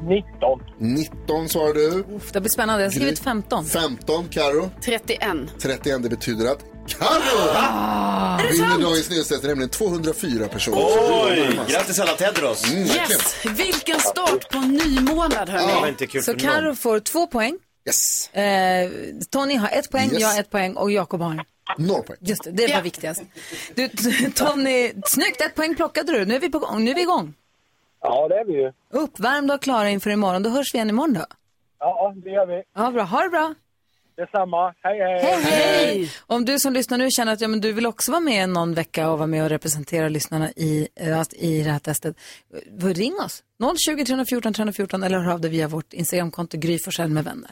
19. 0.07 0.59
19 0.77 1.49
svarar 1.49 1.73
du. 1.73 2.15
Uff, 2.15 2.31
det 2.31 2.41
blir 2.41 2.49
spännande. 2.51 2.83
Jag 2.83 2.89
har 2.89 2.95
skrivit 2.95 3.19
15. 3.19 3.65
15, 3.65 4.25
Karo. 4.29 4.69
31. 4.81 5.21
31, 5.61 6.03
det 6.03 6.09
betyder 6.09 6.51
att 6.51 6.59
Karo 6.87 7.49
Ah. 7.55 8.37
vinner 8.51 8.79
dagens 8.81 9.09
nyhetstest. 9.09 9.43
Nämligen 9.43 9.69
204 9.69 10.47
personer. 10.47 10.77
Oj! 11.25 11.59
Grattis 11.69 11.99
alla 11.99 12.11
Tedros! 12.11 12.71
Mm. 12.71 12.83
Yes! 12.83 13.45
Vilken 13.45 13.99
start 13.99 14.51
på 14.51 14.57
en 14.57 14.71
ny 14.73 14.99
månad 14.99 15.49
hörni. 15.49 16.07
Kul 16.07 16.23
Så 16.23 16.33
någon. 16.33 16.75
får 16.75 16.99
två 16.99 17.27
poäng. 17.27 17.57
Yes. 17.87 18.29
Eh, 18.33 18.89
Tony 19.29 19.55
har 19.55 19.69
ett 19.69 19.91
poäng, 19.91 20.09
Yes. 20.11 20.21
jag 20.21 20.27
har 20.27 20.39
ett 20.39 20.51
poäng 20.51 20.73
och 20.75 20.91
Jakob 20.91 21.21
har 21.21 21.43
Noll 21.77 22.03
poäng. 22.03 22.17
Just 22.21 22.43
det, 22.43 22.51
det 22.51 22.63
var 22.67 22.69
Ja. 22.73 22.81
viktigast. 22.81 23.21
Du, 23.75 23.87
Tony, 24.35 24.91
snyggt, 25.05 25.41
ett 25.41 25.55
poäng 25.55 25.75
plockade 25.75 26.11
du. 26.11 26.25
Nu 26.25 26.35
är 26.35 26.39
vi 26.39 26.49
på 26.49 26.59
gång. 26.59 26.83
Nu 26.85 26.91
är 26.91 26.95
vi 26.95 27.01
igång. 27.01 27.33
Ja, 28.01 28.27
det 28.27 28.35
är 28.35 28.45
vi 28.45 28.53
ju. 28.53 28.71
Uppvärmda 28.89 29.53
och 29.53 29.61
klara 29.61 29.89
inför 29.89 30.09
imorgon. 30.09 30.43
Då 30.43 30.49
hörs 30.49 30.73
vi 30.73 30.77
igen 30.77 30.89
imorgon 30.89 31.13
då. 31.13 31.25
Ja, 31.79 32.13
det 32.23 32.29
gör 32.29 32.45
vi. 32.45 32.63
Ja, 32.75 32.91
bra. 32.91 33.03
Ha 33.03 33.21
det 33.23 33.29
bra. 33.29 33.55
Detsamma. 34.17 34.73
Hej, 34.83 34.99
hej. 34.99 35.19
Hej, 35.21 35.41
hej! 35.43 36.11
Om 36.27 36.45
du 36.45 36.59
som 36.59 36.73
lyssnar 36.73 36.97
nu 36.97 37.11
känner 37.11 37.33
att 37.33 37.41
ja, 37.41 37.47
men 37.47 37.61
du 37.61 37.71
vill 37.73 37.85
också 37.85 38.11
vara 38.11 38.19
med 38.21 38.49
någon 38.49 38.73
vecka 38.73 39.09
och 39.09 39.17
vara 39.17 39.27
med 39.27 39.43
och 39.43 39.49
representera 39.49 40.09
lyssnarna 40.09 40.51
i, 40.51 40.87
eh, 40.95 41.21
i 41.31 41.63
det 41.63 41.69
här 41.71 41.79
testet, 41.79 42.15
eh, 42.81 42.85
ring 42.87 43.13
oss. 43.25 43.43
020 43.77 44.05
314 44.05 44.53
314 44.53 45.03
eller 45.03 45.19
hör 45.19 45.33
av 45.33 45.41
dig 45.41 45.51
via 45.51 45.67
vårt 45.67 45.93
Instagramkonto 45.93 46.57
Gry 46.57 46.77
med 47.07 47.23
vänner. 47.23 47.51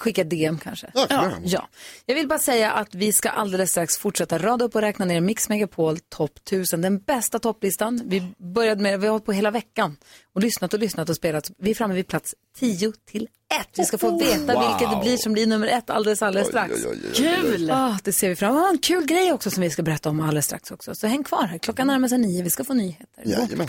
Skicka 0.00 0.24
DM 0.24 0.58
kanske. 0.58 0.90
Ja, 0.94 1.06
jag. 1.10 1.32
ja. 1.44 1.68
Jag 2.06 2.14
vill 2.14 2.28
bara 2.28 2.38
säga 2.38 2.72
att 2.72 2.94
vi 2.94 3.12
ska 3.12 3.28
alldeles 3.28 3.70
strax 3.70 3.98
fortsätta 3.98 4.38
rada 4.38 4.64
upp 4.64 4.74
och 4.74 4.80
räkna 4.80 5.04
ner 5.04 5.20
Mix 5.20 5.48
Megapol 5.48 5.98
topp 5.98 6.38
1000. 6.46 6.82
Den 6.82 6.98
bästa 6.98 7.38
topplistan. 7.38 8.02
Vi 8.04 8.32
började 8.54 8.82
med, 8.82 9.00
vi 9.00 9.06
har 9.06 9.12
hållit 9.12 9.26
på 9.26 9.32
hela 9.32 9.50
veckan 9.50 9.96
och 10.34 10.40
lyssnat 10.42 10.74
och 10.74 10.80
lyssnat 10.80 11.08
och 11.08 11.16
spelat. 11.16 11.50
Vi 11.58 11.70
är 11.70 11.74
framme 11.74 11.94
vid 11.94 12.06
plats 12.06 12.34
10 12.58 12.92
till 13.10 13.22
1. 13.60 13.68
Vi 13.76 13.84
ska 13.84 13.98
få 13.98 14.18
veta 14.18 14.54
Wow. 14.54 14.68
vilket 14.68 14.90
det 14.90 15.00
blir 15.04 15.16
som 15.16 15.32
blir 15.32 15.46
nummer 15.46 15.66
ett 15.66 15.90
alldeles, 15.90 16.22
alldeles 16.22 16.48
strax. 16.48 16.74
Oj, 16.74 16.80
oj, 16.90 16.98
oj, 17.02 17.10
oj, 17.18 17.38
oj. 17.44 17.56
Kul! 17.56 17.70
Ah, 17.70 17.98
det 18.04 18.12
ser 18.12 18.28
vi 18.28 18.36
fram 18.36 18.50
emot. 18.50 18.64
Ah, 18.66 18.70
En 18.70 18.78
kul 18.78 19.04
grej 19.06 19.32
också 19.32 19.50
som 19.50 19.62
vi 19.62 19.70
ska 19.70 19.82
berätta 19.82 20.10
om 20.10 20.20
alldeles 20.20 20.44
strax 20.46 20.70
också. 20.70 20.94
Så 20.94 21.06
häng 21.06 21.24
kvar 21.24 21.44
här. 21.44 21.58
Klockan 21.58 21.86
närmar 21.86 22.08
sig 22.08 22.18
nio. 22.18 22.42
Vi 22.42 22.50
ska 22.50 22.64
få 22.64 22.74
nyheter. 22.74 23.22
Jajamän. 23.24 23.68